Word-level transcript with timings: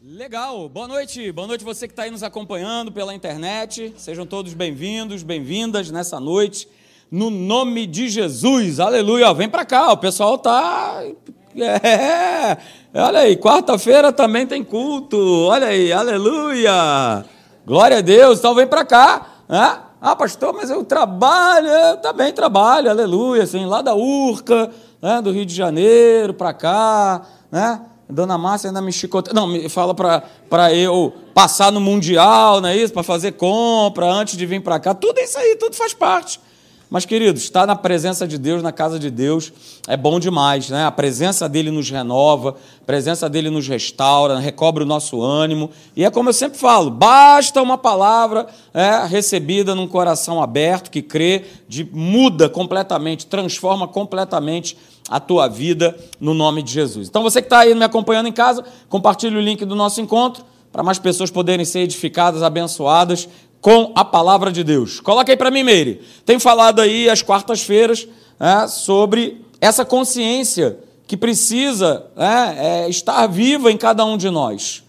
Legal, 0.00 0.68
boa 0.68 0.86
noite, 0.86 1.32
boa 1.32 1.48
noite 1.48 1.64
você 1.64 1.88
que 1.88 1.92
está 1.92 2.04
aí 2.04 2.10
nos 2.12 2.22
acompanhando 2.22 2.92
pela 2.92 3.12
internet. 3.12 3.92
Sejam 3.98 4.24
todos 4.24 4.54
bem-vindos, 4.54 5.24
bem-vindas 5.24 5.90
nessa 5.90 6.20
noite, 6.20 6.68
no 7.10 7.30
nome 7.30 7.84
de 7.84 8.08
Jesus, 8.08 8.78
aleluia. 8.78 9.34
Vem 9.34 9.48
para 9.48 9.64
cá, 9.64 9.90
o 9.90 9.96
pessoal 9.96 10.38
tá. 10.38 11.02
É, 11.56 12.56
olha 12.94 13.18
aí, 13.20 13.36
quarta-feira 13.36 14.12
também 14.12 14.46
tem 14.46 14.62
culto, 14.62 15.18
olha 15.48 15.66
aí, 15.66 15.92
aleluia. 15.92 17.24
Glória 17.66 17.98
a 17.98 18.00
Deus, 18.00 18.38
então 18.38 18.54
vem 18.54 18.68
para 18.68 18.84
cá, 18.84 19.26
né? 19.48 19.80
Ah, 20.00 20.14
pastor, 20.14 20.54
mas 20.54 20.70
eu 20.70 20.84
trabalho, 20.84 21.66
eu 21.66 21.96
também 21.96 22.32
trabalho, 22.32 22.88
aleluia, 22.88 23.42
assim, 23.42 23.66
lá 23.66 23.82
da 23.82 23.96
Urca, 23.96 24.70
né, 25.02 25.20
do 25.20 25.32
Rio 25.32 25.44
de 25.44 25.56
Janeiro 25.56 26.32
para 26.34 26.52
cá, 26.52 27.22
né? 27.50 27.80
Dona 28.08 28.38
Márcia 28.38 28.70
ainda 28.70 28.80
me 28.80 28.92
chicoteia. 28.92 29.34
Não, 29.34 29.46
me 29.46 29.68
fala 29.68 29.94
para 29.94 30.74
eu 30.74 31.12
passar 31.34 31.70
no 31.70 31.80
Mundial, 31.80 32.60
não 32.60 32.68
é 32.68 32.76
isso? 32.76 32.92
Para 32.92 33.02
fazer 33.02 33.32
compra 33.32 34.06
antes 34.06 34.36
de 34.36 34.46
vir 34.46 34.62
para 34.62 34.80
cá. 34.80 34.94
Tudo 34.94 35.20
isso 35.20 35.38
aí, 35.38 35.56
tudo 35.56 35.76
faz 35.76 35.92
parte. 35.92 36.40
Mas, 36.90 37.04
queridos, 37.04 37.42
estar 37.42 37.66
na 37.66 37.76
presença 37.76 38.26
de 38.26 38.38
Deus, 38.38 38.62
na 38.62 38.72
casa 38.72 38.98
de 38.98 39.10
Deus, 39.10 39.52
é 39.86 39.94
bom 39.94 40.18
demais, 40.18 40.70
né? 40.70 40.86
A 40.86 40.90
presença 40.90 41.46
dele 41.46 41.70
nos 41.70 41.90
renova, 41.90 42.56
a 42.80 42.84
presença 42.86 43.28
dele 43.28 43.50
nos 43.50 43.68
restaura, 43.68 44.38
recobre 44.38 44.84
o 44.84 44.86
nosso 44.86 45.20
ânimo. 45.20 45.70
E 45.94 46.02
é 46.02 46.10
como 46.10 46.30
eu 46.30 46.32
sempre 46.32 46.58
falo: 46.58 46.90
basta 46.90 47.60
uma 47.60 47.76
palavra 47.76 48.46
é, 48.72 49.04
recebida 49.04 49.74
num 49.74 49.86
coração 49.86 50.42
aberto, 50.42 50.90
que 50.90 51.02
crê, 51.02 51.44
de, 51.68 51.84
muda 51.92 52.48
completamente, 52.48 53.26
transforma 53.26 53.86
completamente 53.86 54.74
a 55.08 55.18
tua 55.18 55.48
vida 55.48 55.96
no 56.20 56.34
nome 56.34 56.62
de 56.62 56.72
Jesus. 56.72 57.08
Então, 57.08 57.22
você 57.22 57.40
que 57.40 57.46
está 57.46 57.60
aí 57.60 57.74
me 57.74 57.84
acompanhando 57.84 58.28
em 58.28 58.32
casa, 58.32 58.64
compartilhe 58.88 59.36
o 59.36 59.40
link 59.40 59.64
do 59.64 59.74
nosso 59.74 60.00
encontro 60.00 60.44
para 60.70 60.82
mais 60.82 60.98
pessoas 60.98 61.30
poderem 61.30 61.64
ser 61.64 61.80
edificadas, 61.80 62.42
abençoadas 62.42 63.28
com 63.60 63.92
a 63.94 64.04
palavra 64.04 64.52
de 64.52 64.62
Deus. 64.62 65.00
Coloca 65.00 65.32
aí 65.32 65.36
para 65.36 65.50
mim, 65.50 65.62
Meire. 65.62 66.00
Tenho 66.24 66.38
falado 66.38 66.80
aí 66.80 67.08
às 67.08 67.22
quartas-feiras 67.22 68.06
é, 68.38 68.68
sobre 68.68 69.44
essa 69.60 69.84
consciência 69.84 70.78
que 71.06 71.16
precisa 71.16 72.06
é, 72.16 72.84
é, 72.84 72.88
estar 72.88 73.26
viva 73.26 73.72
em 73.72 73.76
cada 73.76 74.04
um 74.04 74.16
de 74.16 74.30
nós. 74.30 74.84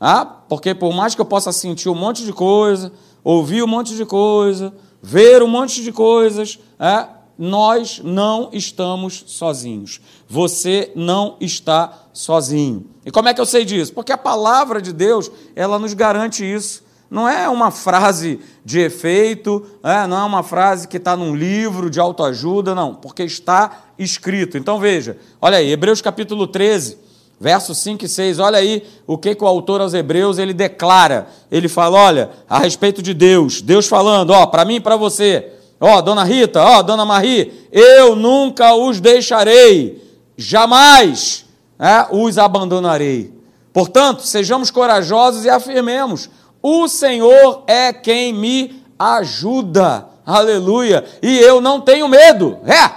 Ah, 0.00 0.24
porque 0.48 0.74
por 0.74 0.92
mais 0.92 1.14
que 1.14 1.20
eu 1.20 1.24
possa 1.24 1.50
sentir 1.50 1.88
um 1.88 1.94
monte 1.94 2.24
de 2.24 2.32
coisa, 2.32 2.92
ouvir 3.24 3.62
um 3.62 3.66
monte 3.66 3.96
de 3.96 4.04
coisa, 4.04 4.72
ver 5.02 5.42
um 5.42 5.48
monte 5.48 5.82
de 5.82 5.90
coisas, 5.90 6.58
é, 6.78 7.06
nós 7.38 8.00
não 8.02 8.50
estamos 8.52 9.24
sozinhos. 9.26 10.00
Você 10.28 10.92
não 10.94 11.36
está 11.40 12.06
sozinho. 12.12 12.86
E 13.04 13.10
como 13.10 13.28
é 13.28 13.34
que 13.34 13.40
eu 13.40 13.46
sei 13.46 13.64
disso? 13.64 13.92
Porque 13.92 14.12
a 14.12 14.18
palavra 14.18 14.80
de 14.80 14.92
Deus, 14.92 15.30
ela 15.54 15.78
nos 15.78 15.94
garante 15.94 16.44
isso. 16.44 16.84
Não 17.10 17.28
é 17.28 17.48
uma 17.48 17.70
frase 17.70 18.40
de 18.64 18.80
efeito, 18.80 19.64
é, 19.82 20.06
não 20.06 20.18
é 20.18 20.24
uma 20.24 20.42
frase 20.42 20.88
que 20.88 20.96
está 20.96 21.16
num 21.16 21.34
livro 21.34 21.90
de 21.90 22.00
autoajuda, 22.00 22.74
não, 22.74 22.94
porque 22.94 23.22
está 23.22 23.84
escrito. 23.98 24.56
Então 24.56 24.80
veja, 24.80 25.16
olha 25.40 25.58
aí, 25.58 25.70
Hebreus 25.70 26.00
capítulo 26.00 26.46
13, 26.46 26.98
versos 27.38 27.78
5 27.78 28.04
e 28.04 28.08
6, 28.08 28.38
olha 28.38 28.58
aí 28.58 28.82
o 29.06 29.18
que, 29.18 29.34
que 29.34 29.44
o 29.44 29.46
autor 29.46 29.80
aos 29.80 29.94
Hebreus 29.94 30.38
ele 30.38 30.52
declara. 30.52 31.28
Ele 31.50 31.68
fala: 31.68 31.98
olha, 31.98 32.30
a 32.48 32.58
respeito 32.58 33.02
de 33.02 33.12
Deus, 33.12 33.60
Deus 33.60 33.86
falando, 33.86 34.30
ó, 34.30 34.46
para 34.46 34.64
mim 34.64 34.76
e 34.76 34.80
para 34.80 34.96
você, 34.96 35.52
ó, 35.80 36.00
dona 36.00 36.24
Rita, 36.24 36.62
ó, 36.62 36.82
dona 36.82 37.04
Marie, 37.04 37.68
eu 37.70 38.14
nunca 38.16 38.74
os 38.74 39.00
deixarei, 39.00 40.02
jamais 40.36 41.44
é, 41.78 42.06
os 42.10 42.38
abandonarei. 42.38 43.32
Portanto, 43.72 44.22
sejamos 44.22 44.70
corajosos 44.70 45.44
e 45.44 45.50
afirmemos 45.50 46.30
o 46.66 46.88
Senhor 46.88 47.62
é 47.66 47.92
quem 47.92 48.32
me 48.32 48.82
ajuda. 48.98 50.06
Aleluia. 50.24 51.04
E 51.22 51.38
eu 51.38 51.60
não 51.60 51.78
tenho 51.78 52.08
medo. 52.08 52.58
É. 52.64 52.90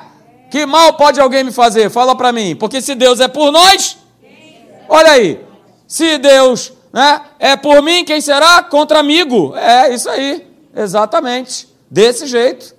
Que 0.50 0.66
mal 0.66 0.94
pode 0.94 1.20
alguém 1.20 1.44
me 1.44 1.52
fazer? 1.52 1.90
Fala 1.90 2.16
para 2.16 2.32
mim. 2.32 2.56
Porque 2.56 2.82
se 2.82 2.96
Deus 2.96 3.20
é 3.20 3.28
por 3.28 3.52
nós, 3.52 3.98
olha 4.88 5.12
aí. 5.12 5.42
Se 5.86 6.18
Deus 6.18 6.72
né, 6.94 7.22
é 7.40 7.58
por 7.58 7.84
mim, 7.84 8.06
quem 8.06 8.22
será? 8.22 8.64
Contra 8.64 9.00
amigo. 9.00 9.54
É 9.58 9.94
isso 9.94 10.10
aí. 10.10 10.48
Exatamente. 10.74 11.68
Desse 11.90 12.28
jeito. 12.28 12.76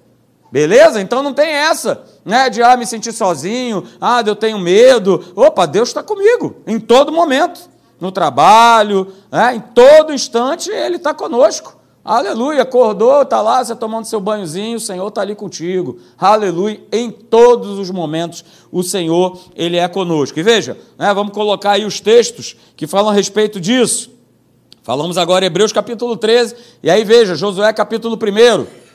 Beleza? 0.51 1.01
Então 1.01 1.23
não 1.23 1.35
tem 1.35 1.51
essa, 1.51 2.05
né? 2.25 2.49
De 2.49 2.63
ah, 2.63 2.77
me 2.77 2.87
sentir 2.87 3.13
sozinho, 3.13 3.85
ah, 4.01 4.23
eu 4.25 4.35
tenho 4.35 4.59
medo. 4.59 5.33
Opa, 5.37 5.67
Deus 5.67 5.89
está 5.89 6.03
comigo 6.03 6.57
em 6.67 6.81
todo 6.81 7.13
momento 7.13 7.69
no 8.01 8.13
trabalho, 8.13 9.13
né? 9.31 9.57
em 9.57 9.61
todo 9.61 10.13
instante 10.13 10.71
Ele 10.71 10.97
está 10.97 11.13
conosco. 11.13 11.77
Aleluia, 12.05 12.63
acordou, 12.63 13.21
está 13.21 13.43
lá, 13.43 13.63
você 13.63 13.77
tomando 13.77 14.07
seu 14.07 14.19
banhozinho, 14.19 14.79
o 14.79 14.81
Senhor 14.81 15.07
está 15.09 15.21
ali 15.21 15.35
contigo. 15.35 15.99
Aleluia, 16.17 16.81
em 16.91 17.11
todos 17.11 17.79
os 17.79 17.91
momentos 17.91 18.43
o 18.73 18.83
Senhor, 18.83 19.39
Ele 19.55 19.77
é 19.77 19.87
conosco. 19.87 20.39
E 20.39 20.43
veja, 20.43 20.79
né, 20.97 21.13
vamos 21.13 21.35
colocar 21.35 21.73
aí 21.73 21.85
os 21.85 22.01
textos 22.01 22.57
que 22.75 22.87
falam 22.87 23.11
a 23.11 23.13
respeito 23.13 23.61
disso. 23.61 24.11
Falamos 24.83 25.19
agora 25.19 25.45
Hebreus 25.45 25.71
capítulo 25.71 26.17
13, 26.17 26.57
e 26.83 26.89
aí 26.89 27.05
veja, 27.05 27.35
Josué 27.35 27.71
capítulo 27.75 28.17
1. 28.17 28.88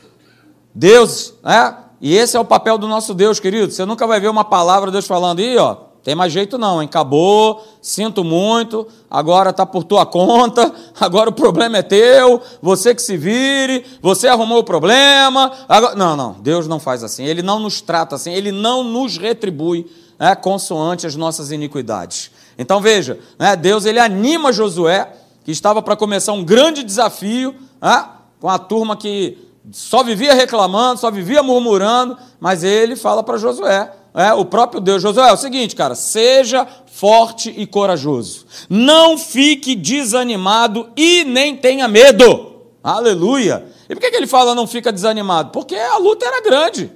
Deus, 0.74 1.34
né? 1.42 1.76
E 2.00 2.14
esse 2.14 2.36
é 2.36 2.40
o 2.40 2.44
papel 2.44 2.76
do 2.76 2.86
nosso 2.86 3.14
Deus, 3.14 3.40
querido. 3.40 3.72
Você 3.72 3.84
nunca 3.84 4.06
vai 4.06 4.20
ver 4.20 4.28
uma 4.28 4.44
palavra 4.44 4.90
de 4.90 4.92
Deus 4.92 5.06
falando 5.06 5.38
aí, 5.38 5.56
ó, 5.56 5.76
tem 6.02 6.14
mais 6.14 6.32
jeito 6.32 6.58
não, 6.58 6.82
hein? 6.82 6.86
Acabou, 6.86 7.64
sinto 7.80 8.22
muito, 8.22 8.86
agora 9.10 9.48
está 9.48 9.64
por 9.64 9.84
tua 9.84 10.04
conta, 10.06 10.70
agora 11.00 11.30
o 11.30 11.32
problema 11.32 11.78
é 11.78 11.82
teu, 11.82 12.42
você 12.60 12.94
que 12.94 13.00
se 13.00 13.16
vire, 13.16 13.86
você 14.02 14.28
arrumou 14.28 14.58
o 14.58 14.64
problema. 14.64 15.50
Agora... 15.66 15.94
Não, 15.94 16.14
não, 16.14 16.32
Deus 16.40 16.68
não 16.68 16.78
faz 16.78 17.02
assim, 17.02 17.24
Ele 17.24 17.40
não 17.40 17.58
nos 17.58 17.80
trata 17.80 18.16
assim, 18.16 18.32
Ele 18.32 18.52
não 18.52 18.84
nos 18.84 19.16
retribui 19.16 19.90
né, 20.18 20.34
consoante 20.34 21.06
as 21.06 21.16
nossas 21.16 21.50
iniquidades. 21.50 22.30
Então 22.58 22.80
veja, 22.80 23.18
né, 23.38 23.56
Deus 23.56 23.86
ele 23.86 23.98
anima 23.98 24.52
Josué, 24.52 25.10
que 25.42 25.50
estava 25.50 25.80
para 25.80 25.96
começar 25.96 26.32
um 26.32 26.44
grande 26.44 26.82
desafio, 26.82 27.54
né, 27.80 28.08
com 28.40 28.48
a 28.48 28.58
turma 28.58 28.94
que 28.94 29.38
só 29.70 30.02
vivia 30.02 30.34
reclamando, 30.34 31.00
só 31.00 31.10
vivia 31.10 31.42
murmurando, 31.42 32.16
mas 32.38 32.62
ele 32.62 32.96
fala 32.96 33.22
para 33.22 33.38
Josué, 33.38 33.90
é, 34.14 34.32
o 34.32 34.44
próprio 34.44 34.80
Deus, 34.80 35.02
Josué, 35.02 35.28
é 35.28 35.32
o 35.32 35.36
seguinte, 35.36 35.74
cara, 35.74 35.94
seja 35.94 36.66
forte 36.86 37.52
e 37.56 37.66
corajoso. 37.66 38.46
Não 38.68 39.18
fique 39.18 39.74
desanimado 39.74 40.88
e 40.96 41.24
nem 41.24 41.56
tenha 41.56 41.88
medo. 41.88 42.52
Aleluia. 42.82 43.66
E 43.88 43.94
por 43.94 44.00
que, 44.00 44.10
que 44.10 44.16
ele 44.16 44.26
fala 44.26 44.54
não 44.54 44.66
fica 44.66 44.92
desanimado? 44.92 45.50
Porque 45.50 45.74
a 45.74 45.96
luta 45.96 46.24
era 46.26 46.40
grande. 46.40 46.92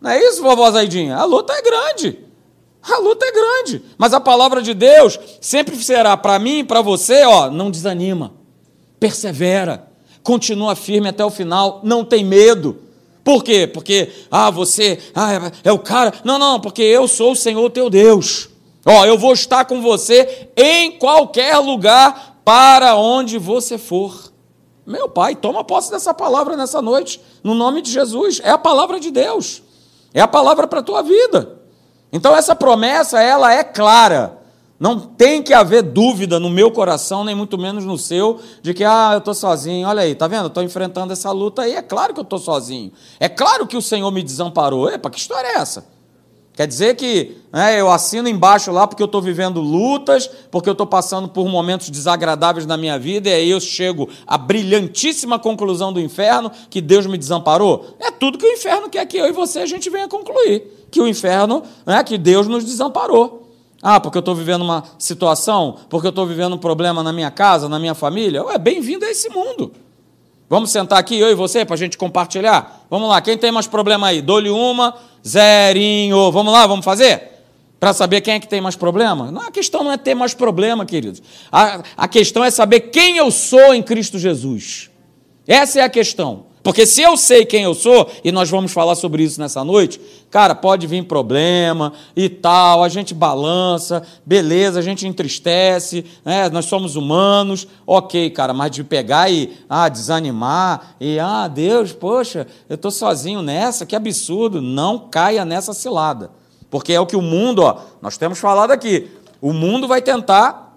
Não 0.00 0.10
é 0.10 0.22
isso, 0.22 0.42
vovó 0.42 0.70
Zaidinha? 0.70 1.16
A 1.16 1.24
luta 1.24 1.54
é 1.54 1.62
grande. 1.62 2.18
A 2.82 2.98
luta 2.98 3.24
é 3.24 3.32
grande. 3.32 3.82
Mas 3.96 4.12
a 4.12 4.20
palavra 4.20 4.60
de 4.60 4.74
Deus 4.74 5.18
sempre 5.40 5.74
será 5.76 6.16
para 6.16 6.38
mim 6.38 6.64
para 6.64 6.82
você, 6.82 7.24
ó, 7.24 7.50
não 7.50 7.70
desanima. 7.70 8.34
Persevera. 9.00 9.87
Continua 10.22 10.76
firme 10.76 11.08
até 11.08 11.24
o 11.24 11.30
final, 11.30 11.80
não 11.82 12.04
tem 12.04 12.24
medo. 12.24 12.78
Por 13.24 13.44
quê? 13.44 13.66
Porque, 13.66 14.10
ah, 14.30 14.50
você 14.50 14.98
ah, 15.14 15.52
é, 15.62 15.70
o 15.70 15.78
cara. 15.78 16.14
Não, 16.24 16.38
não, 16.38 16.58
porque 16.58 16.82
eu 16.82 17.06
sou 17.06 17.32
o 17.32 17.36
Senhor 17.36 17.68
teu 17.70 17.90
Deus. 17.90 18.48
Ó, 18.86 19.04
eu 19.04 19.18
vou 19.18 19.34
estar 19.34 19.66
com 19.66 19.82
você 19.82 20.48
em 20.56 20.92
qualquer 20.92 21.58
lugar 21.58 22.40
para 22.42 22.96
onde 22.96 23.36
você 23.36 23.76
for. 23.76 24.32
Meu 24.86 25.10
pai, 25.10 25.34
toma 25.34 25.62
posse 25.62 25.90
dessa 25.90 26.14
palavra 26.14 26.56
nessa 26.56 26.80
noite, 26.80 27.20
no 27.44 27.54
nome 27.54 27.82
de 27.82 27.90
Jesus. 27.90 28.40
É 28.42 28.48
a 28.48 28.56
palavra 28.56 28.98
de 28.98 29.10
Deus. 29.10 29.62
É 30.14 30.22
a 30.22 30.26
palavra 30.28 30.66
para 30.66 30.80
a 30.80 30.82
tua 30.82 31.02
vida. 31.02 31.60
Então 32.10 32.34
essa 32.34 32.56
promessa, 32.56 33.20
ela 33.20 33.52
é 33.52 33.62
clara. 33.62 34.37
Não 34.78 35.00
tem 35.00 35.42
que 35.42 35.52
haver 35.52 35.82
dúvida 35.82 36.38
no 36.38 36.48
meu 36.48 36.70
coração, 36.70 37.24
nem 37.24 37.34
muito 37.34 37.58
menos 37.58 37.84
no 37.84 37.98
seu, 37.98 38.38
de 38.62 38.72
que, 38.72 38.84
ah, 38.84 39.10
eu 39.14 39.18
estou 39.18 39.34
sozinho. 39.34 39.88
Olha 39.88 40.02
aí, 40.02 40.14
tá 40.14 40.28
vendo? 40.28 40.46
Estou 40.46 40.62
enfrentando 40.62 41.12
essa 41.12 41.32
luta 41.32 41.62
aí. 41.62 41.74
É 41.74 41.82
claro 41.82 42.14
que 42.14 42.20
eu 42.20 42.24
estou 42.24 42.38
sozinho. 42.38 42.92
É 43.18 43.28
claro 43.28 43.66
que 43.66 43.76
o 43.76 43.82
Senhor 43.82 44.10
me 44.12 44.22
desamparou. 44.22 44.88
Epa, 44.88 45.10
que 45.10 45.18
história 45.18 45.48
é 45.48 45.54
essa? 45.56 45.84
Quer 46.58 46.66
dizer 46.66 46.96
que 46.96 47.36
né, 47.52 47.80
eu 47.80 47.88
assino 47.88 48.28
embaixo 48.28 48.72
lá 48.72 48.84
porque 48.84 49.00
eu 49.00 49.06
estou 49.06 49.22
vivendo 49.22 49.60
lutas, 49.60 50.28
porque 50.50 50.68
eu 50.68 50.72
estou 50.72 50.88
passando 50.88 51.28
por 51.28 51.48
momentos 51.48 51.88
desagradáveis 51.88 52.66
na 52.66 52.76
minha 52.76 52.98
vida, 52.98 53.28
e 53.28 53.32
aí 53.32 53.50
eu 53.50 53.60
chego 53.60 54.08
à 54.26 54.36
brilhantíssima 54.36 55.38
conclusão 55.38 55.92
do 55.92 56.00
inferno 56.00 56.50
que 56.68 56.80
Deus 56.80 57.06
me 57.06 57.16
desamparou? 57.16 57.94
É 58.00 58.10
tudo 58.10 58.38
que 58.38 58.44
o 58.46 58.52
inferno 58.52 58.88
quer 58.88 59.06
que 59.06 59.16
eu 59.16 59.26
e 59.26 59.32
você 59.32 59.60
a 59.60 59.66
gente 59.66 59.88
venha 59.88 60.08
concluir. 60.08 60.86
Que 60.90 61.00
o 61.00 61.06
inferno, 61.06 61.62
né, 61.86 62.02
que 62.02 62.18
Deus 62.18 62.48
nos 62.48 62.64
desamparou. 62.64 63.47
Ah, 63.82 64.00
porque 64.00 64.18
eu 64.18 64.20
estou 64.20 64.34
vivendo 64.34 64.62
uma 64.62 64.82
situação, 64.98 65.76
porque 65.88 66.06
eu 66.06 66.10
estou 66.10 66.26
vivendo 66.26 66.54
um 66.54 66.58
problema 66.58 67.02
na 67.02 67.12
minha 67.12 67.30
casa, 67.30 67.68
na 67.68 67.78
minha 67.78 67.94
família. 67.94 68.42
Ué, 68.44 68.58
bem-vindo 68.58 69.04
a 69.04 69.10
esse 69.10 69.28
mundo. 69.28 69.72
Vamos 70.50 70.70
sentar 70.70 70.98
aqui, 70.98 71.18
eu 71.18 71.30
e 71.30 71.34
você, 71.34 71.64
para 71.64 71.74
a 71.74 71.78
gente 71.78 71.96
compartilhar? 71.96 72.86
Vamos 72.90 73.08
lá, 73.08 73.20
quem 73.20 73.36
tem 73.36 73.52
mais 73.52 73.66
problema 73.66 74.08
aí? 74.08 74.22
Dou-lhe 74.22 74.50
uma, 74.50 74.94
zerinho. 75.26 76.32
Vamos 76.32 76.52
lá, 76.52 76.66
vamos 76.66 76.84
fazer? 76.84 77.38
Para 77.78 77.92
saber 77.92 78.22
quem 78.22 78.34
é 78.34 78.40
que 78.40 78.48
tem 78.48 78.60
mais 78.60 78.74
problema? 78.74 79.30
Não, 79.30 79.42
a 79.42 79.52
questão 79.52 79.84
não 79.84 79.92
é 79.92 79.96
ter 79.96 80.14
mais 80.14 80.34
problema, 80.34 80.84
queridos. 80.84 81.22
A, 81.52 81.82
a 81.96 82.08
questão 82.08 82.42
é 82.42 82.50
saber 82.50 82.80
quem 82.80 83.18
eu 83.18 83.30
sou 83.30 83.72
em 83.72 83.82
Cristo 83.82 84.18
Jesus. 84.18 84.90
Essa 85.46 85.80
é 85.80 85.82
a 85.82 85.88
questão. 85.88 86.47
Porque 86.68 86.84
se 86.84 87.00
eu 87.00 87.16
sei 87.16 87.46
quem 87.46 87.62
eu 87.62 87.72
sou, 87.72 88.10
e 88.22 88.30
nós 88.30 88.50
vamos 88.50 88.72
falar 88.72 88.94
sobre 88.94 89.22
isso 89.22 89.40
nessa 89.40 89.64
noite, 89.64 89.98
cara, 90.30 90.54
pode 90.54 90.86
vir 90.86 91.02
problema 91.02 91.94
e 92.14 92.28
tal, 92.28 92.84
a 92.84 92.90
gente 92.90 93.14
balança, 93.14 94.02
beleza, 94.26 94.78
a 94.78 94.82
gente 94.82 95.06
entristece, 95.06 96.04
né, 96.22 96.50
nós 96.50 96.66
somos 96.66 96.94
humanos, 96.94 97.66
ok, 97.86 98.28
cara, 98.28 98.52
mas 98.52 98.70
de 98.70 98.84
pegar 98.84 99.30
e 99.30 99.56
ah, 99.66 99.88
desanimar, 99.88 100.94
e 101.00 101.18
ah, 101.18 101.48
Deus, 101.48 101.94
poxa, 101.94 102.46
eu 102.68 102.74
estou 102.74 102.90
sozinho 102.90 103.40
nessa, 103.40 103.86
que 103.86 103.96
absurdo, 103.96 104.60
não 104.60 105.08
caia 105.08 105.46
nessa 105.46 105.72
cilada. 105.72 106.30
Porque 106.68 106.92
é 106.92 107.00
o 107.00 107.06
que 107.06 107.16
o 107.16 107.22
mundo, 107.22 107.62
ó, 107.62 107.78
nós 108.02 108.18
temos 108.18 108.38
falado 108.38 108.72
aqui, 108.72 109.08
o 109.40 109.54
mundo 109.54 109.88
vai 109.88 110.02
tentar, 110.02 110.76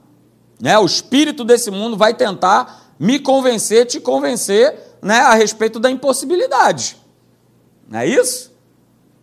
né, 0.57 0.79
o 0.79 0.85
espírito 0.85 1.43
desse 1.43 1.69
mundo 1.69 1.97
vai 1.97 2.13
tentar 2.13 2.93
me 2.97 3.19
convencer, 3.19 3.85
te 3.87 3.99
convencer 3.99 4.90
né, 5.01 5.19
a 5.19 5.33
respeito 5.33 5.79
da 5.79 5.89
impossibilidade. 5.89 6.97
Não 7.89 7.99
é 7.99 8.07
isso? 8.07 8.51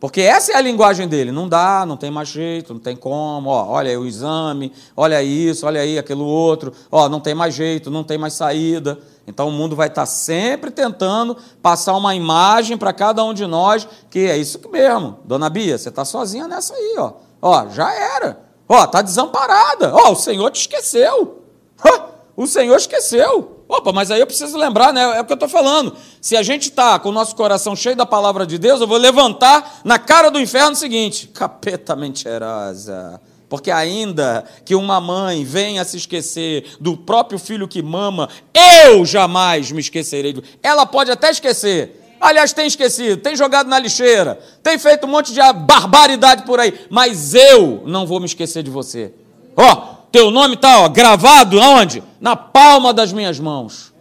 Porque 0.01 0.21
essa 0.21 0.53
é 0.53 0.57
a 0.57 0.61
linguagem 0.61 1.09
dele. 1.09 1.33
Não 1.33 1.49
dá, 1.49 1.85
não 1.85 1.97
tem 1.97 2.11
mais 2.11 2.29
jeito, 2.29 2.73
não 2.73 2.81
tem 2.81 2.95
como. 2.95 3.51
Ó, 3.51 3.67
olha 3.71 3.91
aí 3.91 3.97
o 3.97 4.07
exame, 4.07 4.73
olha 4.97 5.23
isso, 5.23 5.67
olha 5.67 5.81
aí 5.81 5.99
aquilo 5.99 6.25
outro. 6.25 6.73
Ó, 6.91 7.09
não 7.09 7.19
tem 7.19 7.35
mais 7.35 7.55
jeito, 7.55 7.91
não 7.91 8.05
tem 8.05 8.17
mais 8.17 8.35
saída. 8.35 8.99
Então 9.27 9.49
o 9.49 9.53
mundo 9.53 9.75
vai 9.75 9.89
estar 9.89 10.07
sempre 10.07 10.71
tentando 10.71 11.37
passar 11.61 11.97
uma 11.97 12.15
imagem 12.15 12.79
para 12.79 12.93
cada 12.93 13.25
um 13.25 13.35
de 13.35 13.47
nós 13.47 13.89
que 14.09 14.21
é 14.21 14.37
isso 14.37 14.61
mesmo. 14.71 15.19
Dona 15.25 15.51
Bia, 15.51 15.77
você 15.77 15.89
está 15.89 16.05
sozinha 16.05 16.47
nessa 16.47 16.75
aí, 16.75 16.95
ó. 16.97 17.13
Ó, 17.43 17.69
já 17.69 17.93
era. 17.93 18.41
Ó, 18.69 18.85
está 18.85 19.03
desamparada. 19.03 19.93
Ó, 19.95 20.13
o 20.13 20.17
Senhor 20.17 20.51
te 20.51 20.61
esqueceu. 20.61 21.43
O 22.41 22.47
Senhor 22.47 22.77
esqueceu. 22.77 23.58
Opa, 23.69 23.93
mas 23.93 24.11
aí 24.11 24.19
eu 24.19 24.27
preciso 24.27 24.57
lembrar, 24.57 24.95
né? 24.95 25.19
É 25.19 25.21
o 25.21 25.25
que 25.27 25.33
eu 25.33 25.35
estou 25.35 25.49
falando. 25.49 25.95
Se 26.23 26.37
a 26.37 26.43
gente 26.43 26.71
está 26.71 26.99
com 26.99 27.11
o 27.11 27.13
nosso 27.13 27.37
coração 27.37 27.77
cheio 27.77 27.95
da 27.95 28.07
palavra 28.07 28.47
de 28.47 28.57
Deus, 28.57 28.81
eu 28.81 28.87
vou 28.87 28.97
levantar 28.97 29.81
na 29.85 29.99
cara 29.99 30.31
do 30.31 30.41
inferno 30.41 30.73
o 30.73 30.77
seguinte: 30.77 31.29
capeta 31.29 31.95
mentirosa. 31.95 33.21
Porque 33.49 33.71
ainda 33.71 34.45
que 34.65 34.75
uma 34.75 35.01
mãe 35.01 35.45
venha 35.45 35.85
se 35.85 35.97
esquecer 35.97 36.77
do 36.81 36.97
próprio 36.97 37.39
filho 37.39 37.69
que 37.69 37.83
mama, 37.83 38.29
eu 38.55 39.05
jamais 39.05 39.71
me 39.71 39.81
esquecerei. 39.81 40.43
Ela 40.63 40.85
pode 40.87 41.11
até 41.11 41.31
esquecer. 41.31 42.17
Aliás, 42.21 42.53
tem 42.53 42.67
esquecido, 42.67 43.21
tem 43.21 43.37
jogado 43.37 43.69
na 43.69 43.79
lixeira, 43.79 44.41
tem 44.63 44.77
feito 44.77 45.07
um 45.07 45.11
monte 45.11 45.33
de 45.33 45.41
barbaridade 45.41 46.43
por 46.43 46.59
aí, 46.59 46.75
mas 46.91 47.33
eu 47.33 47.83
não 47.87 48.07
vou 48.07 48.19
me 48.19 48.27
esquecer 48.27 48.63
de 48.63 48.71
você. 48.71 49.13
Ó, 49.57 49.73
oh, 49.73 49.98
teu 50.11 50.31
nome 50.31 50.55
está 50.55 50.87
gravado 50.89 51.61
aonde? 51.61 52.03
Na 52.21 52.37
palma 52.37 52.93
das 52.93 53.13
minhas 53.13 53.39
mãos. 53.39 53.93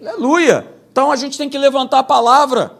Aleluia! 0.00 0.66
Então 0.92 1.10
a 1.12 1.16
gente 1.16 1.38
tem 1.38 1.48
que 1.48 1.58
levantar 1.58 2.00
a 2.00 2.02
palavra. 2.02 2.78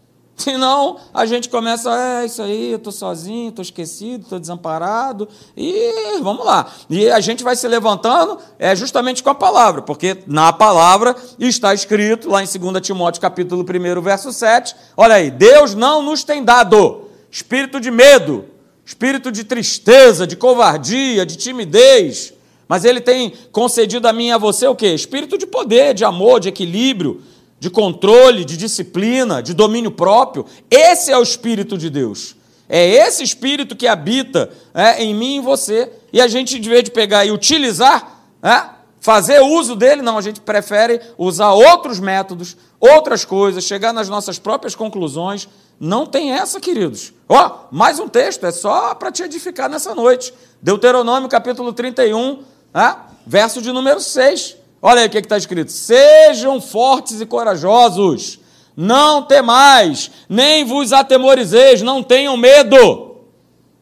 Senão 0.36 0.96
a 1.12 1.26
gente 1.26 1.48
começa, 1.48 1.90
é 2.22 2.26
isso 2.26 2.42
aí, 2.42 2.70
eu 2.70 2.78
estou 2.78 2.92
sozinho, 2.92 3.50
estou 3.50 3.62
esquecido, 3.62 4.22
estou 4.22 4.40
desamparado, 4.40 5.28
e 5.56 6.18
vamos 6.22 6.44
lá. 6.44 6.66
E 6.88 7.10
a 7.10 7.20
gente 7.20 7.44
vai 7.44 7.54
se 7.54 7.68
levantando 7.68 8.38
é 8.58 8.74
justamente 8.74 9.22
com 9.22 9.30
a 9.30 9.34
palavra, 9.34 9.82
porque 9.82 10.18
na 10.26 10.52
palavra 10.52 11.14
está 11.38 11.74
escrito, 11.74 12.30
lá 12.30 12.42
em 12.42 12.46
2 12.46 12.80
Timóteo 12.80 13.20
capítulo 13.20 13.62
1, 13.62 14.00
verso 14.00 14.32
7, 14.32 14.74
olha 14.96 15.16
aí, 15.16 15.30
Deus 15.30 15.74
não 15.74 16.02
nos 16.02 16.24
tem 16.24 16.42
dado 16.42 17.02
espírito 17.30 17.78
de 17.78 17.90
medo, 17.90 18.46
espírito 18.90 19.30
de 19.30 19.44
tristeza, 19.44 20.26
de 20.26 20.34
covardia, 20.34 21.24
de 21.24 21.36
timidez, 21.36 22.34
mas 22.66 22.84
ele 22.84 23.00
tem 23.00 23.32
concedido 23.52 24.08
a 24.08 24.12
mim 24.12 24.26
e 24.26 24.32
a 24.32 24.38
você 24.38 24.66
o 24.66 24.74
quê? 24.74 24.92
Espírito 24.92 25.38
de 25.38 25.46
poder, 25.46 25.94
de 25.94 26.04
amor, 26.04 26.40
de 26.40 26.48
equilíbrio, 26.48 27.22
de 27.60 27.70
controle, 27.70 28.44
de 28.44 28.56
disciplina, 28.56 29.40
de 29.40 29.54
domínio 29.54 29.92
próprio. 29.92 30.44
Esse 30.68 31.12
é 31.12 31.16
o 31.16 31.22
espírito 31.22 31.78
de 31.78 31.88
Deus. 31.88 32.34
É 32.68 32.84
esse 32.84 33.22
espírito 33.22 33.76
que 33.76 33.86
habita 33.86 34.50
é, 34.74 35.00
em 35.04 35.14
mim 35.14 35.34
e 35.34 35.36
em 35.36 35.40
você. 35.40 35.88
E 36.12 36.20
a 36.20 36.26
gente, 36.26 36.58
de 36.58 36.68
vez 36.68 36.82
de 36.82 36.90
pegar 36.90 37.24
e 37.24 37.30
utilizar, 37.30 38.24
é, 38.42 38.70
fazer 39.00 39.38
uso 39.40 39.76
dele, 39.76 40.02
não, 40.02 40.18
a 40.18 40.22
gente 40.22 40.40
prefere 40.40 41.00
usar 41.16 41.52
outros 41.52 42.00
métodos, 42.00 42.56
outras 42.80 43.24
coisas, 43.24 43.62
chegar 43.62 43.92
nas 43.92 44.08
nossas 44.08 44.36
próprias 44.36 44.74
conclusões 44.74 45.48
não 45.80 46.04
tem 46.04 46.30
essa, 46.30 46.60
queridos. 46.60 47.14
Ó, 47.26 47.46
oh, 47.46 47.74
mais 47.74 47.98
um 47.98 48.06
texto, 48.06 48.44
é 48.44 48.52
só 48.52 48.94
para 48.94 49.10
te 49.10 49.22
edificar 49.22 49.66
nessa 49.66 49.94
noite. 49.94 50.34
Deuteronômio 50.60 51.26
capítulo 51.26 51.72
31, 51.72 52.42
né? 52.74 52.96
verso 53.26 53.62
de 53.62 53.72
número 53.72 53.98
6. 53.98 54.56
Olha 54.82 55.00
aí 55.00 55.06
o 55.06 55.10
que 55.10 55.16
está 55.16 55.38
escrito: 55.38 55.72
Sejam 55.72 56.60
fortes 56.60 57.22
e 57.22 57.24
corajosos, 57.24 58.38
não 58.76 59.22
temais, 59.22 60.10
nem 60.28 60.66
vos 60.66 60.92
atemorizeis, 60.92 61.80
não 61.80 62.02
tenham 62.02 62.36
medo. 62.36 63.08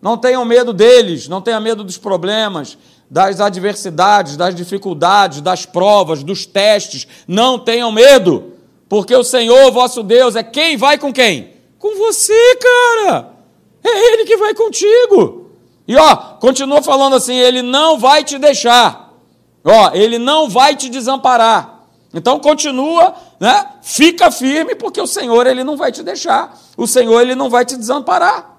Não 0.00 0.16
tenham 0.16 0.44
medo 0.44 0.72
deles, 0.72 1.26
não 1.26 1.42
tenham 1.42 1.60
medo 1.60 1.82
dos 1.82 1.98
problemas, 1.98 2.78
das 3.10 3.40
adversidades, 3.40 4.36
das 4.36 4.54
dificuldades, 4.54 5.40
das 5.40 5.66
provas, 5.66 6.22
dos 6.22 6.46
testes. 6.46 7.08
Não 7.26 7.58
tenham 7.58 7.90
medo, 7.90 8.52
porque 8.88 9.16
o 9.16 9.24
Senhor 9.24 9.72
vosso 9.72 10.04
Deus 10.04 10.36
é 10.36 10.44
quem 10.44 10.76
vai 10.76 10.96
com 10.96 11.12
quem? 11.12 11.57
Com 11.78 11.96
você, 11.96 12.56
cara. 12.56 13.30
É 13.82 14.12
Ele 14.12 14.24
que 14.24 14.36
vai 14.36 14.54
contigo. 14.54 15.50
E 15.86 15.96
ó, 15.96 16.16
continua 16.40 16.82
falando 16.82 17.16
assim: 17.16 17.36
Ele 17.36 17.62
não 17.62 17.98
vai 17.98 18.24
te 18.24 18.38
deixar. 18.38 19.12
Ó, 19.64 19.90
Ele 19.94 20.18
não 20.18 20.48
vai 20.48 20.76
te 20.76 20.88
desamparar. 20.88 21.78
Então 22.12 22.40
continua, 22.40 23.14
né? 23.38 23.66
Fica 23.82 24.30
firme, 24.30 24.74
porque 24.74 25.00
o 25.00 25.06
Senhor 25.06 25.46
ele 25.46 25.62
não 25.62 25.76
vai 25.76 25.92
te 25.92 26.02
deixar. 26.02 26.58
O 26.76 26.86
Senhor 26.86 27.20
ele 27.20 27.34
não 27.34 27.50
vai 27.50 27.64
te 27.64 27.76
desamparar. 27.76 28.56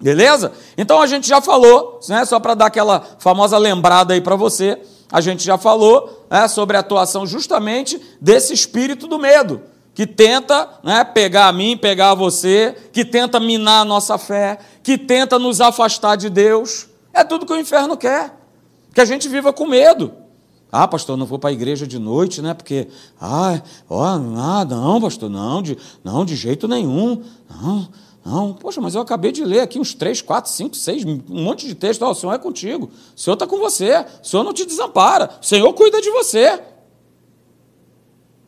Beleza? 0.00 0.52
Então 0.78 1.00
a 1.00 1.06
gente 1.06 1.28
já 1.28 1.42
falou, 1.42 2.00
né, 2.08 2.24
só 2.24 2.40
para 2.40 2.54
dar 2.54 2.66
aquela 2.66 3.04
famosa 3.18 3.58
lembrada 3.58 4.14
aí 4.14 4.20
para 4.20 4.34
você, 4.34 4.80
a 5.12 5.20
gente 5.20 5.44
já 5.44 5.58
falou 5.58 6.26
né, 6.30 6.48
sobre 6.48 6.74
a 6.76 6.80
atuação 6.80 7.26
justamente 7.26 8.00
desse 8.18 8.54
espírito 8.54 9.06
do 9.06 9.18
medo 9.18 9.60
que 10.00 10.06
tenta 10.06 10.66
né, 10.82 11.04
pegar 11.04 11.48
a 11.48 11.52
mim, 11.52 11.76
pegar 11.76 12.12
a 12.12 12.14
você, 12.14 12.74
que 12.90 13.04
tenta 13.04 13.38
minar 13.38 13.82
a 13.82 13.84
nossa 13.84 14.16
fé, 14.16 14.58
que 14.82 14.96
tenta 14.96 15.38
nos 15.38 15.60
afastar 15.60 16.16
de 16.16 16.30
Deus. 16.30 16.88
É 17.12 17.22
tudo 17.22 17.44
que 17.44 17.52
o 17.52 17.60
inferno 17.60 17.98
quer. 17.98 18.34
Que 18.94 19.02
a 19.02 19.04
gente 19.04 19.28
viva 19.28 19.52
com 19.52 19.66
medo. 19.66 20.10
Ah, 20.72 20.88
pastor, 20.88 21.18
não 21.18 21.26
vou 21.26 21.38
para 21.38 21.50
a 21.50 21.52
igreja 21.52 21.86
de 21.86 21.98
noite, 21.98 22.40
né? 22.40 22.54
Porque, 22.54 22.88
ah, 23.20 23.60
ó, 23.90 24.18
nada, 24.18 24.74
não, 24.74 24.98
pastor, 25.02 25.28
não, 25.28 25.60
de, 25.60 25.76
não, 26.02 26.24
de 26.24 26.34
jeito 26.34 26.66
nenhum. 26.66 27.22
Não, 27.50 27.88
não. 28.24 28.54
Poxa, 28.54 28.80
mas 28.80 28.94
eu 28.94 29.02
acabei 29.02 29.32
de 29.32 29.44
ler 29.44 29.60
aqui 29.60 29.78
uns 29.78 29.92
três, 29.92 30.22
quatro, 30.22 30.50
cinco, 30.50 30.76
seis, 30.76 31.04
um 31.04 31.20
monte 31.28 31.66
de 31.66 31.74
texto. 31.74 32.00
Oh, 32.06 32.12
o 32.12 32.14
Senhor 32.14 32.32
é 32.32 32.38
contigo. 32.38 32.90
O 33.14 33.20
Senhor 33.20 33.34
está 33.34 33.46
com 33.46 33.58
você. 33.58 34.02
O 34.22 34.26
Senhor 34.26 34.44
não 34.44 34.54
te 34.54 34.64
desampara. 34.64 35.28
O 35.42 35.44
Senhor 35.44 35.70
cuida 35.74 36.00
de 36.00 36.10
você. 36.10 36.58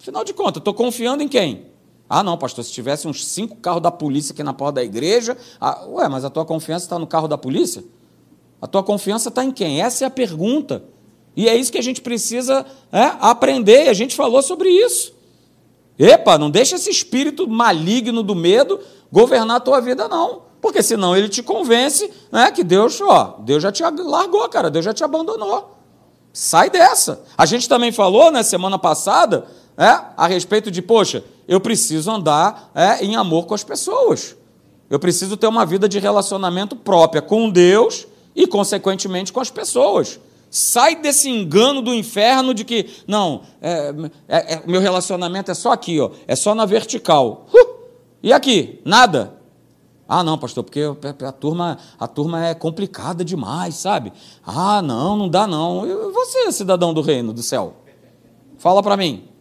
Afinal 0.02 0.25
de 0.25 0.35
contas, 0.35 0.61
estou 0.61 0.75
confiando 0.75 1.23
em 1.23 1.28
quem? 1.28 1.66
Ah, 2.09 2.25
não, 2.25 2.37
pastor, 2.37 2.64
se 2.64 2.73
tivesse 2.73 3.06
uns 3.06 3.25
cinco 3.25 3.54
carros 3.59 3.80
da 3.80 3.90
polícia 3.90 4.32
aqui 4.32 4.42
na 4.42 4.52
porta 4.52 4.75
da 4.75 4.82
igreja. 4.82 5.38
Ah, 5.61 5.85
ué, 5.87 6.09
mas 6.09 6.25
a 6.25 6.30
tua 6.30 6.44
confiança 6.44 6.87
está 6.87 6.99
no 6.99 7.06
carro 7.06 7.28
da 7.28 7.38
polícia? 7.38 7.85
A 8.61 8.66
tua 8.66 8.82
confiança 8.82 9.28
está 9.28 9.44
em 9.44 9.52
quem? 9.52 9.80
Essa 9.80 10.02
é 10.02 10.06
a 10.09 10.11
pergunta. 10.11 10.82
E 11.37 11.49
é 11.49 11.54
isso 11.54 11.71
que 11.71 11.78
a 11.78 11.82
gente 11.82 12.00
precisa 12.00 12.66
é, 12.90 13.12
aprender. 13.21 13.88
A 13.88 13.92
gente 13.92 14.16
falou 14.16 14.42
sobre 14.42 14.71
isso. 14.71 15.14
Epa, 15.97 16.37
não 16.37 16.50
deixa 16.50 16.75
esse 16.75 16.90
espírito 16.90 17.47
maligno 17.47 18.25
do 18.25 18.35
medo 18.35 18.80
governar 19.12 19.59
a 19.59 19.61
tua 19.61 19.80
vida, 19.80 20.09
não. 20.09 20.42
Porque 20.61 20.82
senão 20.82 21.16
ele 21.16 21.28
te 21.28 21.44
convence 21.44 22.11
né, 22.32 22.50
que 22.50 22.64
Deus, 22.64 23.00
ó, 23.00 23.37
Deus 23.38 23.62
já 23.62 23.71
te 23.71 23.85
largou, 23.85 24.49
cara, 24.49 24.68
Deus 24.68 24.85
já 24.85 24.92
te 24.92 25.04
abandonou. 25.04 25.76
Sai 26.32 26.71
dessa. 26.71 27.23
A 27.38 27.47
gente 27.47 27.68
também 27.68 27.92
falou, 27.92 28.32
né, 28.32 28.42
semana 28.42 28.78
passada, 28.78 29.47
é, 29.76 30.00
a 30.17 30.26
respeito 30.26 30.71
de, 30.71 30.83
poxa, 30.83 31.25
eu 31.49 31.61
preciso 31.61 32.11
andar 32.11 32.71
é, 32.75 33.05
em 33.05 33.17
amor 33.17 33.47
com 33.47 33.55
as 33.55 33.64
pessoas. 33.64 34.37
Eu 34.88 34.99
preciso 34.99 35.37
ter 35.37 35.47
uma 35.47 35.64
vida 35.64 35.88
de 35.88 35.99
relacionamento 35.99 36.76
própria 36.76 37.23
com 37.23 37.49
Deus 37.49 38.07
e, 38.37 38.47
consequentemente, 38.47 39.33
com 39.33 39.41
as 39.41 39.50
pessoas. 39.50 40.21
Sai 40.50 40.97
desse 40.97 41.31
engano 41.31 41.81
do 41.81 41.95
inferno 41.95 42.52
de 42.52 42.62
que, 42.62 42.91
não, 43.07 43.41
é, 43.61 43.95
é, 44.29 44.55
é, 44.55 44.62
meu 44.67 44.83
relacionamento 44.83 45.50
é 45.50 45.55
só 45.55 45.73
aqui, 45.73 45.99
ó, 45.99 46.11
é 46.26 46.37
só 46.37 46.55
na 46.55 46.67
vertical. 46.67 47.47
Uh, 47.55 47.73
e 48.23 48.33
aqui? 48.35 48.81
Nada. 48.85 49.35
Ah, 50.07 50.23
não, 50.23 50.37
pastor, 50.37 50.62
porque 50.62 50.83
a 51.25 51.33
turma, 51.33 51.79
a 51.99 52.07
turma 52.07 52.47
é 52.47 52.55
complicada 52.55 53.25
demais, 53.25 53.76
sabe? 53.76 54.12
Ah, 54.45 54.83
não, 54.83 55.17
não 55.17 55.26
dá 55.26 55.47
não. 55.47 55.87
E 55.87 56.12
você, 56.12 56.52
cidadão 56.52 56.93
do 56.93 57.00
reino 57.00 57.33
do 57.33 57.43
céu? 57.43 57.76
Fala 58.59 58.83
para 58.83 58.95
mim. 58.95 59.32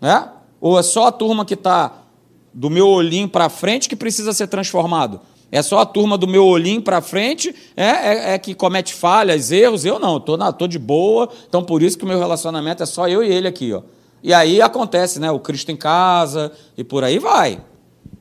É? 0.00 0.28
Ou 0.60 0.78
é 0.78 0.82
só 0.82 1.06
a 1.06 1.12
turma 1.12 1.44
que 1.44 1.54
está 1.54 1.92
do 2.52 2.68
meu 2.68 2.88
olhinho 2.88 3.28
para 3.28 3.48
frente 3.48 3.88
que 3.88 3.96
precisa 3.96 4.32
ser 4.32 4.46
transformado? 4.46 5.20
É 5.52 5.62
só 5.62 5.80
a 5.80 5.86
turma 5.86 6.16
do 6.16 6.28
meu 6.28 6.46
olhinho 6.46 6.80
para 6.80 7.00
frente 7.00 7.54
é, 7.76 7.84
é, 7.84 8.34
é, 8.34 8.38
que 8.38 8.54
comete 8.54 8.94
falhas, 8.94 9.50
erros. 9.50 9.84
Eu 9.84 9.98
não, 9.98 10.18
estou 10.18 10.38
tô, 10.38 10.52
tô 10.52 10.66
de 10.68 10.78
boa. 10.78 11.28
Então, 11.48 11.62
por 11.62 11.82
isso 11.82 11.98
que 11.98 12.04
o 12.04 12.08
meu 12.08 12.18
relacionamento 12.18 12.82
é 12.82 12.86
só 12.86 13.08
eu 13.08 13.24
e 13.24 13.32
ele 13.32 13.48
aqui. 13.48 13.72
Ó. 13.72 13.82
E 14.22 14.32
aí 14.32 14.62
acontece, 14.62 15.18
né? 15.18 15.30
O 15.30 15.40
Cristo 15.40 15.72
em 15.72 15.76
casa 15.76 16.52
e 16.76 16.84
por 16.84 17.02
aí 17.02 17.18
vai. 17.18 17.60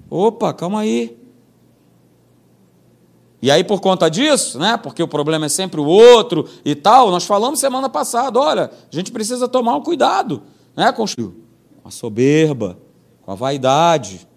Opa, 0.10 0.54
calma 0.54 0.80
aí. 0.80 1.20
E 3.42 3.50
aí, 3.52 3.64
por 3.64 3.80
conta 3.80 4.10
disso, 4.10 4.60
né, 4.60 4.76
porque 4.76 5.02
o 5.02 5.08
problema 5.08 5.46
é 5.46 5.50
sempre 5.50 5.80
o 5.80 5.86
outro 5.86 6.46
e 6.66 6.76
tal, 6.76 7.10
nós 7.10 7.24
falamos 7.24 7.60
semana 7.60 7.88
passada: 7.88 8.38
olha, 8.38 8.70
a 8.92 8.96
gente 8.96 9.12
precisa 9.12 9.48
tomar 9.48 9.76
um 9.76 9.82
cuidado 9.82 10.44
né, 10.76 10.92
com 10.92 11.06
a 11.90 11.92
soberba, 11.92 12.78
com 13.22 13.32
a 13.32 13.36
vaidade. 13.36 14.28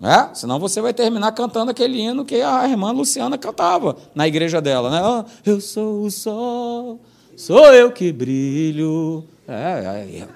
Né? 0.00 0.30
Senão 0.32 0.58
você 0.58 0.80
vai 0.80 0.94
terminar 0.94 1.32
cantando 1.32 1.70
aquele 1.70 2.00
hino 2.00 2.24
que 2.24 2.40
a 2.40 2.66
irmã 2.68 2.90
Luciana 2.90 3.36
cantava 3.36 3.96
na 4.14 4.26
igreja 4.26 4.60
dela. 4.60 4.90
Né? 4.90 5.00
Oh, 5.02 5.50
eu 5.50 5.60
sou 5.60 6.02
o 6.04 6.10
sol, 6.10 7.00
sou 7.36 7.66
eu 7.74 7.92
que 7.92 8.10
brilho. 8.12 9.24
É, 9.46 9.52
é, 9.52 10.26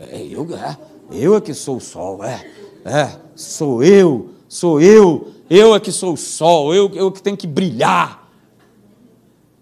é, 0.00 0.16
é 0.16 0.26
eu, 0.26 0.48
é, 0.54 0.76
eu 1.10 1.36
é 1.36 1.40
que 1.40 1.54
sou 1.54 1.76
o 1.76 1.80
sol, 1.80 2.22
é, 2.24 2.44
é, 2.84 3.16
sou 3.34 3.82
eu, 3.82 4.30
sou 4.48 4.80
eu 4.80 5.32
eu 5.54 5.74
é 5.74 5.80
que 5.80 5.92
sou 5.92 6.14
o 6.14 6.16
sol, 6.16 6.74
eu, 6.74 6.90
eu 6.94 7.12
que 7.12 7.22
tenho 7.22 7.36
que 7.36 7.46
brilhar. 7.46 8.26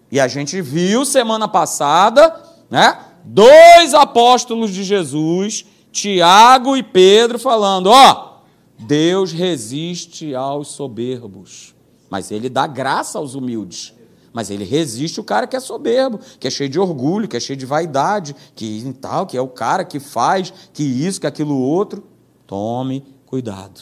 E 0.09 0.21
a 0.21 0.27
gente 0.27 0.61
viu 0.61 1.03
semana 1.03 1.49
passada, 1.49 2.33
né? 2.69 2.97
Dois 3.25 3.93
apóstolos 3.93 4.71
de 4.71 4.85
Jesus, 4.85 5.65
Tiago 5.91 6.77
e 6.77 6.83
Pedro, 6.83 7.37
falando: 7.37 7.87
ó, 7.87 8.39
Deus 8.77 9.31
resiste 9.31 10.33
aos 10.33 10.69
soberbos, 10.69 11.75
mas 12.09 12.31
ele 12.31 12.49
dá 12.49 12.65
graça 12.65 13.17
aos 13.17 13.35
humildes. 13.35 13.93
Mas 14.33 14.49
ele 14.49 14.63
resiste 14.63 15.19
o 15.19 15.25
cara 15.25 15.45
que 15.45 15.57
é 15.57 15.59
soberbo, 15.59 16.19
que 16.39 16.47
é 16.47 16.49
cheio 16.49 16.69
de 16.69 16.79
orgulho, 16.79 17.27
que 17.27 17.35
é 17.35 17.39
cheio 17.39 17.57
de 17.57 17.65
vaidade, 17.65 18.33
que 18.55 18.95
tal, 19.01 19.25
que 19.25 19.35
é 19.35 19.41
o 19.41 19.47
cara 19.47 19.83
que 19.83 19.99
faz, 19.99 20.53
que 20.71 20.83
isso, 20.83 21.19
que 21.19 21.27
aquilo 21.27 21.57
outro. 21.57 22.03
Tome 22.47 23.03
cuidado. 23.25 23.81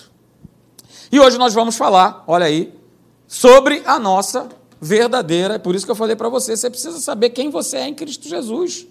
E 1.11 1.19
hoje 1.19 1.37
nós 1.37 1.53
vamos 1.53 1.75
falar, 1.75 2.23
olha 2.27 2.45
aí, 2.45 2.73
sobre 3.27 3.83
a 3.85 3.99
nossa 3.99 4.49
verdadeira. 4.81 5.55
É 5.55 5.59
por 5.59 5.75
isso 5.75 5.85
que 5.85 5.91
eu 5.91 5.95
falei 5.95 6.15
para 6.15 6.29
você, 6.29 6.55
você 6.57 6.69
precisa 6.69 6.99
saber 6.99 7.29
quem 7.29 7.49
você 7.49 7.77
é 7.77 7.87
em 7.87 7.93
Cristo 7.93 8.27
Jesus. 8.27 8.87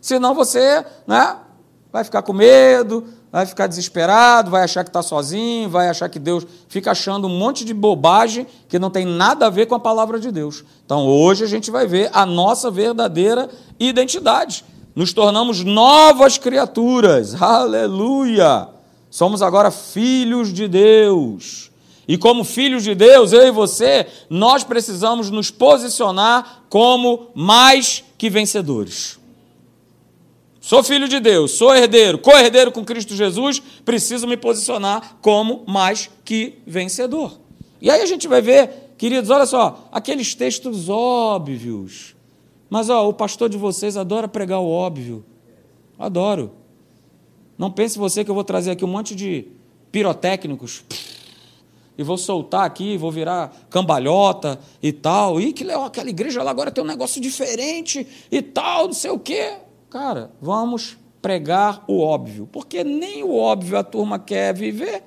Senão 0.00 0.34
você 0.34 0.84
né, 1.06 1.36
vai 1.98 2.04
ficar 2.04 2.22
com 2.22 2.32
medo, 2.32 3.04
vai 3.30 3.44
ficar 3.44 3.66
desesperado, 3.66 4.50
vai 4.50 4.62
achar 4.62 4.84
que 4.84 4.90
está 4.90 5.02
sozinho, 5.02 5.68
vai 5.68 5.88
achar 5.88 6.08
que 6.08 6.18
Deus 6.18 6.46
fica 6.68 6.92
achando 6.92 7.26
um 7.26 7.38
monte 7.38 7.64
de 7.64 7.74
bobagem 7.74 8.46
que 8.68 8.78
não 8.78 8.88
tem 8.88 9.04
nada 9.04 9.46
a 9.46 9.50
ver 9.50 9.66
com 9.66 9.74
a 9.74 9.80
palavra 9.80 10.20
de 10.20 10.30
Deus. 10.30 10.64
Então 10.84 11.06
hoje 11.06 11.42
a 11.42 11.48
gente 11.48 11.70
vai 11.70 11.86
ver 11.86 12.08
a 12.12 12.24
nossa 12.24 12.70
verdadeira 12.70 13.48
identidade. 13.80 14.64
Nos 14.94 15.12
tornamos 15.12 15.64
novas 15.64 16.38
criaturas. 16.38 17.34
Aleluia! 17.42 18.68
Somos 19.10 19.42
agora 19.42 19.70
filhos 19.70 20.52
de 20.52 20.68
Deus. 20.68 21.70
E 22.06 22.16
como 22.16 22.44
filhos 22.44 22.84
de 22.84 22.94
Deus, 22.94 23.32
eu 23.32 23.46
e 23.46 23.50
você, 23.50 24.06
nós 24.30 24.62
precisamos 24.62 25.30
nos 25.30 25.50
posicionar 25.50 26.62
como 26.68 27.28
mais 27.34 28.04
que 28.16 28.30
vencedores. 28.30 29.17
Sou 30.68 30.82
filho 30.82 31.08
de 31.08 31.18
Deus, 31.18 31.52
sou 31.52 31.74
herdeiro, 31.74 32.18
co-herdeiro 32.18 32.70
com 32.70 32.84
Cristo 32.84 33.14
Jesus, 33.14 33.58
preciso 33.86 34.26
me 34.26 34.36
posicionar 34.36 35.16
como 35.22 35.64
mais 35.66 36.10
que 36.22 36.58
vencedor. 36.66 37.40
E 37.80 37.90
aí 37.90 38.02
a 38.02 38.04
gente 38.04 38.28
vai 38.28 38.42
ver, 38.42 38.92
queridos, 38.98 39.30
olha 39.30 39.46
só, 39.46 39.88
aqueles 39.90 40.34
textos 40.34 40.90
óbvios. 40.90 42.14
Mas 42.68 42.90
ó, 42.90 43.08
o 43.08 43.14
pastor 43.14 43.48
de 43.48 43.56
vocês 43.56 43.96
adora 43.96 44.28
pregar 44.28 44.60
o 44.60 44.68
óbvio. 44.68 45.24
Adoro. 45.98 46.52
Não 47.56 47.70
pense 47.70 47.98
você 47.98 48.22
que 48.22 48.30
eu 48.30 48.34
vou 48.34 48.44
trazer 48.44 48.72
aqui 48.72 48.84
um 48.84 48.88
monte 48.88 49.14
de 49.14 49.46
pirotécnicos 49.90 50.84
e 51.96 52.02
vou 52.02 52.18
soltar 52.18 52.66
aqui, 52.66 52.98
vou 52.98 53.10
virar 53.10 53.56
cambalhota 53.70 54.60
e 54.82 54.92
tal. 54.92 55.40
E 55.40 55.50
que 55.54 55.64
legal, 55.64 55.84
aquela 55.86 56.10
igreja 56.10 56.42
lá 56.42 56.50
agora 56.50 56.70
tem 56.70 56.84
um 56.84 56.86
negócio 56.86 57.22
diferente 57.22 58.06
e 58.30 58.42
tal, 58.42 58.84
não 58.88 58.92
sei 58.92 59.10
o 59.10 59.18
quê. 59.18 59.60
Cara, 59.90 60.30
vamos 60.40 60.98
pregar 61.22 61.82
o 61.88 62.00
óbvio, 62.00 62.48
porque 62.52 62.84
nem 62.84 63.22
o 63.22 63.34
óbvio 63.34 63.78
a 63.78 63.82
turma 63.82 64.18
quer 64.18 64.54
viver. 64.54 65.02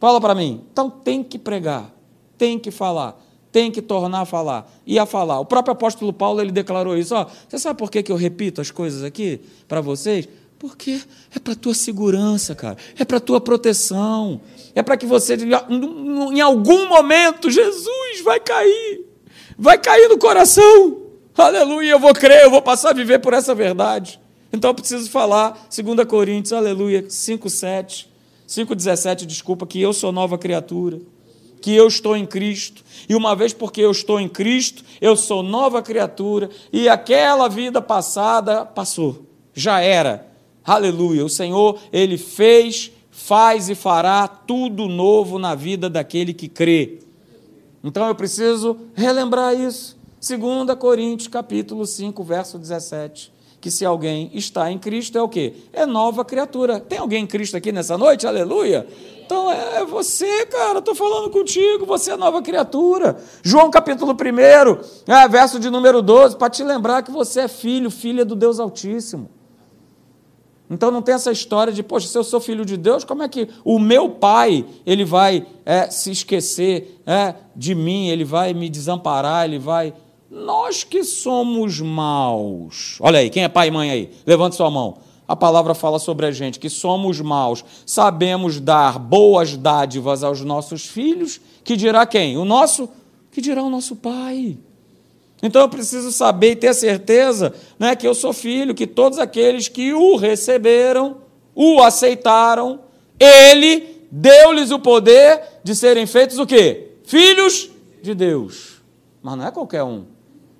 Fala 0.00 0.20
para 0.20 0.34
mim. 0.34 0.64
Então 0.72 0.88
tem 0.88 1.22
que 1.22 1.38
pregar, 1.38 1.92
tem 2.38 2.58
que 2.58 2.70
falar, 2.70 3.20
tem 3.52 3.70
que 3.70 3.82
tornar 3.82 4.20
a 4.20 4.24
falar 4.24 4.70
e 4.86 4.98
a 4.98 5.04
falar. 5.04 5.40
O 5.40 5.44
próprio 5.44 5.72
apóstolo 5.72 6.12
Paulo 6.12 6.40
ele 6.40 6.52
declarou 6.52 6.96
isso. 6.96 7.14
Ó, 7.14 7.26
você 7.48 7.58
sabe 7.58 7.78
por 7.78 7.90
que, 7.90 8.02
que 8.02 8.12
eu 8.12 8.16
repito 8.16 8.60
as 8.60 8.70
coisas 8.70 9.02
aqui 9.04 9.40
para 9.66 9.80
vocês? 9.80 10.28
Porque 10.58 11.00
é 11.34 11.38
para 11.38 11.54
tua 11.54 11.74
segurança, 11.74 12.54
cara. 12.54 12.76
É 12.98 13.04
para 13.04 13.20
tua 13.20 13.40
proteção. 13.40 14.40
É 14.74 14.82
para 14.82 14.96
que 14.96 15.06
você, 15.06 15.36
em 15.36 16.40
algum 16.40 16.88
momento, 16.88 17.50
Jesus 17.50 18.22
vai 18.24 18.40
cair. 18.40 19.04
Vai 19.56 19.78
cair 19.78 20.08
no 20.08 20.18
coração. 20.18 21.07
Aleluia, 21.38 21.92
eu 21.92 22.00
vou 22.00 22.12
crer, 22.12 22.44
eu 22.44 22.50
vou 22.50 22.60
passar 22.60 22.90
a 22.90 22.94
viver 22.94 23.20
por 23.20 23.32
essa 23.32 23.54
verdade. 23.54 24.20
Então 24.52 24.70
eu 24.70 24.74
preciso 24.74 25.10
falar, 25.10 25.68
2 25.74 26.06
Coríntios, 26.06 26.52
aleluia, 26.52 27.04
5, 27.08 27.48
7, 27.48 28.10
5, 28.46 28.74
17, 28.74 29.26
desculpa, 29.26 29.66
que 29.66 29.80
eu 29.80 29.92
sou 29.92 30.10
nova 30.10 30.36
criatura, 30.36 31.00
que 31.60 31.74
eu 31.74 31.86
estou 31.86 32.16
em 32.16 32.26
Cristo, 32.26 32.82
e 33.08 33.14
uma 33.14 33.36
vez 33.36 33.52
porque 33.52 33.80
eu 33.80 33.90
estou 33.90 34.18
em 34.18 34.28
Cristo, 34.28 34.82
eu 35.00 35.16
sou 35.16 35.42
nova 35.42 35.82
criatura, 35.82 36.50
e 36.72 36.88
aquela 36.88 37.48
vida 37.48 37.80
passada 37.80 38.64
passou, 38.64 39.26
já 39.54 39.80
era, 39.80 40.28
Aleluia. 40.68 41.24
O 41.24 41.30
Senhor, 41.30 41.78
ele 41.90 42.18
fez, 42.18 42.92
faz 43.10 43.70
e 43.70 43.74
fará 43.74 44.28
tudo 44.28 44.86
novo 44.86 45.38
na 45.38 45.54
vida 45.54 45.88
daquele 45.88 46.34
que 46.34 46.46
crê. 46.46 46.98
Então 47.82 48.06
eu 48.06 48.14
preciso 48.14 48.76
relembrar 48.94 49.58
isso. 49.58 49.97
2 50.20 50.74
Coríntios, 50.78 51.28
capítulo 51.28 51.86
5, 51.86 52.22
verso 52.24 52.58
17. 52.58 53.32
Que 53.60 53.70
se 53.70 53.84
alguém 53.84 54.30
está 54.34 54.70
em 54.70 54.78
Cristo 54.78 55.18
é 55.18 55.22
o 55.22 55.28
quê? 55.28 55.54
É 55.72 55.84
nova 55.84 56.24
criatura. 56.24 56.78
Tem 56.78 56.98
alguém 56.98 57.24
em 57.24 57.26
Cristo 57.26 57.56
aqui 57.56 57.72
nessa 57.72 57.98
noite? 57.98 58.26
Aleluia. 58.26 58.86
Então 59.24 59.50
é 59.50 59.84
você, 59.84 60.46
cara, 60.46 60.78
estou 60.78 60.94
falando 60.94 61.28
contigo, 61.30 61.84
você 61.84 62.12
é 62.12 62.16
nova 62.16 62.40
criatura. 62.40 63.20
João 63.42 63.70
capítulo 63.70 64.12
1, 64.12 65.12
é, 65.12 65.28
verso 65.28 65.58
de 65.58 65.68
número 65.70 66.00
12, 66.00 66.36
para 66.36 66.50
te 66.50 66.62
lembrar 66.62 67.02
que 67.02 67.10
você 67.10 67.40
é 67.40 67.48
filho, 67.48 67.90
filha 67.90 68.24
do 68.24 68.34
Deus 68.34 68.58
Altíssimo. 68.58 69.28
Então 70.70 70.90
não 70.90 71.00
tem 71.00 71.14
essa 71.14 71.32
história 71.32 71.72
de, 71.72 71.82
poxa, 71.82 72.06
se 72.06 72.18
eu 72.18 72.22
sou 72.22 72.40
filho 72.40 72.64
de 72.64 72.76
Deus, 72.76 73.02
como 73.02 73.22
é 73.22 73.28
que 73.28 73.48
o 73.64 73.78
meu 73.78 74.10
pai 74.10 74.66
ele 74.84 75.04
vai 75.04 75.46
é, 75.64 75.88
se 75.90 76.10
esquecer 76.10 77.00
é, 77.06 77.34
de 77.56 77.74
mim, 77.74 78.08
ele 78.08 78.24
vai 78.24 78.52
me 78.52 78.68
desamparar, 78.68 79.46
ele 79.46 79.58
vai. 79.58 79.94
Nós 80.30 80.84
que 80.84 81.04
somos 81.04 81.80
maus. 81.80 82.98
Olha 83.00 83.20
aí, 83.20 83.30
quem 83.30 83.44
é 83.44 83.48
pai 83.48 83.68
e 83.68 83.70
mãe 83.70 83.90
aí? 83.90 84.10
Levante 84.26 84.56
sua 84.56 84.70
mão. 84.70 84.98
A 85.26 85.34
palavra 85.34 85.74
fala 85.74 85.98
sobre 85.98 86.26
a 86.26 86.30
gente 86.30 86.58
que 86.58 86.70
somos 86.70 87.20
maus, 87.20 87.64
sabemos 87.84 88.60
dar 88.60 88.98
boas 88.98 89.56
dádivas 89.56 90.24
aos 90.24 90.40
nossos 90.40 90.86
filhos, 90.86 91.38
que 91.62 91.76
dirá 91.76 92.06
quem? 92.06 92.38
O 92.38 92.46
nosso, 92.46 92.88
que 93.30 93.40
dirá 93.40 93.62
o 93.62 93.68
nosso 93.68 93.96
pai. 93.96 94.56
Então 95.42 95.62
eu 95.62 95.68
preciso 95.68 96.10
saber 96.10 96.52
e 96.52 96.56
ter 96.56 96.74
certeza 96.74 97.54
né, 97.78 97.94
que 97.94 98.06
eu 98.06 98.14
sou 98.14 98.32
filho, 98.32 98.74
que 98.74 98.86
todos 98.86 99.18
aqueles 99.18 99.68
que 99.68 99.92
o 99.92 100.16
receberam, 100.16 101.18
o 101.54 101.82
aceitaram, 101.82 102.80
ele 103.18 104.06
deu-lhes 104.10 104.70
o 104.70 104.78
poder 104.78 105.42
de 105.62 105.74
serem 105.74 106.06
feitos 106.06 106.38
o 106.38 106.46
quê? 106.46 106.88
Filhos 107.04 107.70
de 108.02 108.14
Deus. 108.14 108.82
Mas 109.22 109.36
não 109.36 109.46
é 109.46 109.50
qualquer 109.50 109.82
um. 109.82 110.17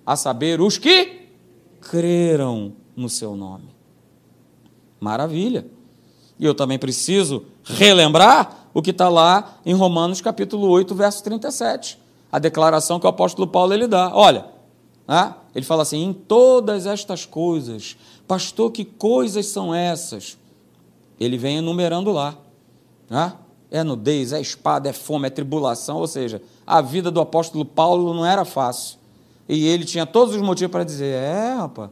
A 0.09 0.17
saber, 0.17 0.59
os 0.59 0.79
que 0.79 1.29
creram 1.83 2.73
no 2.97 3.11
seu 3.11 3.37
nome. 3.37 3.69
Maravilha. 4.99 5.67
E 6.39 6.47
eu 6.47 6.55
também 6.55 6.79
preciso 6.79 7.45
relembrar 7.63 8.71
o 8.73 8.81
que 8.81 8.89
está 8.89 9.11
lá 9.11 9.59
em 9.67 9.75
Romanos 9.75 10.23
capítulo 10.23 10.67
8, 10.71 10.95
verso 10.95 11.23
37. 11.25 11.99
A 12.33 12.39
declaração 12.39 12.99
que 12.99 13.05
o 13.05 13.11
apóstolo 13.11 13.47
Paulo 13.47 13.75
ele 13.75 13.87
dá. 13.87 14.11
Olha, 14.15 14.47
né? 15.07 15.35
Ele 15.55 15.67
fala 15.67 15.83
assim: 15.83 16.03
em 16.03 16.15
todas 16.15 16.87
estas 16.87 17.27
coisas, 17.27 17.95
pastor, 18.27 18.73
que 18.73 18.87
coisas 18.87 19.45
são 19.45 19.75
essas? 19.75 20.39
Ele 21.21 21.37
vem 21.37 21.59
enumerando 21.59 22.11
lá. 22.13 22.35
Né? 23.11 23.35
É 23.71 23.85
nudez, 23.85 24.33
é 24.33 24.41
espada, 24.41 24.89
é 24.89 24.93
fome, 24.95 25.27
é 25.27 25.31
tribulação. 25.31 25.99
Ou 25.99 26.07
seja, 26.07 26.41
a 26.67 26.81
vida 26.81 27.11
do 27.11 27.21
apóstolo 27.21 27.67
Paulo 27.67 28.15
não 28.15 28.25
era 28.25 28.47
fácil. 28.47 28.97
E 29.49 29.67
ele 29.67 29.85
tinha 29.85 30.05
todos 30.05 30.35
os 30.35 30.43
motivos 30.43 30.71
para 30.71 30.85
dizer: 30.85 31.15
é, 31.15 31.55
rapaz, 31.55 31.91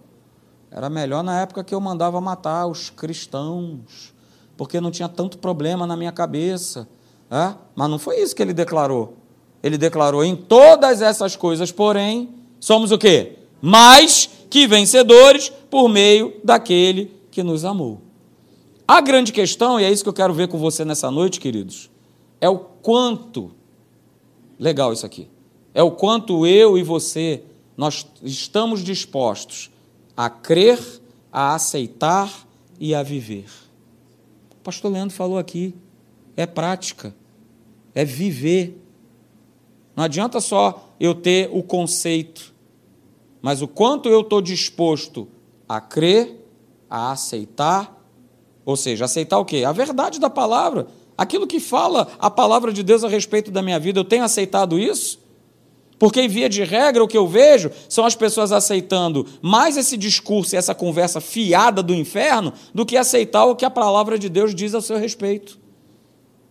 era 0.71 0.91
melhor 0.91 1.25
na 1.25 1.41
época 1.41 1.65
que 1.65 1.75
eu 1.75 1.81
mandava 1.81 2.21
matar 2.21 2.67
os 2.67 2.91
cristãos, 2.91 4.13
porque 4.57 4.81
não 4.81 4.91
tinha 4.91 5.09
tanto 5.09 5.39
problema 5.39 5.87
na 5.87 5.97
minha 5.97 6.13
cabeça. 6.13 6.89
É? 7.31 7.55
Mas 7.75 7.91
não 7.91 7.99
foi 7.99 8.21
isso 8.21 8.37
que 8.37 8.43
ele 8.43 8.53
declarou. 8.53 9.15
ele 9.63 9.79
declarou: 9.79 10.25
em 10.25 10.37
todas 10.37 11.01
essas 11.01 11.35
coisas, 11.35 11.73
porém, 11.73 12.29
somos 12.61 12.93
o 12.93 12.99
quê? 12.99 13.39
Mais 13.61 14.29
que 14.51 14.67
vencedores 14.67 15.51
por 15.71 15.89
meio 15.89 16.35
daquele 16.45 17.15
que 17.31 17.43
nos 17.43 17.65
amou. 17.65 18.03
A 18.87 19.01
grande 19.01 19.33
questão, 19.33 19.81
e 19.81 19.85
é 19.85 19.91
isso 19.91 20.05
que 20.05 20.09
eu 20.09 20.13
quero 20.15 20.33
ver 20.33 20.47
com 20.47 20.59
você 20.59 20.85
nessa 20.85 21.11
noite, 21.11 21.41
queridos, 21.41 21.91
é 22.41 22.49
o 22.49 22.59
quanto, 22.59 23.51
legal 24.61 24.93
isso 24.93 25.05
aqui, 25.05 25.29
é 25.77 25.83
o 25.83 25.91
quanto 25.91 26.47
eu 26.47 26.79
e 26.79 26.83
você, 26.83 27.43
nós 27.77 28.07
estamos 28.23 28.83
dispostos 28.83 29.71
a 30.17 30.31
crer, 30.31 30.79
a 31.31 31.55
aceitar 31.55 32.49
e 32.81 32.95
a 32.95 33.03
viver. 33.03 33.45
O 34.53 34.63
pastor 34.65 34.91
Leandro 34.91 35.15
falou 35.15 35.37
aqui, 35.37 35.75
é 36.35 36.47
prática, 36.47 37.15
é 37.95 38.07
viver. 38.07 38.83
Não 39.95 40.05
adianta 40.05 40.41
só 40.41 40.95
eu 40.99 41.15
ter 41.15 41.51
o 41.53 41.63
conceito, 41.63 42.55
mas 43.43 43.61
o 43.61 43.69
quanto 43.69 44.09
eu 44.09 44.23
estou 44.23 44.41
disposto 44.41 45.29
a 45.69 45.79
crer, 45.79 46.43
a 46.89 47.13
aceitar, 47.13 48.03
ou 48.65 48.79
seja, 48.79 49.05
aceitar 49.05 49.39
o 49.39 49.45
quê? 49.45 49.63
A 49.63 49.73
verdade 49.73 50.19
da 50.19 50.31
palavra, 50.31 50.87
aquilo 51.19 51.47
que 51.47 51.61
fala 51.61 52.09
a 52.19 52.31
palavra 52.31 52.73
de 52.73 52.83
Deus 52.83 53.05
a 53.05 53.09
respeito 53.09 53.51
da 53.51 53.61
minha 53.61 53.79
vida, 53.79 54.01
eu 54.01 54.05
tenho 54.05 54.25
aceitado 54.25 54.79
isso? 54.79 55.26
Porque, 55.99 56.21
em 56.21 56.29
via 56.29 56.49
de 56.49 56.63
regra, 56.63 57.03
o 57.03 57.09
que 57.09 57.17
eu 57.17 57.27
vejo 57.27 57.71
são 57.89 58.05
as 58.05 58.15
pessoas 58.15 58.53
aceitando 58.53 59.27
mais 59.41 59.77
esse 59.77 59.97
discurso 59.97 60.55
e 60.55 60.59
essa 60.59 60.75
conversa 60.75 61.21
fiada 61.21 61.83
do 61.83 61.95
inferno 61.95 62.53
do 62.75 62.85
que 62.85 62.97
aceitar 62.97 63.47
o 63.47 63.57
que 63.57 63.65
a 63.65 63.71
palavra 63.71 64.19
de 64.19 64.29
Deus 64.29 64.55
diz 64.55 64.75
ao 64.75 64.83
seu 64.83 64.99
respeito. 64.99 65.59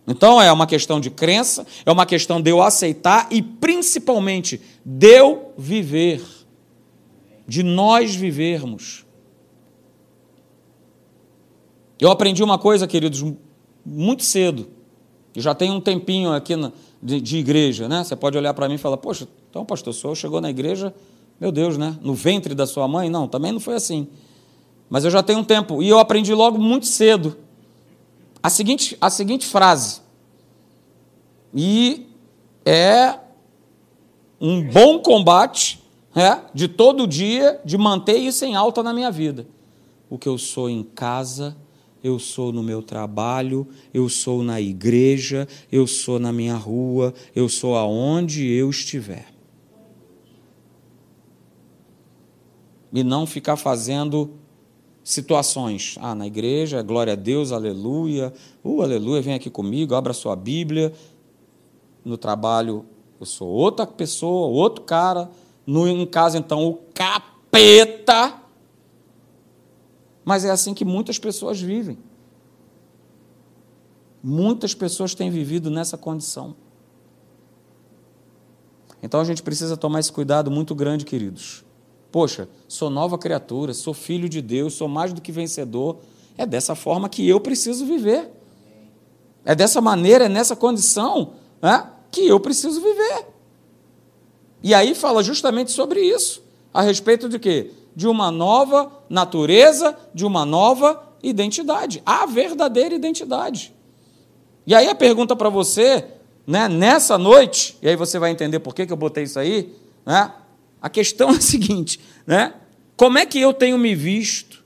Então, 0.08 0.40
é 0.40 0.50
uma 0.52 0.66
questão 0.66 1.00
de 1.00 1.10
crença, 1.10 1.66
é 1.84 1.90
uma 1.90 2.06
questão 2.06 2.40
de 2.40 2.50
eu 2.50 2.60
aceitar 2.62 3.28
e, 3.30 3.40
principalmente, 3.40 4.60
de 4.84 5.18
eu 5.18 5.52
viver, 5.56 6.22
de 7.46 7.62
nós 7.62 8.14
vivermos. 8.14 9.04
Eu 12.00 12.10
aprendi 12.10 12.42
uma 12.42 12.58
coisa, 12.58 12.86
queridos, 12.86 13.24
muito 13.84 14.22
cedo. 14.22 14.68
Eu 15.34 15.42
já 15.42 15.54
tenho 15.54 15.74
um 15.74 15.80
tempinho 15.80 16.32
aqui 16.32 16.54
na, 16.54 16.72
de, 17.06 17.20
de, 17.20 17.38
igreja, 17.38 17.88
né? 17.88 18.02
Você 18.02 18.16
pode 18.16 18.36
olhar 18.36 18.52
para 18.52 18.68
mim 18.68 18.74
e 18.74 18.78
falar, 18.78 18.96
poxa, 18.96 19.28
então 19.48 19.64
pastor, 19.64 19.92
o 19.92 19.96
senhor 19.96 20.16
chegou 20.16 20.40
na 20.40 20.50
igreja, 20.50 20.92
meu 21.40 21.52
Deus, 21.52 21.78
né? 21.78 21.96
No 22.02 22.14
ventre 22.14 22.52
da 22.52 22.66
sua 22.66 22.88
mãe? 22.88 23.08
Não, 23.08 23.28
também 23.28 23.52
não 23.52 23.60
foi 23.60 23.76
assim. 23.76 24.08
Mas 24.90 25.04
eu 25.04 25.10
já 25.10 25.22
tenho 25.22 25.38
um 25.38 25.44
tempo, 25.44 25.80
e 25.80 25.88
eu 25.88 26.00
aprendi 26.00 26.34
logo 26.34 26.58
muito 26.58 26.86
cedo 26.86 27.36
a 28.42 28.50
seguinte, 28.50 28.96
a 29.00 29.08
seguinte 29.08 29.46
frase. 29.46 30.00
E 31.54 32.08
é 32.64 33.14
um 34.40 34.68
bom 34.68 34.98
combate 34.98 35.80
é, 36.12 36.40
de 36.52 36.66
todo 36.66 37.06
dia, 37.06 37.60
de 37.64 37.78
manter 37.78 38.16
isso 38.16 38.44
em 38.44 38.56
alta 38.56 38.82
na 38.82 38.92
minha 38.92 39.12
vida. 39.12 39.46
O 40.10 40.18
que 40.18 40.28
eu 40.28 40.38
sou 40.38 40.68
em 40.68 40.82
casa 40.82 41.56
eu 42.02 42.18
sou 42.18 42.52
no 42.52 42.62
meu 42.62 42.82
trabalho, 42.82 43.66
eu 43.92 44.08
sou 44.08 44.42
na 44.42 44.60
igreja, 44.60 45.48
eu 45.70 45.86
sou 45.86 46.18
na 46.18 46.32
minha 46.32 46.54
rua, 46.54 47.12
eu 47.34 47.48
sou 47.48 47.76
aonde 47.76 48.46
eu 48.46 48.70
estiver. 48.70 49.26
E 52.92 53.02
não 53.02 53.26
ficar 53.26 53.56
fazendo 53.56 54.30
situações. 55.02 55.96
Ah, 56.00 56.14
na 56.14 56.26
igreja, 56.26 56.82
glória 56.82 57.12
a 57.12 57.16
Deus, 57.16 57.52
aleluia. 57.52 58.32
Uh, 58.64 58.82
aleluia, 58.82 59.22
vem 59.22 59.34
aqui 59.34 59.50
comigo, 59.50 59.94
abra 59.94 60.12
sua 60.12 60.34
Bíblia. 60.34 60.92
No 62.04 62.16
trabalho, 62.16 62.84
eu 63.20 63.26
sou 63.26 63.48
outra 63.48 63.86
pessoa, 63.86 64.48
outro 64.48 64.84
cara. 64.84 65.30
No, 65.66 65.86
em 65.88 66.06
casa, 66.06 66.38
então, 66.38 66.66
o 66.66 66.74
capeta 66.94 68.45
mas 70.26 70.44
é 70.44 70.50
assim 70.50 70.74
que 70.74 70.84
muitas 70.84 71.20
pessoas 71.20 71.60
vivem. 71.60 71.96
Muitas 74.20 74.74
pessoas 74.74 75.14
têm 75.14 75.30
vivido 75.30 75.70
nessa 75.70 75.96
condição. 75.96 76.56
Então 79.00 79.20
a 79.20 79.24
gente 79.24 79.40
precisa 79.40 79.76
tomar 79.76 80.00
esse 80.00 80.10
cuidado 80.10 80.50
muito 80.50 80.74
grande, 80.74 81.04
queridos. 81.04 81.64
Poxa, 82.10 82.48
sou 82.66 82.90
nova 82.90 83.16
criatura, 83.16 83.72
sou 83.72 83.94
filho 83.94 84.28
de 84.28 84.42
Deus, 84.42 84.74
sou 84.74 84.88
mais 84.88 85.12
do 85.12 85.20
que 85.20 85.30
vencedor. 85.30 85.98
É 86.36 86.44
dessa 86.44 86.74
forma 86.74 87.08
que 87.08 87.26
eu 87.28 87.40
preciso 87.40 87.86
viver. 87.86 88.28
É 89.44 89.54
dessa 89.54 89.80
maneira, 89.80 90.24
é 90.24 90.28
nessa 90.28 90.56
condição 90.56 91.34
né, 91.62 91.88
que 92.10 92.26
eu 92.26 92.40
preciso 92.40 92.80
viver. 92.80 93.28
E 94.60 94.74
aí 94.74 94.92
fala 94.92 95.22
justamente 95.22 95.70
sobre 95.70 96.00
isso. 96.00 96.42
A 96.74 96.82
respeito 96.82 97.28
de 97.28 97.38
quê? 97.38 97.70
De 97.96 98.06
uma 98.06 98.30
nova 98.30 98.92
natureza, 99.08 99.96
de 100.12 100.26
uma 100.26 100.44
nova 100.44 101.02
identidade, 101.22 102.02
a 102.04 102.26
verdadeira 102.26 102.94
identidade. 102.94 103.72
E 104.66 104.74
aí 104.74 104.86
a 104.86 104.94
pergunta 104.94 105.34
para 105.34 105.48
você, 105.48 106.04
né, 106.46 106.68
nessa 106.68 107.16
noite, 107.16 107.78
e 107.80 107.88
aí 107.88 107.96
você 107.96 108.18
vai 108.18 108.30
entender 108.30 108.60
por 108.60 108.74
que, 108.74 108.84
que 108.84 108.92
eu 108.92 108.96
botei 108.98 109.24
isso 109.24 109.38
aí, 109.38 109.74
né? 110.04 110.30
A 110.80 110.90
questão 110.90 111.30
é 111.32 111.36
a 111.36 111.40
seguinte, 111.40 111.98
né? 112.26 112.52
Como 112.98 113.16
é 113.16 113.24
que 113.24 113.40
eu 113.40 113.54
tenho 113.54 113.78
me 113.78 113.94
visto? 113.94 114.62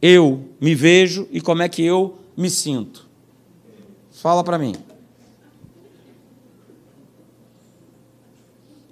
Eu 0.00 0.48
me 0.60 0.72
vejo 0.74 1.26
e 1.32 1.40
como 1.40 1.62
é 1.62 1.68
que 1.68 1.84
eu 1.84 2.18
me 2.36 2.48
sinto? 2.48 3.08
Fala 4.12 4.44
para 4.44 4.56
mim. 4.56 4.76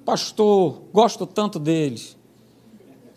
Pastor, 0.04 0.82
gosto 0.92 1.24
tanto 1.24 1.58
deles 1.58 2.17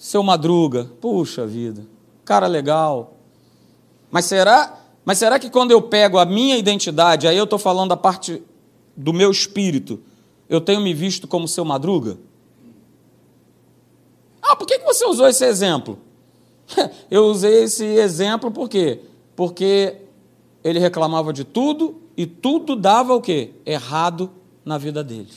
seu 0.01 0.23
Madruga, 0.23 0.89
puxa 0.99 1.45
vida, 1.45 1.85
cara 2.25 2.47
legal. 2.47 3.17
Mas 4.09 4.25
será, 4.25 4.79
mas 5.05 5.19
será 5.19 5.37
que 5.37 5.47
quando 5.47 5.69
eu 5.69 5.79
pego 5.79 6.17
a 6.17 6.25
minha 6.25 6.57
identidade, 6.57 7.27
aí 7.27 7.37
eu 7.37 7.43
estou 7.43 7.59
falando 7.59 7.89
da 7.89 7.95
parte 7.95 8.41
do 8.97 9.13
meu 9.13 9.29
espírito, 9.29 9.99
eu 10.49 10.59
tenho 10.59 10.81
me 10.81 10.91
visto 10.91 11.27
como 11.27 11.47
seu 11.47 11.63
Madruga? 11.63 12.17
Ah, 14.41 14.55
por 14.55 14.65
que 14.65 14.79
você 14.79 15.05
usou 15.05 15.27
esse 15.27 15.45
exemplo? 15.45 15.99
Eu 17.11 17.25
usei 17.25 17.63
esse 17.63 17.85
exemplo 17.85 18.49
por 18.49 18.67
quê? 18.67 19.01
Porque 19.35 19.97
ele 20.63 20.79
reclamava 20.79 21.31
de 21.31 21.43
tudo 21.43 22.01
e 22.17 22.25
tudo 22.25 22.75
dava 22.75 23.13
o 23.13 23.21
quê? 23.21 23.51
Errado 23.63 24.31
na 24.65 24.79
vida 24.79 25.03
dele. 25.03 25.31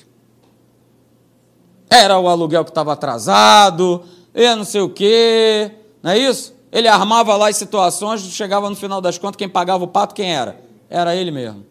Era 1.90 2.18
o 2.18 2.28
aluguel 2.28 2.64
que 2.64 2.70
estava 2.70 2.94
atrasado, 2.94 4.02
e 4.34 4.56
não 4.56 4.64
sei 4.64 4.80
o 4.80 4.90
quê, 4.90 5.70
não 6.02 6.10
é 6.10 6.18
isso? 6.18 6.52
Ele 6.72 6.88
armava 6.88 7.36
lá 7.36 7.48
as 7.48 7.56
situações, 7.56 8.20
chegava 8.22 8.68
no 8.68 8.74
final 8.74 9.00
das 9.00 9.16
contas, 9.16 9.36
quem 9.36 9.48
pagava 9.48 9.84
o 9.84 9.88
pato, 9.88 10.12
quem 10.12 10.34
era? 10.34 10.60
Era 10.90 11.14
ele 11.14 11.30
mesmo. 11.30 11.64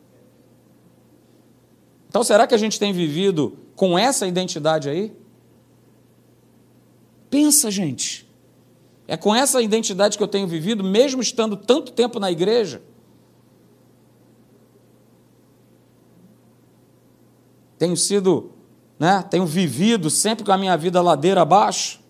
Então, 2.08 2.24
será 2.24 2.48
que 2.48 2.56
a 2.56 2.58
gente 2.58 2.80
tem 2.80 2.94
vivido 2.94 3.58
com 3.76 4.00
essa 4.00 4.26
identidade 4.26 4.88
aí? 4.88 5.14
Pensa, 7.30 7.70
gente. 7.70 8.26
É 9.06 9.18
com 9.18 9.36
essa 9.36 9.62
identidade 9.62 10.16
que 10.18 10.24
eu 10.24 10.28
tenho 10.28 10.48
vivido, 10.48 10.84
mesmo 10.84 11.22
estando 11.22 11.58
tanto 11.58 11.92
tempo 11.92 12.18
na 12.18 12.32
igreja. 12.32 12.82
Tenho 17.78 17.98
sido, 17.98 18.52
né, 18.98 19.22
tenho 19.30 19.46
vivido 19.46 20.10
sempre 20.10 20.46
com 20.46 20.52
a 20.54 20.58
minha 20.58 20.78
vida 20.78 21.02
ladeira 21.02 21.42
abaixo 21.42 22.03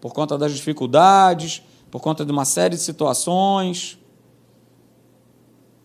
por 0.00 0.12
conta 0.12 0.38
das 0.38 0.54
dificuldades, 0.54 1.62
por 1.90 2.00
conta 2.00 2.24
de 2.24 2.32
uma 2.32 2.44
série 2.44 2.76
de 2.76 2.82
situações. 2.82 3.98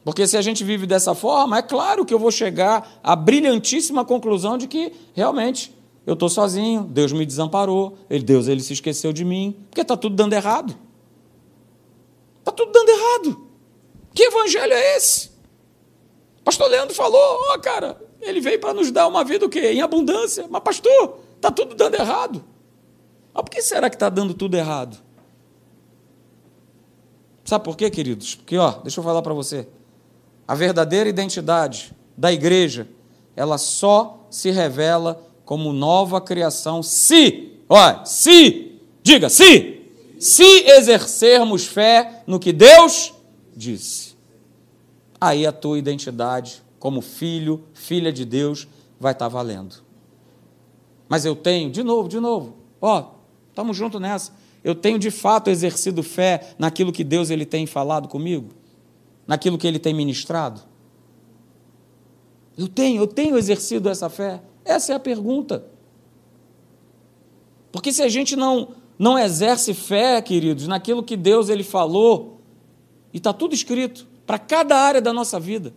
Porque 0.04 0.28
se 0.28 0.38
a 0.38 0.42
gente 0.42 0.64
vive 0.64 0.86
dessa 0.86 1.16
forma, 1.16 1.58
é 1.58 1.62
claro 1.62 2.06
que 2.06 2.14
eu 2.14 2.20
vou 2.20 2.32
chegar 2.32 3.00
à 3.04 3.16
brilhantíssima 3.16 4.06
conclusão 4.06 4.58
de 4.58 4.68
que 4.68 4.94
realmente 5.14 5.76
eu 6.06 6.14
estou 6.14 6.30
sozinho, 6.30 6.84
Deus 6.84 7.12
me 7.12 7.26
desamparou, 7.26 7.98
Deus 8.24 8.48
ele 8.48 8.62
se 8.62 8.74
esqueceu 8.74 9.12
de 9.12 9.26
mim, 9.26 9.58
porque 9.70 9.82
está 9.82 9.98
tudo 9.98 10.16
dando 10.16 10.34
errado. 10.34 10.78
Está 12.40 12.52
tudo 12.52 12.72
dando 12.72 12.90
errado. 12.90 13.48
Que 14.14 14.24
evangelho 14.24 14.74
é 14.74 14.98
esse? 14.98 15.32
Pastor 16.44 16.70
Leandro 16.70 16.94
falou, 16.94 17.20
ó 17.20 17.56
oh, 17.56 17.60
cara, 17.60 18.00
ele 18.22 18.40
veio 18.40 18.60
para 18.60 18.72
nos 18.72 18.92
dar 18.92 19.08
uma 19.08 19.24
vida 19.24 19.48
o 19.48 19.50
quê? 19.50 19.72
Em 19.72 19.82
abundância. 19.82 20.46
Mas 20.48 20.62
pastor, 20.62 21.20
está 21.36 21.50
tudo 21.50 21.74
dando 21.74 21.96
errado. 21.96 22.44
Mas 23.36 23.44
por 23.44 23.52
que 23.52 23.62
será 23.62 23.90
que 23.90 23.98
está 23.98 24.08
dando 24.08 24.34
tudo 24.34 24.56
errado? 24.56 24.98
Sabe 27.44 27.66
por 27.66 27.76
quê, 27.76 27.92
queridos? 27.92 28.36
Porque, 28.36 28.58
ó, 28.58 28.72
deixa 28.82 29.02
eu 29.02 29.04
falar 29.04 29.22
para 29.22 29.34
você. 29.34 29.68
A 30.48 30.56
verdadeira 30.56 31.10
identidade 31.10 31.94
da 32.18 32.32
igreja, 32.32 32.88
ela 33.36 33.58
só 33.58 34.26
se 34.30 34.50
revela 34.52 35.22
como 35.44 35.74
nova 35.74 36.22
criação 36.22 36.82
se, 36.82 37.60
olha, 37.68 38.06
se, 38.06 38.80
diga, 39.04 39.28
se, 39.30 39.82
se 40.18 40.44
exercermos 40.70 41.66
fé 41.66 42.24
no 42.26 42.40
que 42.40 42.54
Deus 42.54 43.14
disse. 43.56 44.16
Aí 45.20 45.46
a 45.46 45.52
tua 45.52 45.78
identidade 45.78 46.64
como 46.80 47.02
filho, 47.02 47.66
filha 47.74 48.14
de 48.14 48.24
Deus, 48.24 48.68
vai 49.00 49.12
estar 49.12 49.28
valendo. 49.28 49.84
Mas 51.10 51.26
eu 51.26 51.36
tenho, 51.36 51.70
de 51.70 51.84
novo, 51.84 52.08
de 52.08 52.20
novo, 52.20 52.56
ó, 52.82 53.15
estamos 53.56 53.78
juntos 53.78 54.02
nessa. 54.02 54.34
Eu 54.62 54.76
tenho 54.76 55.00
de 55.00 55.10
fato 55.10 55.50
exercido 55.50 56.04
fé 56.04 56.54
naquilo 56.60 56.92
que 56.92 57.06
Deus 57.06 57.30
ele 57.30 57.46
tem 57.46 57.66
falado 57.66 58.10
comigo, 58.10 58.50
naquilo 59.26 59.58
que 59.58 59.66
ele 59.66 59.80
tem 59.80 59.94
ministrado. 59.94 60.60
Eu 62.58 62.68
tenho, 62.68 63.02
eu 63.02 63.08
tenho 63.08 63.38
exercido 63.38 63.90
essa 63.90 64.10
fé. 64.10 64.42
Essa 64.66 64.92
é 64.92 64.96
a 64.96 65.00
pergunta. 65.00 65.66
Porque 67.72 67.94
se 67.94 68.02
a 68.04 68.10
gente 68.10 68.36
não 68.36 68.70
não 68.98 69.20
exerce 69.20 69.74
fé, 69.74 70.22
queridos, 70.22 70.68
naquilo 70.68 71.04
que 71.04 71.18
Deus 71.18 71.50
ele 71.50 71.64
falou, 71.64 72.40
e 73.14 73.18
está 73.18 73.34
tudo 73.34 73.54
escrito 73.54 74.08
para 74.26 74.40
cada 74.40 74.78
área 74.78 75.02
da 75.02 75.12
nossa 75.12 75.38
vida. 75.38 75.74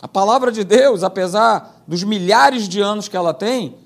A 0.00 0.08
palavra 0.08 0.50
de 0.50 0.64
Deus, 0.64 1.02
apesar 1.02 1.84
dos 1.86 2.02
milhares 2.02 2.66
de 2.66 2.80
anos 2.80 3.08
que 3.08 3.16
ela 3.16 3.34
tem, 3.34 3.76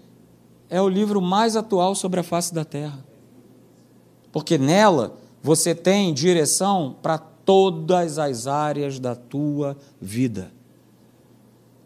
é 0.68 0.80
o 0.80 0.88
livro 0.88 1.20
mais 1.20 1.56
atual 1.56 1.94
sobre 1.94 2.20
a 2.20 2.22
face 2.22 2.52
da 2.52 2.64
terra. 2.64 3.04
Porque 4.32 4.58
nela 4.58 5.16
você 5.42 5.74
tem 5.74 6.12
direção 6.12 6.96
para 7.00 7.18
todas 7.18 8.18
as 8.18 8.46
áreas 8.46 8.98
da 8.98 9.14
tua 9.14 9.76
vida. 10.00 10.52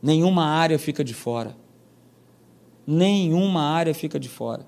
Nenhuma 0.02 0.46
área 0.46 0.78
fica 0.78 1.04
de 1.04 1.12
fora. 1.12 1.54
Nenhuma 2.86 3.62
área 3.62 3.94
fica 3.94 4.18
de 4.18 4.28
fora. 4.28 4.66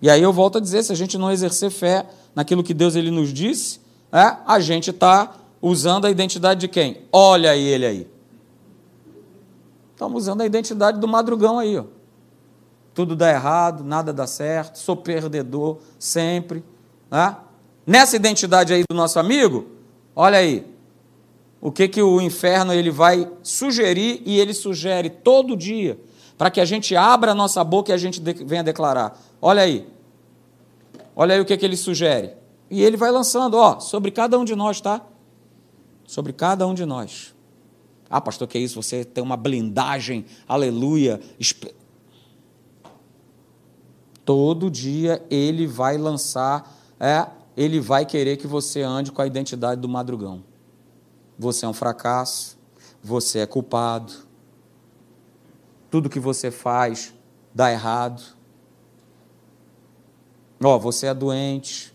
E 0.00 0.08
aí 0.08 0.22
eu 0.22 0.32
volto 0.32 0.58
a 0.58 0.60
dizer, 0.60 0.82
se 0.84 0.92
a 0.92 0.94
gente 0.94 1.18
não 1.18 1.30
exercer 1.30 1.70
fé 1.70 2.06
naquilo 2.34 2.62
que 2.62 2.72
Deus 2.72 2.94
ele 2.94 3.10
nos 3.10 3.32
disse, 3.32 3.80
é, 4.12 4.36
a 4.46 4.60
gente 4.60 4.90
está 4.90 5.34
usando 5.60 6.06
a 6.06 6.10
identidade 6.10 6.60
de 6.60 6.68
quem? 6.68 7.02
Olha 7.12 7.54
ele 7.56 7.84
aí. 7.84 8.08
Estamos 9.92 10.22
usando 10.22 10.40
a 10.40 10.46
identidade 10.46 10.98
do 10.98 11.06
madrugão 11.06 11.58
aí. 11.58 11.76
Ó. 11.76 11.84
Tudo 13.00 13.16
dá 13.16 13.30
errado, 13.30 13.82
nada 13.82 14.12
dá 14.12 14.26
certo, 14.26 14.76
sou 14.76 14.94
perdedor 14.94 15.78
sempre. 15.98 16.62
Né? 17.10 17.34
Nessa 17.86 18.14
identidade 18.14 18.74
aí 18.74 18.84
do 18.86 18.94
nosso 18.94 19.18
amigo, 19.18 19.68
olha 20.14 20.36
aí, 20.36 20.66
o 21.62 21.72
que, 21.72 21.88
que 21.88 22.02
o 22.02 22.20
inferno 22.20 22.74
ele 22.74 22.90
vai 22.90 23.26
sugerir 23.42 24.20
e 24.26 24.38
ele 24.38 24.52
sugere 24.52 25.08
todo 25.08 25.56
dia 25.56 25.98
para 26.36 26.50
que 26.50 26.60
a 26.60 26.64
gente 26.66 26.94
abra 26.94 27.32
a 27.32 27.34
nossa 27.34 27.64
boca 27.64 27.90
e 27.90 27.94
a 27.94 27.96
gente 27.96 28.20
venha 28.20 28.62
declarar. 28.62 29.18
Olha 29.40 29.62
aí. 29.62 29.88
Olha 31.16 31.36
aí 31.36 31.40
o 31.40 31.44
que, 31.46 31.56
que 31.56 31.64
ele 31.64 31.78
sugere. 31.78 32.34
E 32.70 32.82
ele 32.82 32.98
vai 32.98 33.10
lançando, 33.10 33.54
ó, 33.56 33.80
sobre 33.80 34.10
cada 34.10 34.38
um 34.38 34.44
de 34.44 34.54
nós, 34.54 34.78
tá? 34.78 35.00
Sobre 36.06 36.34
cada 36.34 36.66
um 36.66 36.74
de 36.74 36.84
nós. 36.84 37.34
Ah, 38.10 38.20
pastor, 38.20 38.46
que 38.46 38.58
é 38.58 38.60
isso? 38.60 38.82
Você 38.82 39.06
tem 39.06 39.24
uma 39.24 39.38
blindagem, 39.38 40.26
aleluia. 40.46 41.18
Todo 44.30 44.70
dia 44.70 45.26
ele 45.28 45.66
vai 45.66 45.98
lançar, 45.98 46.72
é, 47.00 47.26
ele 47.56 47.80
vai 47.80 48.06
querer 48.06 48.36
que 48.36 48.46
você 48.46 48.80
ande 48.80 49.10
com 49.10 49.20
a 49.20 49.26
identidade 49.26 49.80
do 49.80 49.88
madrugão. 49.88 50.44
Você 51.36 51.66
é 51.66 51.68
um 51.68 51.72
fracasso, 51.72 52.56
você 53.02 53.40
é 53.40 53.46
culpado, 53.46 54.12
tudo 55.90 56.08
que 56.08 56.20
você 56.20 56.48
faz 56.52 57.12
dá 57.52 57.72
errado. 57.72 58.22
Ó, 60.62 60.78
você 60.78 61.08
é 61.08 61.14
doente. 61.14 61.92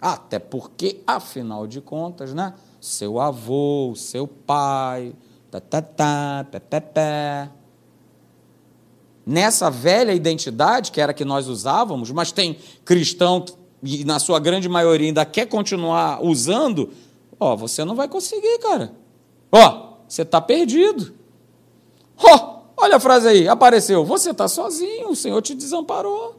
Até 0.00 0.40
porque, 0.40 1.00
afinal 1.06 1.64
de 1.64 1.80
contas, 1.80 2.34
né? 2.34 2.54
Seu 2.80 3.20
avô, 3.20 3.92
seu 3.94 4.26
pai, 4.26 5.14
tá, 5.48 5.60
tá, 5.60 5.80
tá, 5.80 6.46
pé, 6.50 6.58
pé, 6.58 6.80
pé. 6.80 7.50
Nessa 9.28 9.70
velha 9.70 10.12
identidade, 10.12 10.90
que 10.90 11.00
era 11.00 11.12
que 11.12 11.24
nós 11.24 11.48
usávamos, 11.48 12.10
mas 12.10 12.32
tem 12.32 12.56
cristão 12.84 13.44
e 13.82 14.02
na 14.04 14.18
sua 14.18 14.40
grande 14.40 14.68
maioria 14.68 15.08
ainda 15.08 15.24
quer 15.24 15.46
continuar 15.46 16.24
usando, 16.24 16.90
ó, 17.38 17.54
você 17.54 17.84
não 17.84 17.94
vai 17.94 18.08
conseguir, 18.08 18.58
cara. 18.60 18.92
Ó, 19.52 19.98
você 20.08 20.22
está 20.22 20.40
perdido. 20.40 21.12
Ó, 22.16 22.58
Olha 22.80 22.96
a 22.96 23.00
frase 23.00 23.26
aí, 23.26 23.48
apareceu. 23.48 24.04
Você 24.04 24.30
está 24.30 24.46
sozinho, 24.46 25.10
o 25.10 25.16
Senhor 25.16 25.42
te 25.42 25.52
desamparou. 25.52 26.36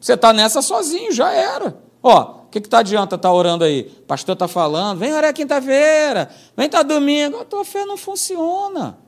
Você 0.00 0.14
está 0.14 0.32
nessa 0.32 0.62
sozinho, 0.62 1.12
já 1.12 1.30
era. 1.32 1.76
Ó, 2.02 2.44
o 2.44 2.48
que, 2.50 2.62
que 2.62 2.68
tá 2.68 2.78
adianta 2.78 3.16
estar 3.16 3.28
tá 3.28 3.32
orando 3.32 3.62
aí? 3.62 3.84
Pastor 3.84 4.32
está 4.32 4.48
falando, 4.48 4.98
vem 4.98 5.12
orar 5.12 5.34
quinta-feira, 5.34 6.30
vem 6.56 6.64
estar 6.64 6.78
tá 6.78 6.94
domingo. 6.94 7.38
A 7.38 7.44
tua 7.44 7.62
fé 7.62 7.84
não 7.84 7.98
funciona. 7.98 8.98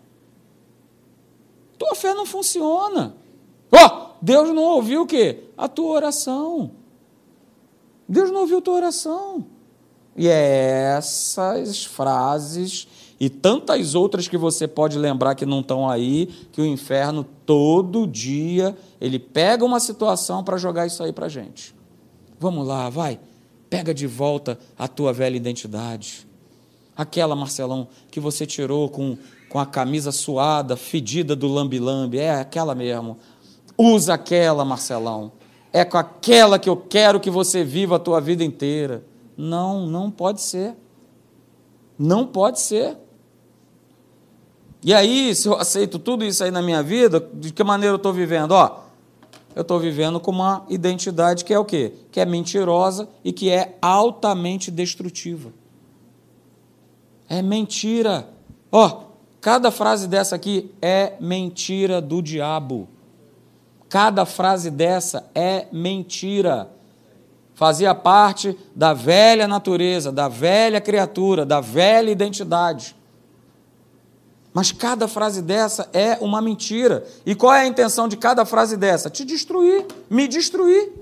Tua 1.79 1.95
fé 1.95 2.13
não 2.15 2.27
funciona. 2.27 3.15
Ó, 3.71 4.11
Deus 4.21 4.49
não 4.49 4.63
ouviu 4.63 5.03
o 5.03 5.07
quê? 5.07 5.45
A 5.57 5.69
tua 5.69 5.93
oração. 5.93 6.73
Deus 8.09 8.31
não 8.31 8.41
ouviu 8.41 8.59
a 8.59 8.63
tua 8.63 8.75
oração. 8.75 9.47
E 10.17 10.27
é 10.27 10.95
essas 10.97 11.85
frases 11.85 12.89
e 13.21 13.29
tantas 13.29 13.95
outras 13.95 14.27
que 14.27 14.37
você 14.37 14.67
pode 14.67 14.99
lembrar 14.99 15.35
que 15.35 15.47
não 15.47 15.61
estão 15.61 15.89
aí, 15.89 16.27
que 16.53 16.61
o 16.61 16.67
inferno 16.67 17.25
todo 17.45 18.07
dia 18.07 18.77
ele 19.01 19.19
pega 19.19 19.65
uma 19.65 19.81
situação 19.81 20.43
para 20.43 20.57
jogar 20.57 20.87
isso 20.87 21.03
aí 21.03 21.13
para 21.13 21.29
gente. 21.29 21.75
Vamos 22.39 22.67
lá, 22.67 22.89
vai, 22.89 23.19
pega 23.69 23.93
de 23.93 24.07
volta 24.07 24.59
a 24.79 24.89
tua 24.89 25.13
velha 25.13 25.37
identidade. 25.37 26.27
Aquela, 26.97 27.37
Marcelão, 27.37 27.89
que 28.11 28.19
você 28.19 28.45
tirou 28.45 28.89
com, 28.89 29.17
com 29.49 29.59
a 29.59 29.67
camisa 29.67 30.13
suada, 30.13 30.77
fedida 30.77 31.35
do 31.35 31.49
lambi-lambi, 31.49 32.19
é 32.19 32.33
aquela 32.33 32.75
mesmo. 32.75 33.17
Usa 33.77 34.15
aquela, 34.15 34.65
Marcelão. 34.65 35.33
É 35.73 35.85
com 35.85 35.97
aquela 35.99 36.59
que 36.59 36.69
eu 36.69 36.77
quero 36.77 37.21
que 37.21 37.31
você 37.31 37.65
viva 37.65 37.97
a 37.97 37.99
tua 37.99 38.21
vida 38.21 38.45
inteira. 38.45 39.05
Não, 39.37 39.87
não 39.87 40.11
pode 40.11 40.41
ser. 40.41 40.75
Não 41.99 42.27
pode 42.27 42.61
ser. 42.61 42.97
E 44.83 44.95
aí, 44.95 45.35
se 45.35 45.49
eu 45.49 45.55
aceito 45.55 45.99
tudo 45.99 46.25
isso 46.25 46.43
aí 46.45 46.51
na 46.51 46.63
minha 46.63 46.83
vida, 46.83 47.21
de 47.35 47.53
que 47.53 47.65
maneira 47.65 47.95
eu 47.95 47.97
estou 47.99 48.13
vivendo? 48.13 48.53
Ó, 48.53 48.81
eu 49.55 49.63
estou 49.63 49.81
vivendo 49.81 50.21
com 50.21 50.31
uma 50.31 50.65
identidade 50.69 51.45
que 51.45 51.53
é 51.53 51.59
o 51.59 51.65
quê? 51.65 51.93
Que 52.13 52.21
é 52.21 52.25
mentirosa 52.25 53.09
e 53.25 53.33
que 53.33 53.51
é 53.51 53.77
altamente 53.83 54.71
destrutiva. 54.71 55.53
É 57.29 57.43
mentira. 57.43 58.29
Ó, 58.71 59.08
cada 59.49 59.71
frase 59.71 60.07
dessa 60.07 60.37
aqui 60.37 60.71
é 60.83 61.15
mentira 61.19 62.03
do 62.03 62.21
diabo. 62.21 62.87
Cada 63.89 64.27
frase 64.27 64.71
dessa 64.71 65.25
é 65.35 65.69
mentira. 65.73 66.69
Fazia 67.55 67.95
parte 67.95 68.55
da 68.77 68.93
velha 68.93 69.49
natureza, 69.49 70.13
da 70.13 70.29
velha 70.29 70.83
criatura, 70.83 71.47
da 71.47 71.63
velha 71.63 72.11
identidade. 72.11 72.95
Mas 74.53 74.71
cada 74.71 75.09
frase 75.09 75.41
dessa 75.41 75.89
é 75.95 76.19
uma 76.21 76.43
mentira. 76.43 77.07
E 77.25 77.35
qual 77.35 77.55
é 77.55 77.63
a 77.63 77.67
intenção 77.67 78.07
de 78.07 78.19
cada 78.19 78.45
frase 78.45 78.77
dessa? 78.77 79.09
Te 79.09 79.25
destruir, 79.25 79.87
me 80.11 80.29
destruir. 80.29 80.93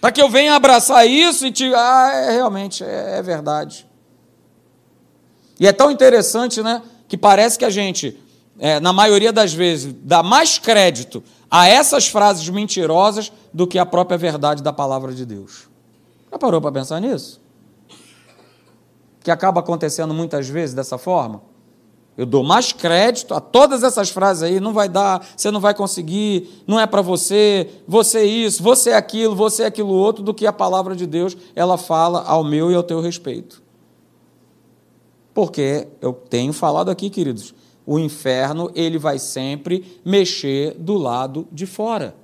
Para 0.00 0.10
que 0.10 0.22
eu 0.22 0.30
venha 0.30 0.54
abraçar 0.54 1.06
isso 1.06 1.46
e 1.46 1.52
te. 1.52 1.70
Ah, 1.74 2.10
é, 2.10 2.30
realmente, 2.30 2.82
é, 2.82 3.18
é 3.18 3.22
verdade. 3.22 3.86
E 5.60 5.66
é 5.66 5.72
tão 5.74 5.90
interessante, 5.90 6.62
né? 6.62 6.80
Que 7.08 7.16
parece 7.16 7.58
que 7.58 7.64
a 7.64 7.70
gente, 7.70 8.18
é, 8.58 8.80
na 8.80 8.92
maioria 8.92 9.32
das 9.32 9.52
vezes, 9.52 9.94
dá 10.02 10.22
mais 10.22 10.58
crédito 10.58 11.22
a 11.50 11.68
essas 11.68 12.08
frases 12.08 12.48
mentirosas 12.48 13.32
do 13.52 13.66
que 13.66 13.78
a 13.78 13.86
própria 13.86 14.18
verdade 14.18 14.62
da 14.62 14.72
palavra 14.72 15.12
de 15.12 15.24
Deus. 15.24 15.68
Já 16.30 16.38
parou 16.38 16.60
para 16.60 16.72
pensar 16.72 17.00
nisso? 17.00 17.40
Que 19.22 19.30
acaba 19.30 19.60
acontecendo 19.60 20.12
muitas 20.12 20.48
vezes 20.48 20.74
dessa 20.74 20.98
forma? 20.98 21.42
Eu 22.16 22.24
dou 22.24 22.44
mais 22.44 22.72
crédito 22.72 23.34
a 23.34 23.40
todas 23.40 23.82
essas 23.82 24.08
frases 24.08 24.44
aí, 24.44 24.60
não 24.60 24.72
vai 24.72 24.88
dar, 24.88 25.26
você 25.36 25.50
não 25.50 25.60
vai 25.60 25.74
conseguir, 25.74 26.62
não 26.64 26.78
é 26.78 26.86
para 26.86 27.02
você, 27.02 27.68
você 27.88 28.18
é 28.18 28.24
isso, 28.24 28.62
você 28.62 28.90
é 28.90 28.96
aquilo, 28.96 29.34
você 29.34 29.64
é 29.64 29.66
aquilo 29.66 29.92
outro, 29.92 30.22
do 30.22 30.32
que 30.32 30.46
a 30.46 30.52
palavra 30.52 30.94
de 30.94 31.06
Deus 31.06 31.36
ela 31.56 31.76
fala 31.76 32.22
ao 32.22 32.44
meu 32.44 32.70
e 32.70 32.74
ao 32.74 32.84
teu 32.84 33.00
respeito. 33.00 33.63
Porque 35.34 35.88
eu 36.00 36.12
tenho 36.12 36.52
falado 36.52 36.90
aqui, 36.90 37.10
queridos, 37.10 37.52
o 37.84 37.98
inferno 37.98 38.70
ele 38.72 38.96
vai 38.98 39.18
sempre 39.18 40.00
mexer 40.04 40.74
do 40.78 40.94
lado 40.94 41.48
de 41.50 41.66
fora. 41.66 42.14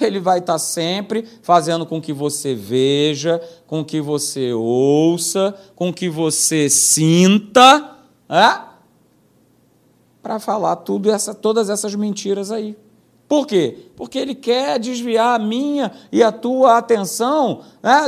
Ele 0.00 0.20
vai 0.20 0.40
estar 0.40 0.58
sempre 0.58 1.24
fazendo 1.42 1.86
com 1.86 2.00
que 2.00 2.12
você 2.12 2.54
veja, 2.54 3.40
com 3.66 3.84
que 3.84 4.00
você 4.00 4.52
ouça, 4.52 5.54
com 5.74 5.92
que 5.92 6.08
você 6.08 6.68
sinta, 6.68 7.96
é? 8.28 8.68
para 10.22 10.38
falar 10.38 10.76
tudo 10.76 11.10
essa, 11.10 11.34
todas 11.34 11.70
essas 11.70 11.94
mentiras 11.94 12.50
aí. 12.50 12.76
Por 13.26 13.46
quê? 13.46 13.90
Porque 13.96 14.18
ele 14.18 14.34
quer 14.34 14.78
desviar 14.78 15.40
a 15.40 15.44
minha 15.44 15.92
e 16.10 16.22
a 16.22 16.32
tua 16.32 16.78
atenção 16.78 17.62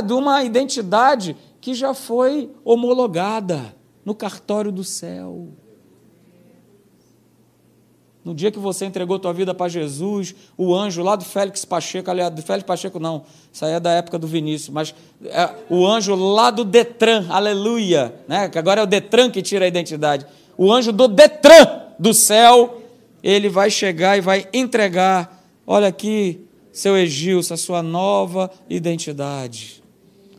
de 0.05 0.13
uma 0.13 0.43
identidade 0.43 1.35
que 1.59 1.73
já 1.73 1.93
foi 1.93 2.49
homologada 2.63 3.80
no 4.05 4.15
cartório 4.15 4.71
do 4.71 4.83
céu. 4.83 5.49
No 8.23 8.35
dia 8.35 8.51
que 8.51 8.59
você 8.59 8.85
entregou 8.85 9.17
tua 9.17 9.33
vida 9.33 9.51
para 9.51 9.67
Jesus, 9.67 10.35
o 10.55 10.75
anjo 10.75 11.01
lá 11.01 11.15
do 11.15 11.25
Félix 11.25 11.65
Pacheco, 11.65 12.09
aliás, 12.11 12.31
do 12.31 12.43
Félix 12.43 12.67
Pacheco 12.67 12.99
não, 12.99 13.23
isso 13.51 13.65
aí 13.65 13.73
é 13.73 13.79
da 13.79 13.91
época 13.93 14.19
do 14.19 14.27
Vinícius, 14.27 14.69
mas 14.69 14.93
é, 15.25 15.49
o 15.67 15.87
anjo 15.87 16.13
lá 16.13 16.51
do 16.51 16.63
Detran, 16.63 17.25
aleluia, 17.29 18.13
né? 18.27 18.47
que 18.47 18.59
agora 18.59 18.81
é 18.81 18.83
o 18.83 18.87
Detran 18.87 19.31
que 19.31 19.41
tira 19.41 19.65
a 19.65 19.67
identidade. 19.67 20.27
O 20.55 20.71
anjo 20.71 20.91
do 20.91 21.07
Detran 21.07 21.81
do 21.97 22.13
céu, 22.13 22.83
ele 23.23 23.49
vai 23.49 23.71
chegar 23.71 24.15
e 24.17 24.21
vai 24.21 24.47
entregar, 24.53 25.43
olha 25.65 25.87
aqui, 25.87 26.45
seu 26.71 26.95
Egilson, 26.95 27.55
a 27.55 27.57
sua 27.57 27.81
nova 27.81 28.51
identidade. 28.69 29.81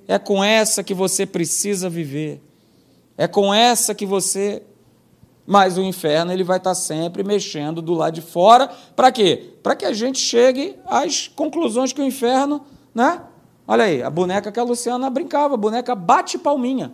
É 0.06 0.20
com 0.20 0.42
essa 0.42 0.84
que 0.84 0.94
você 0.94 1.26
precisa 1.26 1.90
viver. 1.90 2.40
É 3.22 3.28
com 3.28 3.54
essa 3.54 3.94
que 3.94 4.04
você 4.04 4.64
mas 5.46 5.78
o 5.78 5.82
inferno 5.82 6.32
ele 6.32 6.42
vai 6.42 6.56
estar 6.56 6.74
sempre 6.74 7.22
mexendo 7.22 7.80
do 7.80 7.94
lado 7.94 8.14
de 8.14 8.20
fora, 8.20 8.68
para 8.96 9.12
quê? 9.12 9.54
Para 9.62 9.76
que 9.76 9.84
a 9.84 9.92
gente 9.92 10.18
chegue 10.18 10.76
às 10.86 11.28
conclusões 11.28 11.92
que 11.92 12.00
o 12.00 12.04
inferno, 12.04 12.64
né? 12.92 13.20
Olha 13.66 13.84
aí, 13.84 14.02
a 14.02 14.10
boneca 14.10 14.50
que 14.50 14.58
a 14.58 14.64
Luciana 14.64 15.08
brincava, 15.08 15.54
a 15.54 15.56
boneca 15.56 15.94
bate 15.94 16.36
palminha. 16.36 16.92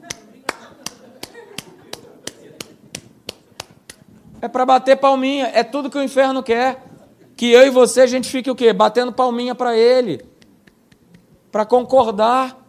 É 4.43 4.49
para 4.49 4.67
bater 4.67 4.99
palminha, 4.99 5.51
é 5.55 5.65
tudo 5.65 5.89
que 5.89 5.97
o 5.97 6.03
inferno 6.03 6.43
quer. 6.43 6.85
Que 7.37 7.51
eu 7.53 7.67
e 7.67 7.71
você 7.71 8.03
a 8.03 8.07
gente 8.07 8.29
fique 8.29 8.51
o 8.51 8.55
quê? 8.55 8.71
Batendo 8.75 9.13
palminha 9.13 9.55
para 9.55 9.75
ele. 9.75 10.23
Para 11.51 11.65
concordar 11.65 12.68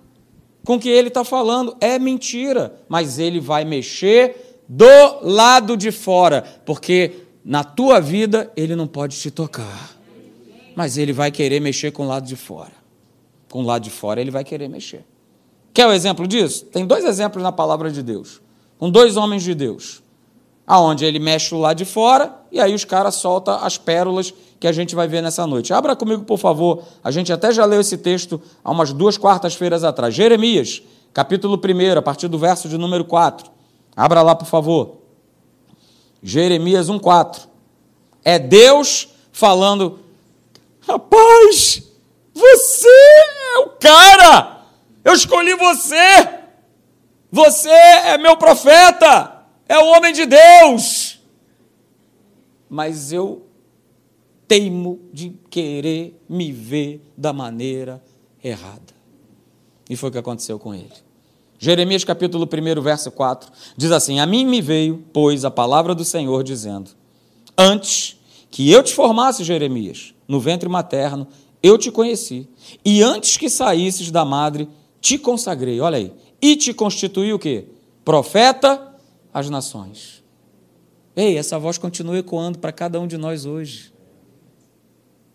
com 0.69 0.75
o 0.75 0.79
que 0.79 0.87
ele 0.87 1.07
está 1.07 1.23
falando. 1.23 1.75
É 1.81 1.97
mentira, 1.97 2.75
mas 2.87 3.17
ele 3.17 3.39
vai 3.39 3.65
mexer 3.65 4.59
do 4.69 4.85
lado 5.23 5.75
de 5.75 5.91
fora, 5.91 6.43
porque 6.63 7.23
na 7.43 7.63
tua 7.63 7.99
vida 7.99 8.53
ele 8.55 8.75
não 8.75 8.85
pode 8.85 9.17
te 9.17 9.31
tocar, 9.31 9.97
mas 10.75 10.95
ele 10.95 11.11
vai 11.11 11.31
querer 11.31 11.59
mexer 11.59 11.89
com 11.89 12.05
o 12.05 12.07
lado 12.07 12.27
de 12.27 12.35
fora. 12.35 12.73
Com 13.49 13.63
o 13.63 13.65
lado 13.65 13.81
de 13.81 13.89
fora 13.89 14.21
ele 14.21 14.29
vai 14.29 14.43
querer 14.43 14.69
mexer. 14.69 15.03
Quer 15.73 15.87
o 15.87 15.89
um 15.89 15.91
exemplo 15.91 16.27
disso? 16.27 16.65
Tem 16.65 16.85
dois 16.85 17.03
exemplos 17.03 17.41
na 17.41 17.51
palavra 17.51 17.89
de 17.89 18.03
Deus, 18.03 18.39
com 18.77 18.91
dois 18.91 19.17
homens 19.17 19.41
de 19.41 19.55
Deus, 19.55 20.03
aonde 20.69 21.03
ele 21.03 21.17
mexe 21.17 21.55
lado 21.55 21.77
de 21.77 21.85
fora 21.85 22.31
e 22.51 22.61
aí 22.61 22.75
os 22.75 22.85
caras 22.85 23.15
soltam 23.15 23.55
as 23.55 23.75
pérolas 23.75 24.31
que 24.59 24.67
a 24.67 24.71
gente 24.71 24.93
vai 24.93 25.07
ver 25.07 25.19
nessa 25.19 25.47
noite. 25.47 25.73
Abra 25.73 25.95
comigo, 25.95 26.23
por 26.25 26.37
favor. 26.37 26.83
A 27.03 27.09
gente 27.09 27.33
até 27.33 27.51
já 27.51 27.65
leu 27.65 27.81
esse 27.81 27.97
texto 27.97 28.39
há 28.63 28.69
umas 28.69 28.93
duas 28.93 29.17
quartas-feiras 29.17 29.83
atrás. 29.83 30.13
Jeremias, 30.13 30.83
capítulo 31.11 31.55
1, 31.59 31.97
a 31.97 32.01
partir 32.03 32.27
do 32.27 32.37
verso 32.37 32.69
de 32.69 32.77
número 32.77 33.03
4. 33.03 33.49
Abra 33.97 34.21
lá, 34.21 34.35
por 34.35 34.45
favor. 34.45 34.97
Jeremias 36.21 36.87
1,4. 36.87 37.47
É 38.23 38.37
Deus 38.37 39.09
falando: 39.31 39.97
Rapaz, 40.87 41.81
você 42.31 42.87
é 43.55 43.59
o 43.61 43.69
cara. 43.69 44.65
Eu 45.03 45.13
escolhi 45.13 45.55
você. 45.55 46.29
Você 47.31 47.69
é 47.71 48.19
meu 48.19 48.37
profeta. 48.37 49.38
É 49.69 49.77
o 49.77 49.85
homem 49.95 50.11
de 50.11 50.25
Deus. 50.25 51.19
Mas 52.67 53.13
eu 53.13 53.45
teimo 54.47 54.99
de 55.13 55.31
querer 55.47 56.19
me 56.27 56.51
ver 56.51 57.01
da 57.15 57.31
maneira 57.31 58.03
errada. 58.43 58.97
E 59.87 59.95
foi 59.95 60.09
o 60.09 60.11
que 60.11 60.17
aconteceu 60.17 60.57
com 60.57 60.73
ele. 60.73 60.91
Jeremias 61.59 62.03
capítulo 62.03 62.49
1, 62.51 62.81
verso 62.81 63.11
4, 63.11 63.51
diz 63.77 63.91
assim: 63.91 64.19
A 64.19 64.25
mim 64.25 64.43
me 64.45 64.59
veio, 64.59 65.03
pois, 65.13 65.45
a 65.45 65.51
palavra 65.51 65.93
do 65.93 66.03
Senhor, 66.03 66.43
dizendo: 66.43 66.89
Antes 67.55 68.17
que 68.49 68.71
eu 68.71 68.81
te 68.81 68.93
formasse, 68.93 69.43
Jeremias, 69.43 70.15
no 70.27 70.39
ventre 70.39 70.67
materno, 70.67 71.27
eu 71.61 71.77
te 71.77 71.91
conheci, 71.91 72.47
e 72.83 73.03
antes 73.03 73.37
que 73.37 73.49
saísses 73.49 74.09
da 74.09 74.23
madre, 74.23 74.69
te 75.01 75.17
consagrei, 75.17 75.79
olha 75.81 75.97
aí, 75.97 76.13
e 76.41 76.55
te 76.55 76.73
constituí 76.73 77.33
o 77.33 77.39
quê? 77.39 77.65
Profeta 78.05 78.88
às 79.39 79.49
nações. 79.49 80.23
Ei, 81.15 81.37
essa 81.37 81.57
voz 81.57 81.77
continua 81.77 82.17
ecoando 82.17 82.59
para 82.59 82.71
cada 82.71 82.99
um 82.99 83.07
de 83.07 83.17
nós 83.17 83.45
hoje. 83.45 83.93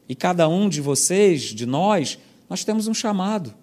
E 0.09 0.15
cada 0.15 0.49
um 0.49 0.69
de 0.69 0.81
vocês, 0.81 1.43
de 1.43 1.67
nós, 1.67 2.19
nós 2.49 2.65
temos 2.65 2.87
um 2.87 2.95
chamado. 2.95 3.55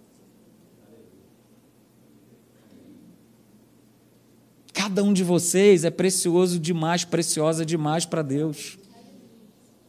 Cada 4.73 5.03
um 5.03 5.13
de 5.13 5.23
vocês 5.23 5.85
é 5.85 5.89
precioso 5.89 6.59
demais, 6.59 7.05
preciosa 7.05 7.65
demais 7.65 8.05
para 8.05 8.21
Deus. 8.21 8.77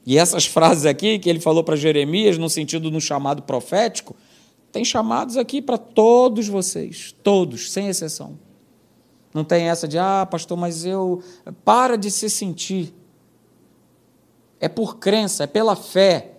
E 0.05 0.19
essas 0.19 0.45
frases 0.45 0.85
aqui 0.85 1.19
que 1.19 1.31
ele 1.31 1.41
falou 1.41 1.63
para 1.65 1.77
Jeremias, 1.77 2.37
no 2.37 2.51
sentido 2.51 2.91
no 2.91 3.01
chamado 3.01 3.43
profético, 3.43 4.17
tem 4.71 4.85
chamados 4.85 5.37
aqui 5.37 5.63
para 5.63 5.79
todos 5.79 6.49
vocês, 6.49 7.15
todos, 7.23 7.71
sem 7.71 7.89
exceção. 7.89 8.39
Não 9.35 9.45
tem 9.45 9.69
essa 9.69 9.89
de, 9.89 9.99
ah, 9.99 10.27
pastor, 10.31 10.57
mas 10.59 10.85
eu. 10.85 11.23
Para 11.65 11.97
de 11.97 12.11
se 12.11 12.29
sentir. 12.29 12.95
É 14.61 14.69
por 14.69 14.99
crença, 14.99 15.45
é 15.45 15.47
pela 15.47 15.75
fé, 15.75 16.33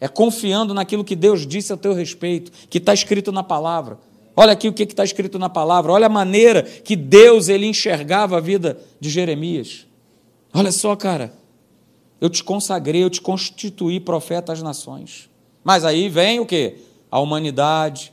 é 0.00 0.08
confiando 0.08 0.74
naquilo 0.74 1.04
que 1.04 1.14
Deus 1.14 1.46
disse 1.46 1.72
a 1.72 1.76
teu 1.76 1.92
respeito, 1.92 2.50
que 2.68 2.78
está 2.78 2.92
escrito 2.92 3.30
na 3.30 3.42
palavra. 3.42 3.98
Olha 4.34 4.52
aqui 4.52 4.68
o 4.68 4.72
que 4.72 4.84
está 4.84 5.04
escrito 5.04 5.38
na 5.38 5.48
palavra. 5.48 5.92
Olha 5.92 6.06
a 6.06 6.08
maneira 6.08 6.62
que 6.62 6.94
Deus 6.94 7.48
ele 7.48 7.66
enxergava 7.66 8.36
a 8.36 8.40
vida 8.40 8.78
de 9.00 9.10
Jeremias. 9.10 9.86
Olha 10.54 10.72
só, 10.72 10.94
cara. 10.96 11.32
Eu 12.20 12.28
te 12.28 12.42
consagrei, 12.42 13.02
eu 13.02 13.10
te 13.10 13.20
constituí 13.20 14.00
profeta 14.00 14.52
às 14.52 14.62
nações. 14.62 15.28
Mas 15.62 15.84
aí 15.84 16.08
vem 16.08 16.40
o 16.40 16.46
quê? 16.46 16.78
A 17.10 17.20
humanidade, 17.20 18.12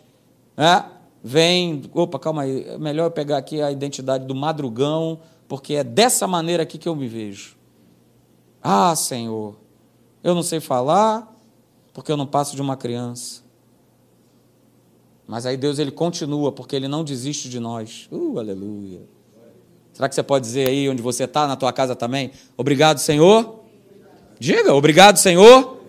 né? 0.56 0.86
Vem, 1.28 1.82
opa, 1.92 2.20
calma 2.20 2.44
aí, 2.44 2.66
é 2.66 2.78
melhor 2.78 3.06
eu 3.06 3.12
pegar 3.12 3.38
aqui 3.38 3.60
a 3.60 3.72
identidade 3.72 4.28
do 4.28 4.36
madrugão, 4.36 5.20
porque 5.48 5.74
é 5.74 5.84
dessa 5.84 6.28
maneira 6.28 6.62
aqui 6.62 6.78
que 6.78 6.88
eu 6.88 6.96
me 6.96 7.08
vejo. 7.08 7.58
Ah, 8.62 8.96
Senhor, 8.96 9.56
eu 10.24 10.36
não 10.36 10.44
sei 10.44 10.60
falar, 10.60 11.36
porque 11.96 12.12
eu 12.12 12.16
não 12.16 12.28
passo 12.28 12.56
de 12.56 12.62
uma 12.62 12.78
criança. 12.78 13.42
Mas 15.26 15.48
aí 15.48 15.58
Deus 15.58 15.80
ele 15.80 15.90
continua, 15.90 16.52
porque 16.52 16.76
ele 16.76 16.88
não 16.88 17.04
desiste 17.04 17.50
de 17.50 17.60
nós. 17.60 18.08
Uh, 18.12 18.38
aleluia. 18.38 19.02
Será 19.94 20.08
que 20.08 20.14
você 20.14 20.22
pode 20.22 20.46
dizer 20.46 20.68
aí 20.68 20.88
onde 20.88 21.02
você 21.02 21.24
está, 21.24 21.48
na 21.48 21.56
tua 21.56 21.74
casa 21.74 21.96
também? 21.96 22.30
Obrigado, 22.56 23.00
Senhor. 23.00 23.62
Diga, 24.40 24.76
obrigado, 24.76 25.18
Senhor. 25.18 25.80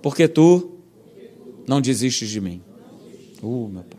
Porque 0.00 0.28
tu 0.28 0.78
não 1.66 1.80
desistes 1.80 2.28
de 2.28 2.40
mim. 2.40 2.62
Uh, 3.42 3.66
meu 3.66 3.82
Pai. 3.82 3.98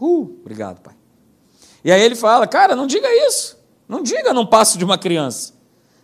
Uh, 0.00 0.37
obrigado, 0.48 0.80
Pai. 0.80 0.94
E 1.84 1.92
aí 1.92 2.00
ele 2.00 2.16
fala, 2.16 2.46
cara, 2.46 2.74
não 2.74 2.86
diga 2.86 3.08
isso. 3.26 3.58
Não 3.86 4.02
diga, 4.02 4.32
não 4.32 4.46
passo 4.46 4.78
de 4.78 4.84
uma 4.84 4.98
criança. 4.98 5.52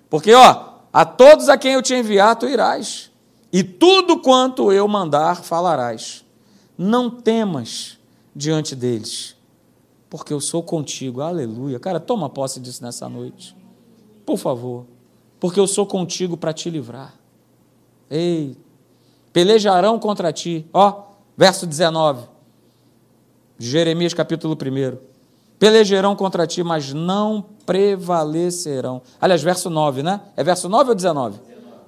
Porque, 0.08 0.32
ó, 0.32 0.74
a 0.92 1.04
todos 1.04 1.48
a 1.48 1.58
quem 1.58 1.72
eu 1.72 1.82
te 1.82 1.94
enviar, 1.94 2.36
tu 2.36 2.46
irás, 2.46 3.10
e 3.52 3.62
tudo 3.62 4.20
quanto 4.20 4.72
eu 4.72 4.86
mandar, 4.86 5.42
falarás. 5.42 6.24
Não 6.76 7.10
temas 7.10 7.98
diante 8.34 8.74
deles, 8.74 9.36
porque 10.10 10.32
eu 10.32 10.40
sou 10.40 10.62
contigo. 10.62 11.20
Aleluia. 11.20 11.78
Cara, 11.78 12.00
toma 12.00 12.28
posse 12.28 12.60
disso 12.60 12.82
nessa 12.82 13.08
noite. 13.08 13.56
Por 14.26 14.38
favor. 14.38 14.86
Porque 15.38 15.60
eu 15.60 15.66
sou 15.66 15.86
contigo 15.86 16.36
para 16.36 16.52
te 16.52 16.70
livrar. 16.70 17.14
Ei, 18.10 18.56
pelejarão 19.32 19.98
contra 19.98 20.32
ti. 20.32 20.66
Ó, 20.72 21.02
verso 21.36 21.66
19. 21.66 22.33
Jeremias 23.64 24.12
capítulo 24.12 24.54
1. 24.54 24.98
Pelejarão 25.58 26.14
contra 26.14 26.46
ti, 26.46 26.62
mas 26.62 26.92
não 26.92 27.44
prevalecerão. 27.64 29.00
Aliás, 29.20 29.42
verso 29.42 29.70
9, 29.70 30.02
né? 30.02 30.20
É 30.36 30.44
verso 30.44 30.68
9 30.68 30.90
ou 30.90 30.94
19? 30.94 31.40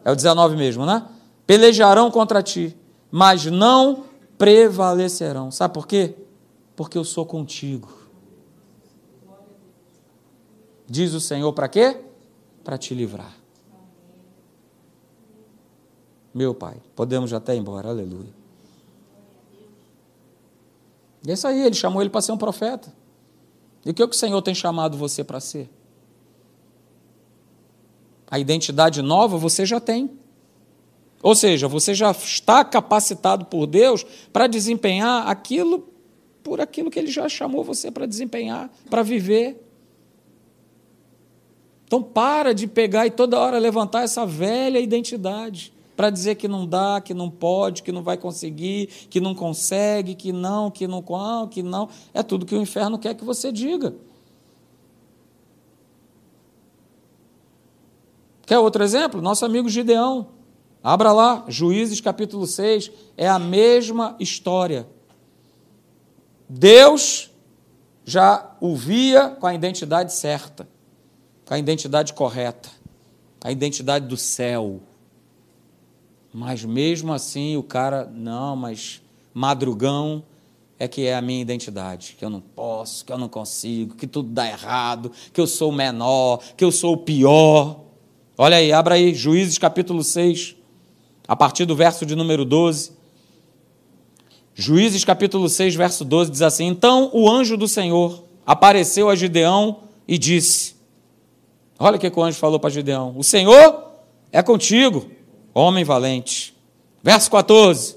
É 0.05 0.11
o 0.11 0.17
19 0.17 0.57
mesmo, 0.57 0.87
né? 0.87 1.07
Pelejarão 1.47 2.11
contra 2.11 2.43
ti, 2.43 2.75
mas 3.11 3.45
não 3.47 4.05
prevalecerão. 4.39 5.51
Sabe 5.51 5.75
por 5.75 5.87
quê? 5.87 6.15
Porque 6.75 6.97
eu 6.97 7.05
sou 7.05 7.27
contigo. 7.27 7.93
Diz 10.89 11.13
o 11.13 11.21
Senhor 11.21 11.53
para 11.53 11.69
quê? 11.69 12.01
Para 12.65 12.79
te 12.79 12.95
livrar. 12.95 13.35
Meu 16.33 16.55
Pai, 16.55 16.77
podemos 16.95 17.33
até 17.33 17.55
ir 17.55 17.59
embora, 17.59 17.89
aleluia. 17.89 18.36
E 21.27 21.31
é 21.31 21.35
isso 21.35 21.47
aí, 21.49 21.61
ele 21.61 21.75
chamou 21.75 22.01
ele 22.01 22.09
para 22.09 22.21
ser 22.21 22.31
um 22.31 22.39
profeta. 22.39 22.95
E 23.85 23.91
o 23.91 23.95
que, 23.95 24.01
é 24.01 24.07
que 24.07 24.15
o 24.15 24.19
Senhor 24.19 24.41
tem 24.43 24.55
chamado 24.55 24.97
você 24.97 25.25
para 25.25 25.41
ser? 25.41 25.69
A 28.31 28.39
identidade 28.39 29.03
nova 29.03 29.37
você 29.37 29.67
já 29.67 29.81
tem. 29.81 30.11
Ou 31.21 31.35
seja, 31.35 31.67
você 31.67 31.95
já 31.95 32.13
está 32.13 32.65
capacitado 32.65 33.47
por 33.47 33.67
Deus 33.67 34.05
para 34.33 34.47
desempenhar 34.47 35.27
aquilo 35.29 35.93
por 36.45 36.61
aquilo 36.61 36.93
que 36.93 36.99
ele 37.01 37.11
já 37.11 37.29
chamou 37.29 37.65
você 37.65 37.91
para 37.91 38.07
desempenhar, 38.07 38.71
para 38.89 39.03
viver. 39.03 39.61
Então 41.85 42.01
para 42.01 42.55
de 42.55 42.69
pegar 42.69 43.05
e 43.05 43.11
toda 43.11 43.37
hora 43.37 43.59
levantar 43.59 44.03
essa 44.03 44.25
velha 44.25 44.79
identidade 44.79 45.73
para 45.97 46.11
dizer 46.11 46.35
que 46.35 46.47
não 46.47 46.67
dá, 46.67 47.01
que 47.01 47.15
não 47.15 47.31
pode, 47.31 47.83
que 47.83 47.91
não 47.91 48.03
vai 48.03 48.19
conseguir, 48.19 48.87
que 49.09 49.19
não 49.19 49.35
consegue, 49.35 50.15
que 50.15 50.31
não, 50.31 50.71
que 50.71 50.87
não, 50.87 51.49
que 51.49 51.63
não. 51.63 51.89
É 52.13 52.23
tudo 52.23 52.45
que 52.45 52.55
o 52.55 52.61
inferno 52.61 52.99
quer 52.99 53.15
que 53.15 53.25
você 53.25 53.51
diga. 53.51 53.95
Quer 58.47 58.59
outro 58.59 58.85
exemplo? 58.85 59.21
Nosso 59.21 59.45
amigo 59.45 59.69
Gideão. 59.69 60.29
Abra 60.83 61.11
lá, 61.11 61.45
Juízes 61.49 62.01
capítulo 62.01 62.47
6, 62.47 62.93
é 63.17 63.29
a 63.29 63.41
mesma 63.41 64.15
história. 64.21 64.87
Deus 66.49 67.29
já 68.05 68.55
o 68.61 68.77
via 68.77 69.31
com 69.31 69.49
a 69.49 69.55
identidade 69.55 70.13
certa, 70.13 70.69
com 71.45 71.55
a 71.55 71.59
identidade 71.59 72.13
correta, 72.13 72.69
a 73.43 73.51
identidade 73.51 74.07
do 74.07 74.17
céu. 74.17 74.81
Mas 76.39 76.63
mesmo 76.67 77.15
assim 77.15 77.57
o 77.57 77.63
cara, 77.63 78.13
não, 78.15 78.55
mas 78.55 79.01
madrugão 79.33 80.23
é 80.79 80.87
que 80.87 81.07
é 81.07 81.15
a 81.15 81.23
minha 81.23 81.41
identidade, 81.41 82.15
que 82.19 82.23
eu 82.23 82.29
não 82.29 82.43
posso, 82.43 83.07
que 83.07 83.11
eu 83.11 83.17
não 83.17 83.27
consigo, 83.27 83.95
que 83.95 84.07
tudo 84.07 84.29
dá 84.29 84.47
errado, 84.47 85.11
que 85.33 85.41
eu 85.41 85.47
sou 85.47 85.71
o 85.71 85.75
menor, 85.75 86.43
que 86.55 86.63
eu 86.63 86.71
sou 86.71 86.93
o 86.93 86.99
pior. 86.99 87.81
Olha 88.37 88.59
aí, 88.59 88.71
abra 88.71 88.97
aí, 88.97 89.15
Juízes 89.15 89.57
capítulo 89.57 90.05
6, 90.05 90.57
a 91.27 91.35
partir 91.35 91.65
do 91.65 91.75
verso 91.75 92.05
de 92.05 92.15
número 92.15 92.45
12. 92.45 92.93
Juízes 94.55 95.07
capítulo 95.07 95.49
6, 95.49 95.75
verso 95.75 96.05
12 96.05 96.31
diz 96.31 96.43
assim: 96.43 96.67
Então 96.67 97.09
o 97.15 97.31
anjo 97.31 97.57
do 97.57 97.67
Senhor 97.67 98.25
apareceu 98.45 99.09
a 99.09 99.17
Gideão 99.17 99.85
e 100.07 100.19
disse: 100.19 100.77
Olha 101.79 101.97
o 101.97 101.99
que 101.99 102.13
o 102.15 102.23
anjo 102.23 102.37
falou 102.37 102.61
para 102.61 102.69
Gideão: 102.69 103.15
O 103.17 103.25
Senhor 103.25 103.87
é 104.31 104.43
contigo, 104.43 105.16
homem 105.61 105.85
valente. 105.85 106.55
Verso 107.03 107.31
14. 107.31 107.97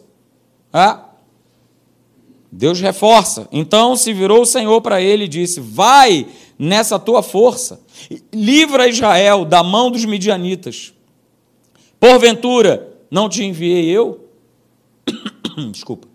Ah, 0.71 1.05
Deus 2.51 2.79
reforça. 2.79 3.47
Então 3.51 3.95
se 3.95 4.13
virou 4.13 4.41
o 4.41 4.45
Senhor 4.45 4.81
para 4.81 5.01
ele 5.01 5.25
e 5.25 5.27
disse: 5.27 5.59
Vai 5.59 6.27
nessa 6.57 6.99
tua 6.99 7.21
força 7.21 7.81
Livra 8.33 8.87
Israel 8.87 9.45
da 9.45 9.63
mão 9.63 9.91
dos 9.91 10.05
midianitas. 10.05 10.93
Porventura, 11.99 12.95
não 13.11 13.27
te 13.27 13.43
enviei 13.43 13.85
eu? 13.89 14.29
Desculpa. 15.71 16.07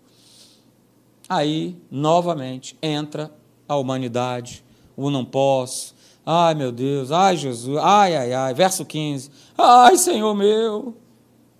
Aí, 1.28 1.76
novamente, 1.90 2.76
entra 2.82 3.30
a 3.68 3.76
humanidade, 3.76 4.64
o 4.96 5.10
não 5.10 5.24
posso. 5.24 5.94
Ai, 6.24 6.54
meu 6.54 6.72
Deus, 6.72 7.10
ai, 7.10 7.36
Jesus, 7.36 7.76
ai, 7.78 8.16
ai, 8.16 8.32
ai. 8.32 8.54
Verso 8.54 8.84
15. 8.84 9.30
Ai, 9.58 9.96
Senhor 9.98 10.34
meu, 10.34 10.96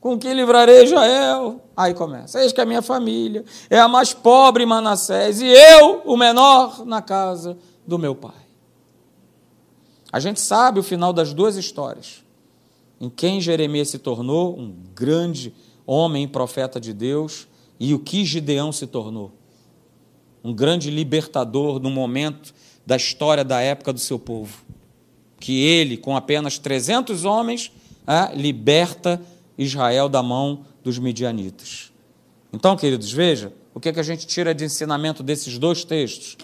com 0.05 0.19
que 0.19 0.35
livrarei 0.35 0.85
Israel? 0.85 1.63
Aí 1.75 1.95
começa. 1.95 2.39
Eis 2.43 2.53
que 2.53 2.61
a 2.61 2.67
minha 2.67 2.83
família 2.83 3.43
é 3.71 3.79
a 3.79 3.89
mais 3.89 4.13
pobre 4.13 4.67
Manassés 4.67 5.41
e 5.41 5.47
eu, 5.47 6.03
o 6.05 6.15
menor, 6.15 6.85
na 6.85 7.01
casa 7.01 7.57
do 7.87 7.99
meu 7.99 8.15
pai. 8.15 8.45
A 10.13 10.21
gente 10.21 10.43
sabe 10.43 10.79
o 10.79 10.83
final 10.83 11.11
das 11.11 11.33
duas 11.33 11.57
histórias. 11.57 12.23
Em 13.01 13.09
quem 13.09 13.41
Jeremias 13.41 13.89
se 13.89 13.99
tornou 13.99 14.59
um 14.59 14.77
grande 14.95 15.55
homem 15.87 16.25
e 16.25 16.29
profeta 16.29 16.79
de 16.79 16.93
Deus 16.93 17.49
e 17.81 17.95
o 17.95 17.99
que 17.99 18.27
Gideão 18.27 18.73
se 18.73 18.87
tornou. 18.87 19.33
Um 20.45 20.53
grande 20.53 20.91
libertador 20.91 21.81
no 21.81 21.89
momento 21.89 22.55
da 22.85 22.97
história 22.97 23.43
da 23.43 23.63
época 23.63 23.91
do 23.91 23.99
seu 23.99 24.19
povo. 24.19 24.67
Que 25.41 25.65
ele, 25.65 25.97
com 25.97 26.15
apenas 26.15 26.59
300 26.59 27.25
homens, 27.25 27.73
é, 28.07 28.37
liberta 28.37 29.19
Israel 29.57 30.09
da 30.09 30.23
mão 30.23 30.65
dos 30.83 30.99
midianitas. 30.99 31.93
Então, 32.53 32.77
queridos, 32.77 33.11
veja 33.13 33.53
o 33.75 33.81
que, 33.81 33.89
é 33.89 33.93
que 33.93 34.01
a 34.01 34.05
gente 34.05 34.27
tira 34.27 34.55
de 34.55 34.65
ensinamento 34.65 35.23
desses 35.23 35.59
dois 35.59 35.85
textos. 35.85 36.37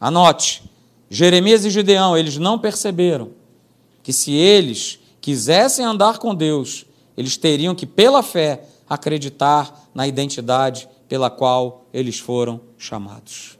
Anote: 0.00 0.62
Jeremias 1.08 1.64
e 1.64 1.70
Gideão, 1.70 2.16
eles 2.16 2.36
não 2.36 2.58
perceberam 2.58 3.30
que 4.02 4.12
se 4.12 4.32
eles 4.32 4.98
quisessem 5.20 5.84
andar 5.84 6.18
com 6.18 6.34
Deus, 6.34 6.84
eles 7.16 7.36
teriam 7.36 7.74
que, 7.74 7.86
pela 7.86 8.22
fé, 8.22 8.64
acreditar 8.88 9.88
na 9.94 10.06
identidade 10.06 10.88
pela 11.08 11.30
qual 11.30 11.86
eles 11.92 12.18
foram 12.18 12.60
chamados. 12.76 13.58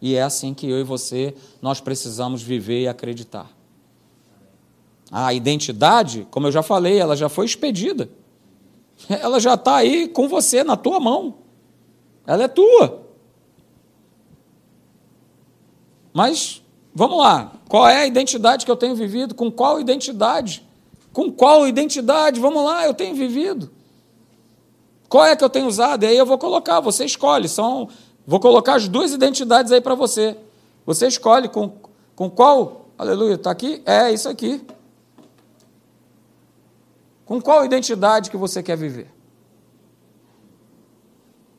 E 0.00 0.14
é 0.14 0.22
assim 0.22 0.54
que 0.54 0.68
eu 0.68 0.80
e 0.80 0.84
você 0.84 1.34
nós 1.60 1.80
precisamos 1.80 2.42
viver 2.42 2.82
e 2.82 2.88
acreditar. 2.88 3.50
A 5.10 5.32
identidade, 5.32 6.26
como 6.30 6.46
eu 6.48 6.52
já 6.52 6.62
falei, 6.62 6.98
ela 6.98 7.16
já 7.16 7.28
foi 7.28 7.46
expedida. 7.46 8.08
Ela 9.08 9.38
já 9.38 9.54
está 9.54 9.76
aí 9.76 10.08
com 10.08 10.28
você, 10.28 10.64
na 10.64 10.76
tua 10.76 10.98
mão. 10.98 11.34
Ela 12.26 12.44
é 12.44 12.48
tua. 12.48 13.02
Mas 16.12 16.62
vamos 16.94 17.18
lá, 17.18 17.52
qual 17.68 17.86
é 17.86 17.98
a 17.98 18.06
identidade 18.06 18.64
que 18.64 18.70
eu 18.70 18.76
tenho 18.76 18.94
vivido? 18.94 19.34
Com 19.34 19.50
qual 19.50 19.78
identidade? 19.78 20.66
Com 21.12 21.30
qual 21.30 21.68
identidade? 21.68 22.40
Vamos 22.40 22.64
lá, 22.64 22.86
eu 22.86 22.94
tenho 22.94 23.14
vivido. 23.14 23.70
Qual 25.08 25.24
é 25.24 25.36
que 25.36 25.44
eu 25.44 25.50
tenho 25.50 25.66
usado? 25.66 26.04
E 26.04 26.06
aí 26.06 26.16
eu 26.16 26.26
vou 26.26 26.38
colocar, 26.38 26.80
você 26.80 27.04
escolhe. 27.04 27.48
São, 27.48 27.88
vou 28.26 28.40
colocar 28.40 28.74
as 28.74 28.88
duas 28.88 29.12
identidades 29.12 29.70
aí 29.70 29.80
para 29.80 29.94
você. 29.94 30.36
Você 30.84 31.06
escolhe 31.06 31.48
com, 31.48 31.72
com 32.14 32.30
qual. 32.30 32.86
Aleluia, 32.98 33.34
está 33.34 33.50
aqui? 33.50 33.82
É 33.84 34.10
isso 34.10 34.28
aqui. 34.28 34.62
Com 37.26 37.42
qual 37.42 37.64
identidade 37.64 38.30
que 38.30 38.36
você 38.36 38.62
quer 38.62 38.76
viver? 38.76 39.12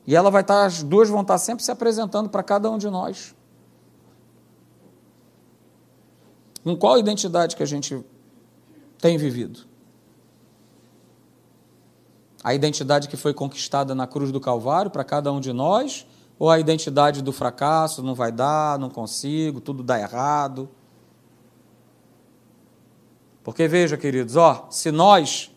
E 0.07 0.15
ela 0.15 0.31
vai 0.31 0.41
estar, 0.41 0.65
as 0.65 0.81
duas 0.81 1.09
vão 1.09 1.21
estar 1.21 1.37
sempre 1.37 1.63
se 1.63 1.69
apresentando 1.69 2.29
para 2.29 2.41
cada 2.41 2.71
um 2.71 2.77
de 2.77 2.89
nós. 2.89 3.35
Com 6.63 6.75
qual 6.77 6.97
identidade 6.97 7.57
que 7.57 7.61
a 7.61 7.65
gente 7.65 8.01
tem 8.97 9.17
vivido? 9.17 9.67
A 12.41 12.53
identidade 12.53 13.09
que 13.09 13.17
foi 13.17 13.33
conquistada 13.33 13.93
na 13.93 14.07
cruz 14.07 14.31
do 14.31 14.39
Calvário 14.39 14.89
para 14.89 15.03
cada 15.03 15.33
um 15.33 15.41
de 15.41 15.51
nós? 15.51 16.07
Ou 16.39 16.49
a 16.49 16.57
identidade 16.57 17.21
do 17.21 17.33
fracasso, 17.33 18.01
não 18.01 18.15
vai 18.15 18.31
dar, 18.31 18.79
não 18.79 18.89
consigo, 18.89 19.59
tudo 19.59 19.83
dá 19.83 19.99
errado? 19.99 20.69
Porque 23.43 23.67
veja, 23.67 23.97
queridos, 23.97 24.37
ó, 24.37 24.67
se 24.69 24.91
nós 24.91 25.51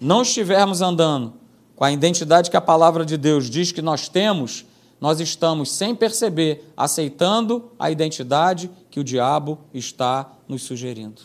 não 0.00 0.22
estivermos 0.22 0.80
andando 0.80 1.34
com 1.74 1.84
a 1.84 1.92
identidade 1.92 2.50
que 2.50 2.56
a 2.56 2.60
palavra 2.60 3.04
de 3.04 3.16
Deus 3.16 3.48
diz 3.48 3.72
que 3.72 3.82
nós 3.82 4.08
temos, 4.08 4.64
nós 5.00 5.20
estamos, 5.20 5.70
sem 5.70 5.94
perceber, 5.94 6.72
aceitando 6.76 7.70
a 7.78 7.90
identidade 7.90 8.70
que 8.90 8.98
o 8.98 9.04
diabo 9.04 9.58
está 9.72 10.32
nos 10.48 10.62
sugerindo. 10.62 11.22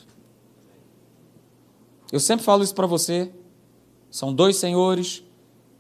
Eu 2.12 2.20
sempre 2.20 2.46
falo 2.46 2.64
isso 2.64 2.76
para 2.76 2.86
você. 2.86 3.32
São 4.12 4.32
dois 4.32 4.58
senhores, 4.58 5.24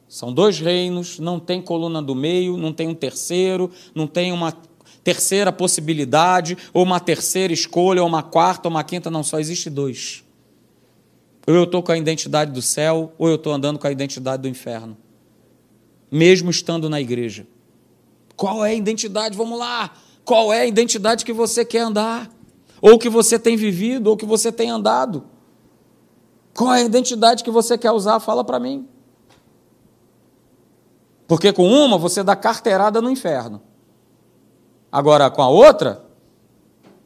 são 0.07 0.33
dois 0.33 0.59
reinos, 0.59 1.19
não 1.19 1.39
tem 1.39 1.61
coluna 1.61 2.01
do 2.01 2.15
meio, 2.15 2.57
não 2.57 2.73
tem 2.73 2.87
um 2.87 2.95
terceiro, 2.95 3.69
não 3.93 4.07
tem 4.07 4.31
uma 4.31 4.51
terceira 5.03 5.51
possibilidade, 5.51 6.57
ou 6.73 6.81
uma 6.81 6.99
terceira 6.99 7.53
escolha, 7.53 8.01
ou 8.01 8.07
uma 8.07 8.23
quarta, 8.23 8.67
ou 8.67 8.71
uma 8.71 8.83
quinta, 8.83 9.11
não, 9.11 9.21
só 9.21 9.39
existe 9.39 9.69
dois. 9.69 10.22
Ou 11.45 11.53
eu 11.53 11.63
estou 11.63 11.83
com 11.83 11.91
a 11.91 11.97
identidade 11.97 12.51
do 12.51 12.61
céu, 12.61 13.13
ou 13.17 13.27
eu 13.27 13.35
estou 13.35 13.51
andando 13.53 13.77
com 13.77 13.87
a 13.87 13.91
identidade 13.91 14.41
do 14.41 14.47
inferno. 14.47 14.97
Mesmo 16.11 16.49
estando 16.49 16.89
na 16.89 17.01
igreja. 17.01 17.45
Qual 18.35 18.63
é 18.63 18.69
a 18.69 18.73
identidade? 18.73 19.37
Vamos 19.37 19.59
lá. 19.59 19.91
Qual 20.23 20.53
é 20.53 20.61
a 20.61 20.65
identidade 20.65 21.25
que 21.25 21.33
você 21.33 21.65
quer 21.65 21.79
andar? 21.79 22.29
Ou 22.81 22.97
que 22.97 23.09
você 23.09 23.37
tem 23.37 23.57
vivido, 23.57 24.07
ou 24.07 24.17
que 24.17 24.25
você 24.25 24.51
tem 24.51 24.69
andado? 24.69 25.25
Qual 26.55 26.73
é 26.73 26.81
a 26.81 26.85
identidade 26.85 27.43
que 27.43 27.51
você 27.51 27.77
quer 27.77 27.91
usar? 27.91 28.19
Fala 28.19 28.43
para 28.43 28.59
mim. 28.59 28.87
Porque 31.27 31.51
com 31.51 31.65
uma 31.67 31.97
você 31.97 32.23
dá 32.23 32.35
carteirada 32.35 33.01
no 33.01 33.09
inferno. 33.09 33.61
Agora 34.91 35.29
com 35.31 35.41
a 35.41 35.49
outra, 35.49 36.05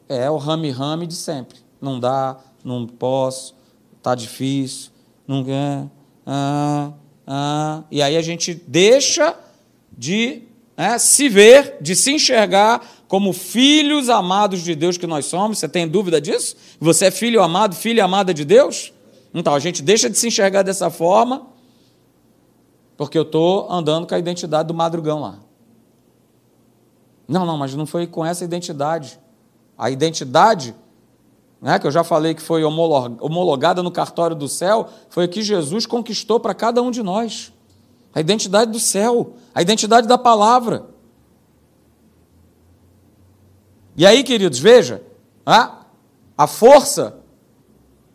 é 0.08 0.30
o 0.30 0.36
rame-rame 0.36 1.06
de 1.06 1.14
sempre. 1.14 1.58
Não 1.80 1.98
dá, 1.98 2.36
não 2.62 2.86
posso, 2.86 3.54
está 4.08 4.14
difícil, 4.14 4.90
não 5.26 5.44
quer. 5.44 5.86
Ah, 6.26 6.92
ah. 7.26 7.82
E 7.90 8.00
aí 8.00 8.16
a 8.16 8.22
gente 8.22 8.54
deixa 8.54 9.36
de 9.96 10.42
né, 10.76 10.98
se 10.98 11.28
ver, 11.28 11.76
de 11.80 11.94
se 11.94 12.12
enxergar 12.12 12.86
como 13.06 13.32
filhos 13.32 14.08
amados 14.08 14.62
de 14.62 14.74
Deus 14.74 14.96
que 14.96 15.06
nós 15.06 15.26
somos. 15.26 15.58
Você 15.58 15.68
tem 15.68 15.86
dúvida 15.86 16.20
disso? 16.20 16.56
Você 16.80 17.06
é 17.06 17.10
filho 17.10 17.42
amado, 17.42 17.74
filha 17.74 18.04
amada 18.04 18.32
de 18.32 18.44
Deus? 18.44 18.92
Então, 19.34 19.54
a 19.54 19.58
gente 19.58 19.82
deixa 19.82 20.08
de 20.08 20.16
se 20.16 20.26
enxergar 20.26 20.62
dessa 20.62 20.88
forma, 20.88 21.46
porque 22.96 23.18
eu 23.18 23.22
estou 23.22 23.70
andando 23.70 24.06
com 24.06 24.14
a 24.14 24.18
identidade 24.18 24.68
do 24.68 24.74
madrugão 24.74 25.20
lá. 25.20 25.38
Não, 27.26 27.44
não, 27.44 27.58
mas 27.58 27.74
não 27.74 27.84
foi 27.84 28.06
com 28.06 28.24
essa 28.24 28.42
identidade. 28.42 29.20
A 29.76 29.90
identidade, 29.90 30.74
né, 31.60 31.78
que 31.78 31.86
eu 31.86 31.90
já 31.90 32.04
falei 32.04 32.34
que 32.34 32.42
foi 32.42 32.62
homologada 32.62 33.82
no 33.82 33.90
cartório 33.90 34.36
do 34.36 34.48
céu, 34.48 34.88
foi 35.08 35.24
o 35.24 35.28
que 35.28 35.42
Jesus 35.42 35.86
conquistou 35.86 36.38
para 36.38 36.54
cada 36.54 36.80
um 36.82 36.90
de 36.90 37.02
nós. 37.02 37.52
A 38.14 38.20
identidade 38.20 38.70
do 38.70 38.80
céu, 38.80 39.34
a 39.54 39.60
identidade 39.60 40.06
da 40.06 40.16
palavra. 40.16 40.86
E 43.96 44.06
aí, 44.06 44.22
queridos, 44.22 44.58
veja, 44.58 45.02
a 45.44 46.46
força, 46.46 47.18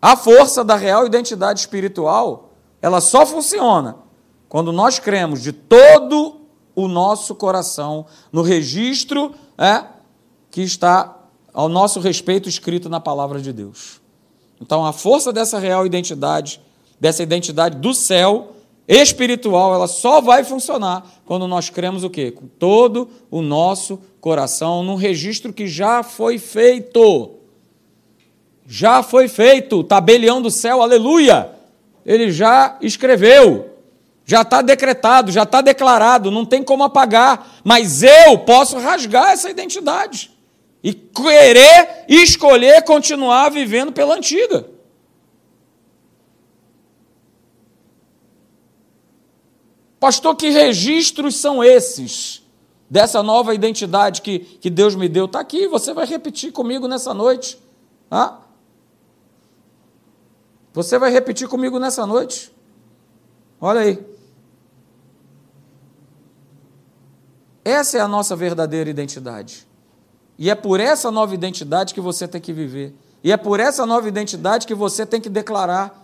a 0.01 0.15
força 0.15 0.63
da 0.63 0.75
real 0.75 1.05
identidade 1.05 1.59
espiritual, 1.59 2.51
ela 2.81 3.01
só 3.01 3.25
funciona 3.25 3.97
quando 4.47 4.71
nós 4.71 4.99
cremos 4.99 5.41
de 5.41 5.51
todo 5.51 6.41
o 6.75 6.87
nosso 6.87 7.35
coração 7.35 8.05
no 8.31 8.41
registro 8.41 9.33
é, 9.57 9.83
que 10.49 10.61
está 10.61 11.22
ao 11.53 11.69
nosso 11.69 11.99
respeito 11.99 12.49
escrito 12.49 12.89
na 12.89 12.99
palavra 12.99 13.39
de 13.39 13.53
Deus. 13.53 14.01
Então, 14.59 14.85
a 14.85 14.91
força 14.91 15.31
dessa 15.31 15.59
real 15.59 15.85
identidade, 15.85 16.59
dessa 16.99 17.21
identidade 17.21 17.77
do 17.77 17.93
céu 17.93 18.53
espiritual, 18.87 19.73
ela 19.73 19.87
só 19.87 20.19
vai 20.19 20.43
funcionar 20.43 21.05
quando 21.25 21.47
nós 21.47 21.69
cremos 21.69 22.03
o 22.03 22.09
quê? 22.09 22.31
Com 22.31 22.47
todo 22.47 23.09
o 23.29 23.41
nosso 23.41 23.99
coração, 24.19 24.83
num 24.83 24.95
registro 24.95 25.53
que 25.53 25.67
já 25.67 26.01
foi 26.01 26.37
feito. 26.37 27.35
Já 28.65 29.03
foi 29.03 29.27
feito, 29.27 29.83
tabelião 29.83 30.41
do 30.41 30.49
céu, 30.49 30.81
aleluia! 30.81 31.51
Ele 32.05 32.31
já 32.31 32.77
escreveu. 32.81 33.69
Já 34.25 34.41
está 34.41 34.61
decretado, 34.61 35.33
já 35.33 35.43
está 35.43 35.59
declarado, 35.59 36.31
não 36.31 36.45
tem 36.45 36.63
como 36.63 36.83
apagar, 36.83 37.59
mas 37.61 38.03
eu 38.03 38.39
posso 38.39 38.77
rasgar 38.77 39.31
essa 39.31 39.49
identidade 39.49 40.32
e 40.83 40.93
querer 40.93 42.05
escolher 42.09 42.83
continuar 42.83 43.49
vivendo 43.49 43.93
pela 43.93 44.15
antiga. 44.15 44.69
Pastor, 49.99 50.35
que 50.35 50.49
registros 50.49 51.37
são 51.37 51.63
esses 51.63 52.43
dessa 52.89 53.23
nova 53.23 53.55
identidade 53.55 54.21
que, 54.21 54.39
que 54.39 54.69
Deus 54.69 54.95
me 54.95 55.07
deu? 55.07 55.25
Está 55.25 55.39
aqui, 55.39 55.65
você 55.67 55.93
vai 55.93 56.05
repetir 56.05 56.51
comigo 56.51 56.89
nessa 56.89 57.13
noite. 57.13 57.57
Ah? 58.11 58.41
Você 60.73 60.99
vai 60.99 61.09
repetir 61.09 61.47
comigo 61.47 61.79
nessa 61.79 62.05
noite. 62.05 62.51
Olha 63.61 63.79
aí. 63.79 64.05
Essa 67.63 67.97
é 67.97 68.01
a 68.01 68.07
nossa 68.07 68.35
verdadeira 68.35 68.89
identidade. 68.89 69.65
E 70.37 70.49
é 70.49 70.55
por 70.55 70.79
essa 70.79 71.11
nova 71.11 71.33
identidade 71.33 71.93
que 71.93 72.01
você 72.01 72.27
tem 72.27 72.41
que 72.41 72.51
viver. 72.51 72.93
E 73.23 73.31
é 73.31 73.37
por 73.37 73.59
essa 73.59 73.85
nova 73.85 74.07
identidade 74.07 74.67
que 74.67 74.73
você 74.73 75.05
tem 75.05 75.21
que 75.21 75.29
declarar. 75.29 76.03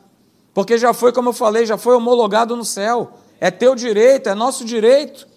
Porque 0.54 0.78
já 0.78 0.94
foi, 0.94 1.12
como 1.12 1.30
eu 1.30 1.34
falei, 1.34 1.66
já 1.66 1.78
foi 1.78 1.96
homologado 1.96 2.56
no 2.56 2.66
céu. 2.66 3.12
É 3.40 3.52
teu 3.52 3.76
direito, 3.76 4.30
é 4.30 4.36
nosso 4.36 4.64
direito. 4.64 5.28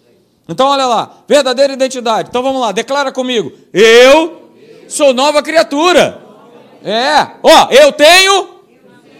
Então, 0.47 0.67
olha 0.67 0.85
lá, 0.85 1.17
verdadeira 1.27 1.73
identidade. 1.73 2.29
Então 2.29 2.43
vamos 2.43 2.61
lá, 2.61 2.71
declara 2.71 3.11
comigo. 3.11 3.51
Eu 3.71 4.49
sou 4.87 5.13
nova 5.13 5.41
criatura. 5.41 6.21
É, 6.83 7.37
ó, 7.41 7.69
eu 7.71 7.91
tenho, 7.93 8.49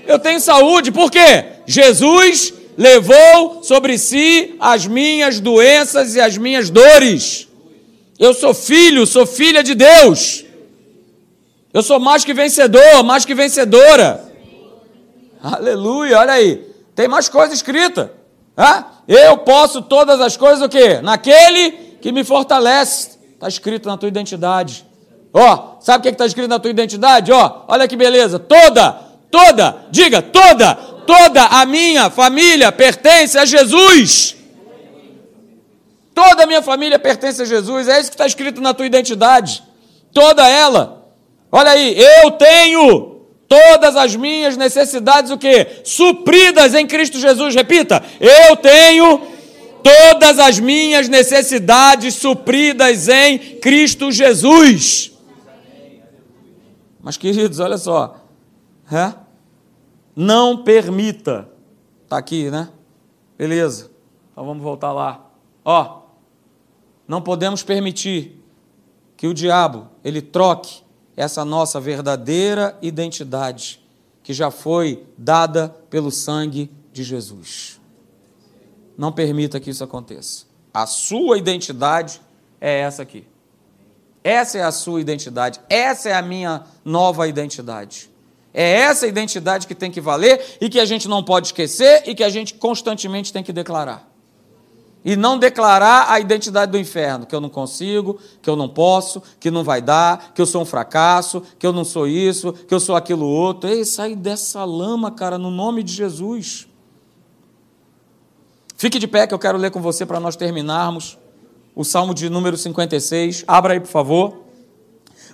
eu 0.05 0.19
tenho 0.19 0.39
saúde. 0.39 0.91
Por 0.91 1.09
quê? 1.09 1.45
Jesus 1.65 2.53
levou 2.77 3.63
sobre 3.63 3.97
si 3.97 4.55
as 4.59 4.85
minhas 4.85 5.39
doenças 5.39 6.15
e 6.15 6.21
as 6.21 6.37
minhas 6.37 6.69
dores. 6.69 7.47
Eu 8.19 8.33
sou 8.33 8.53
filho, 8.53 9.05
sou 9.05 9.25
filha 9.25 9.63
de 9.63 9.75
Deus. 9.75 10.45
Eu 11.73 11.81
sou 11.81 11.99
mais 11.99 12.23
que 12.23 12.33
vencedor, 12.33 13.03
mais 13.03 13.25
que 13.25 13.33
vencedora. 13.33 14.31
Aleluia, 15.41 16.19
olha 16.19 16.33
aí. 16.33 16.65
Tem 16.95 17.07
mais 17.07 17.27
coisa 17.27 17.53
escrita. 17.53 18.11
Ah? 18.55 18.85
Eu 19.07 19.37
posso 19.39 19.81
todas 19.81 20.21
as 20.21 20.37
coisas 20.37 20.61
o 20.61 20.69
quê? 20.69 21.01
Naquele 21.01 21.71
que 22.01 22.11
me 22.11 22.23
fortalece. 22.23 23.17
Está 23.33 23.47
escrito 23.47 23.87
na 23.87 23.97
tua 23.97 24.07
identidade. 24.07 24.85
Ó, 25.33 25.77
sabe 25.81 25.99
o 25.99 26.01
que 26.03 26.09
está 26.09 26.25
escrito 26.25 26.47
na 26.47 26.59
tua 26.59 26.69
identidade? 26.69 27.31
Ó, 27.31 27.63
olha 27.67 27.87
que 27.87 27.95
beleza. 27.95 28.37
Toda, 28.37 28.91
toda, 29.31 29.85
diga, 29.89 30.21
toda 30.21 30.93
toda 31.05 31.45
a 31.45 31.65
minha 31.65 32.09
família 32.09 32.71
pertence 32.71 33.37
a 33.37 33.45
Jesus. 33.45 34.35
Toda 36.13 36.43
a 36.43 36.45
minha 36.45 36.61
família 36.61 36.99
pertence 36.99 37.41
a 37.41 37.45
Jesus. 37.45 37.87
É 37.87 37.99
isso 37.99 38.09
que 38.09 38.15
está 38.15 38.27
escrito 38.27 38.61
na 38.61 38.73
tua 38.73 38.85
identidade. 38.85 39.63
Toda 40.13 40.47
ela. 40.47 41.07
Olha 41.51 41.71
aí, 41.71 41.95
eu 41.97 42.31
tenho 42.31 43.21
todas 43.47 43.95
as 43.95 44.15
minhas 44.15 44.57
necessidades 44.57 45.31
o 45.31 45.37
quê? 45.37 45.81
Supridas 45.83 46.73
em 46.73 46.85
Cristo 46.85 47.17
Jesus. 47.17 47.55
Repita. 47.55 48.03
Eu 48.19 48.55
tenho 48.55 49.21
todas 49.83 50.39
as 50.39 50.59
minhas 50.59 51.09
necessidades 51.09 52.15
supridas 52.15 53.09
em 53.09 53.37
Cristo 53.59 54.11
Jesus. 54.11 55.11
Mas 57.01 57.17
queridos, 57.17 57.59
olha 57.59 57.77
só. 57.77 58.17
É? 58.91 59.13
Não 60.15 60.63
permita. 60.63 61.49
Está 62.03 62.17
aqui, 62.17 62.49
né? 62.49 62.69
Beleza. 63.37 63.91
Então 64.31 64.45
vamos 64.45 64.63
voltar 64.63 64.93
lá. 64.93 65.25
Ó, 65.65 66.02
não 67.13 67.21
podemos 67.21 67.61
permitir 67.61 68.43
que 69.15 69.27
o 69.27 69.35
diabo 69.35 69.87
ele 70.03 70.19
troque 70.19 70.81
essa 71.15 71.45
nossa 71.45 71.79
verdadeira 71.79 72.75
identidade 72.81 73.79
que 74.23 74.33
já 74.33 74.49
foi 74.49 75.05
dada 75.15 75.69
pelo 75.91 76.09
sangue 76.09 76.71
de 76.91 77.03
Jesus. 77.03 77.79
Não 78.97 79.11
permita 79.11 79.59
que 79.59 79.69
isso 79.69 79.83
aconteça. 79.83 80.45
A 80.73 80.87
sua 80.87 81.37
identidade 81.37 82.19
é 82.59 82.79
essa 82.79 83.03
aqui. 83.03 83.27
Essa 84.23 84.57
é 84.57 84.63
a 84.63 84.71
sua 84.71 84.99
identidade. 84.99 85.61
Essa 85.69 86.09
é 86.09 86.13
a 86.13 86.21
minha 86.23 86.63
nova 86.83 87.27
identidade. 87.27 88.09
É 88.51 88.71
essa 88.79 89.05
identidade 89.05 89.67
que 89.67 89.75
tem 89.75 89.91
que 89.91 90.01
valer 90.01 90.57
e 90.59 90.67
que 90.67 90.79
a 90.79 90.85
gente 90.85 91.07
não 91.07 91.23
pode 91.23 91.49
esquecer 91.49 92.01
e 92.07 92.15
que 92.15 92.23
a 92.23 92.29
gente 92.29 92.55
constantemente 92.55 93.31
tem 93.31 93.43
que 93.43 93.53
declarar. 93.53 94.11
E 95.05 95.15
não 95.15 95.37
declarar 95.37 96.09
a 96.09 96.19
identidade 96.19 96.71
do 96.71 96.77
inferno, 96.77 97.25
que 97.25 97.35
eu 97.35 97.41
não 97.41 97.49
consigo, 97.49 98.17
que 98.41 98.49
eu 98.49 98.55
não 98.55 98.69
posso, 98.69 99.21
que 99.39 99.51
não 99.51 99.63
vai 99.63 99.81
dar, 99.81 100.31
que 100.33 100.41
eu 100.41 100.45
sou 100.45 100.61
um 100.61 100.65
fracasso, 100.65 101.43
que 101.59 101.67
eu 101.67 101.73
não 101.73 101.83
sou 101.83 102.07
isso, 102.07 102.53
que 102.53 102.73
eu 102.73 102.79
sou 102.79 102.95
aquilo 102.95 103.25
outro. 103.25 103.69
Ei, 103.69 103.83
sai 103.83 104.15
dessa 104.15 104.63
lama, 104.63 105.11
cara, 105.11 105.37
no 105.37 105.51
nome 105.51 105.83
de 105.83 105.91
Jesus. 105.91 106.67
Fique 108.77 108.97
de 108.97 109.07
pé 109.07 109.27
que 109.27 109.33
eu 109.33 109.39
quero 109.39 109.57
ler 109.57 109.71
com 109.71 109.81
você 109.81 110.05
para 110.05 110.19
nós 110.19 110.35
terminarmos 110.35 111.17
o 111.75 111.83
Salmo 111.83 112.13
de 112.13 112.29
número 112.29 112.57
56. 112.57 113.43
Abra 113.47 113.73
aí, 113.73 113.79
por 113.79 113.89
favor. 113.89 114.43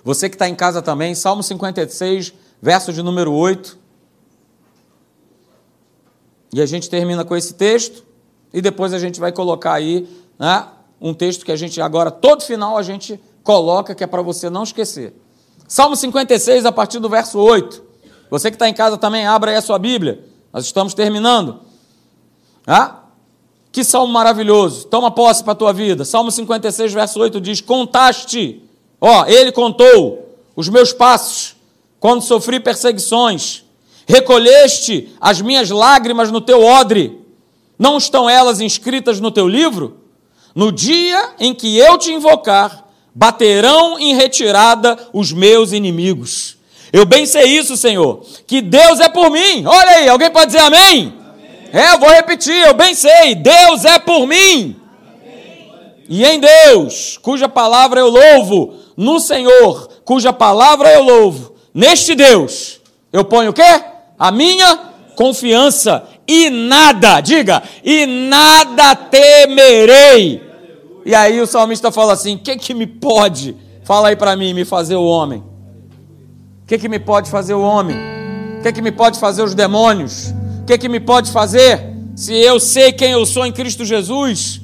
Você 0.02 0.28
que 0.28 0.34
está 0.34 0.48
em 0.48 0.54
casa 0.54 0.80
também, 0.80 1.14
Salmo 1.14 1.42
56, 1.42 2.32
verso 2.60 2.92
de 2.92 3.02
número 3.02 3.32
8. 3.32 3.78
E 6.52 6.60
a 6.60 6.66
gente 6.66 6.90
termina 6.90 7.24
com 7.24 7.36
esse 7.36 7.54
texto, 7.54 8.04
e 8.52 8.60
depois 8.60 8.92
a 8.92 8.98
gente 8.98 9.20
vai 9.20 9.32
colocar 9.32 9.74
aí 9.74 10.08
né, 10.38 10.66
um 11.00 11.14
texto 11.14 11.44
que 11.44 11.52
a 11.52 11.56
gente 11.56 11.80
agora, 11.80 12.10
todo 12.10 12.42
final, 12.42 12.76
a 12.76 12.82
gente 12.82 13.20
coloca, 13.42 13.94
que 13.94 14.04
é 14.04 14.06
para 14.06 14.22
você 14.22 14.50
não 14.50 14.62
esquecer. 14.62 15.14
Salmo 15.66 15.94
56, 15.94 16.66
a 16.66 16.72
partir 16.72 16.98
do 16.98 17.08
verso 17.08 17.38
8. 17.38 17.82
Você 18.30 18.50
que 18.50 18.56
está 18.56 18.68
em 18.68 18.74
casa 18.74 18.96
também, 18.96 19.26
abra 19.26 19.50
aí 19.50 19.56
a 19.56 19.62
sua 19.62 19.78
Bíblia. 19.78 20.24
Nós 20.52 20.64
estamos 20.64 20.94
terminando. 20.94 21.60
Ah? 22.66 23.00
Que 23.72 23.84
salmo 23.84 24.12
maravilhoso. 24.12 24.86
Toma 24.86 25.10
posse 25.10 25.42
para 25.44 25.52
a 25.52 25.56
tua 25.56 25.72
vida. 25.72 26.04
Salmo 26.04 26.30
56, 26.30 26.92
verso 26.92 27.20
8 27.20 27.40
diz: 27.40 27.60
Contaste, 27.60 28.62
ó, 29.00 29.26
ele 29.26 29.52
contou 29.52 30.36
os 30.56 30.68
meus 30.68 30.92
passos 30.92 31.56
quando 31.98 32.22
sofri 32.22 32.58
perseguições. 32.58 33.64
Recolheste 34.06 35.14
as 35.20 35.40
minhas 35.40 35.70
lágrimas 35.70 36.32
no 36.32 36.40
teu 36.40 36.64
odre. 36.64 37.19
Não 37.80 37.96
estão 37.96 38.28
elas 38.28 38.60
inscritas 38.60 39.18
no 39.18 39.32
teu 39.32 39.48
livro? 39.48 39.96
No 40.54 40.70
dia 40.70 41.30
em 41.40 41.54
que 41.54 41.78
eu 41.78 41.96
te 41.96 42.12
invocar, 42.12 42.86
baterão 43.14 43.98
em 43.98 44.14
retirada 44.14 44.96
os 45.12 45.32
meus 45.32 45.72
inimigos. 45.72 46.58
Eu 46.92 47.06
bem 47.06 47.24
sei 47.24 47.58
isso, 47.58 47.76
Senhor, 47.76 48.22
que 48.46 48.60
Deus 48.60 49.00
é 49.00 49.08
por 49.08 49.30
mim. 49.30 49.64
Olha 49.66 49.90
aí, 49.92 50.08
alguém 50.08 50.30
pode 50.30 50.52
dizer 50.52 50.60
amém? 50.60 51.12
amém. 51.32 51.70
É, 51.72 51.94
eu 51.94 51.98
vou 51.98 52.10
repetir, 52.10 52.66
eu 52.66 52.74
bem 52.74 52.94
sei, 52.94 53.34
Deus 53.34 53.84
é 53.84 53.98
por 53.98 54.26
mim. 54.26 54.76
Amém. 55.02 55.94
E 56.08 56.24
em 56.24 56.38
Deus, 56.38 57.18
cuja 57.22 57.48
palavra 57.48 57.98
eu 57.98 58.08
louvo, 58.08 58.74
no 58.96 59.18
Senhor, 59.18 59.88
cuja 60.04 60.32
palavra 60.32 60.92
eu 60.92 61.02
louvo, 61.02 61.50
Neste 61.72 62.16
Deus, 62.16 62.80
eu 63.12 63.24
ponho 63.24 63.50
o 63.50 63.54
quê? 63.54 63.84
A 64.18 64.32
minha 64.32 64.89
confiança. 65.20 66.04
E 66.26 66.48
nada, 66.48 67.20
diga, 67.20 67.62
e 67.84 68.06
nada 68.06 68.94
temerei. 68.94 70.42
E 71.04 71.14
aí 71.14 71.38
o 71.42 71.46
salmista 71.46 71.92
fala 71.92 72.14
assim: 72.14 72.38
que, 72.38 72.56
que 72.56 72.72
me 72.72 72.86
pode, 72.86 73.54
fala 73.84 74.08
aí 74.08 74.16
para 74.16 74.34
mim, 74.34 74.54
me 74.54 74.64
fazer 74.64 74.96
o 74.96 75.04
homem? 75.04 75.44
Que, 76.66 76.78
que 76.78 76.88
me 76.88 76.98
pode 76.98 77.30
fazer 77.30 77.52
o 77.52 77.60
homem? 77.60 77.98
Que, 78.62 78.72
que 78.72 78.80
me 78.80 78.90
pode 78.90 79.18
fazer 79.18 79.42
os 79.42 79.54
demônios? 79.54 80.32
Que, 80.66 80.78
que 80.78 80.88
me 80.88 81.00
pode 81.00 81.30
fazer 81.30 81.86
se 82.16 82.32
eu 82.34 82.58
sei 82.58 82.90
quem 82.90 83.12
eu 83.12 83.26
sou 83.26 83.44
em 83.44 83.52
Cristo 83.52 83.84
Jesus? 83.84 84.62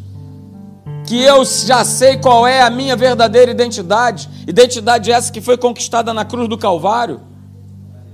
Que 1.07 1.23
eu 1.23 1.45
já 1.45 1.85
sei 1.85 2.17
qual 2.17 2.47
é 2.47 2.63
a 2.63 2.71
minha 2.71 2.97
verdadeira 2.97 3.51
identidade, 3.51 4.29
identidade 4.47 5.13
essa 5.13 5.31
que 5.31 5.43
foi 5.43 5.59
conquistada 5.59 6.15
na 6.15 6.25
cruz 6.25 6.49
do 6.49 6.57
Calvário. 6.57 7.21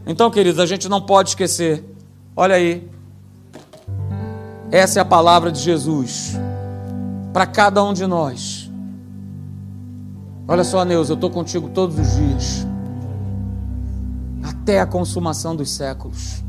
Então, 0.06 0.28
queridos, 0.28 0.58
a 0.58 0.66
gente 0.66 0.88
não 0.88 1.00
pode 1.00 1.30
esquecer. 1.30 1.91
Olha 2.34 2.54
aí, 2.54 2.90
essa 4.70 4.98
é 4.98 5.02
a 5.02 5.04
palavra 5.04 5.52
de 5.52 5.60
Jesus 5.60 6.34
para 7.30 7.44
cada 7.44 7.84
um 7.84 7.92
de 7.92 8.06
nós. 8.06 8.70
Olha 10.48 10.64
só, 10.64 10.82
Neus, 10.82 11.10
eu 11.10 11.14
estou 11.14 11.28
contigo 11.28 11.68
todos 11.68 11.98
os 11.98 12.16
dias, 12.16 12.66
até 14.42 14.80
a 14.80 14.86
consumação 14.86 15.54
dos 15.54 15.70
séculos. 15.70 16.42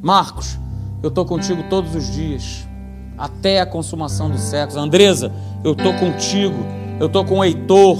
Marcos, 0.00 0.56
eu 1.02 1.08
estou 1.08 1.24
contigo 1.24 1.64
todos 1.68 1.96
os 1.96 2.10
dias, 2.12 2.66
até 3.18 3.60
a 3.60 3.66
consumação 3.66 4.30
dos 4.30 4.40
séculos. 4.40 4.76
Andresa, 4.76 5.32
eu 5.64 5.72
estou 5.72 5.94
contigo, 5.94 6.58
eu 7.00 7.06
estou 7.08 7.24
com 7.24 7.38
o 7.38 7.44
Heitor, 7.44 7.98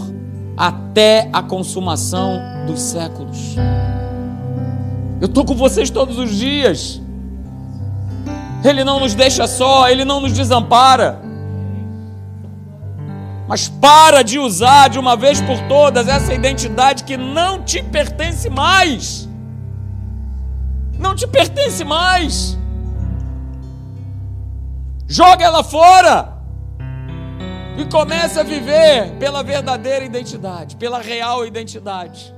até 0.56 1.28
a 1.32 1.42
consumação 1.42 2.40
dos 2.66 2.80
séculos. 2.80 3.56
Eu 5.22 5.26
estou 5.26 5.44
com 5.44 5.54
vocês 5.54 5.88
todos 5.88 6.18
os 6.18 6.34
dias. 6.34 7.00
Ele 8.64 8.82
não 8.82 8.98
nos 8.98 9.14
deixa 9.14 9.46
só, 9.46 9.88
Ele 9.88 10.04
não 10.04 10.20
nos 10.20 10.32
desampara. 10.32 11.22
Mas 13.46 13.68
para 13.68 14.22
de 14.22 14.40
usar 14.40 14.88
de 14.88 14.98
uma 14.98 15.16
vez 15.16 15.40
por 15.40 15.56
todas 15.68 16.08
essa 16.08 16.34
identidade 16.34 17.04
que 17.04 17.16
não 17.16 17.62
te 17.62 17.80
pertence 17.84 18.50
mais. 18.50 19.28
Não 20.98 21.14
te 21.14 21.28
pertence 21.28 21.84
mais. 21.84 22.58
Joga 25.06 25.44
ela 25.44 25.62
fora. 25.62 26.32
E 27.78 27.84
começa 27.84 28.40
a 28.40 28.42
viver 28.42 29.12
pela 29.20 29.44
verdadeira 29.44 30.04
identidade, 30.04 30.74
pela 30.74 31.00
real 31.00 31.46
identidade. 31.46 32.34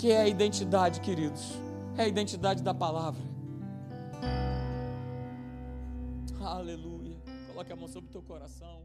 Que 0.00 0.12
é 0.12 0.22
a 0.22 0.26
identidade, 0.26 0.98
queridos? 1.02 1.60
É 1.98 2.04
a 2.04 2.08
identidade 2.08 2.62
da 2.62 2.72
palavra. 2.72 3.20
Aleluia. 6.40 7.18
Coloque 7.48 7.70
a 7.70 7.76
mão 7.76 7.86
sobre 7.86 8.08
o 8.08 8.12
teu 8.12 8.22
coração. 8.22 8.80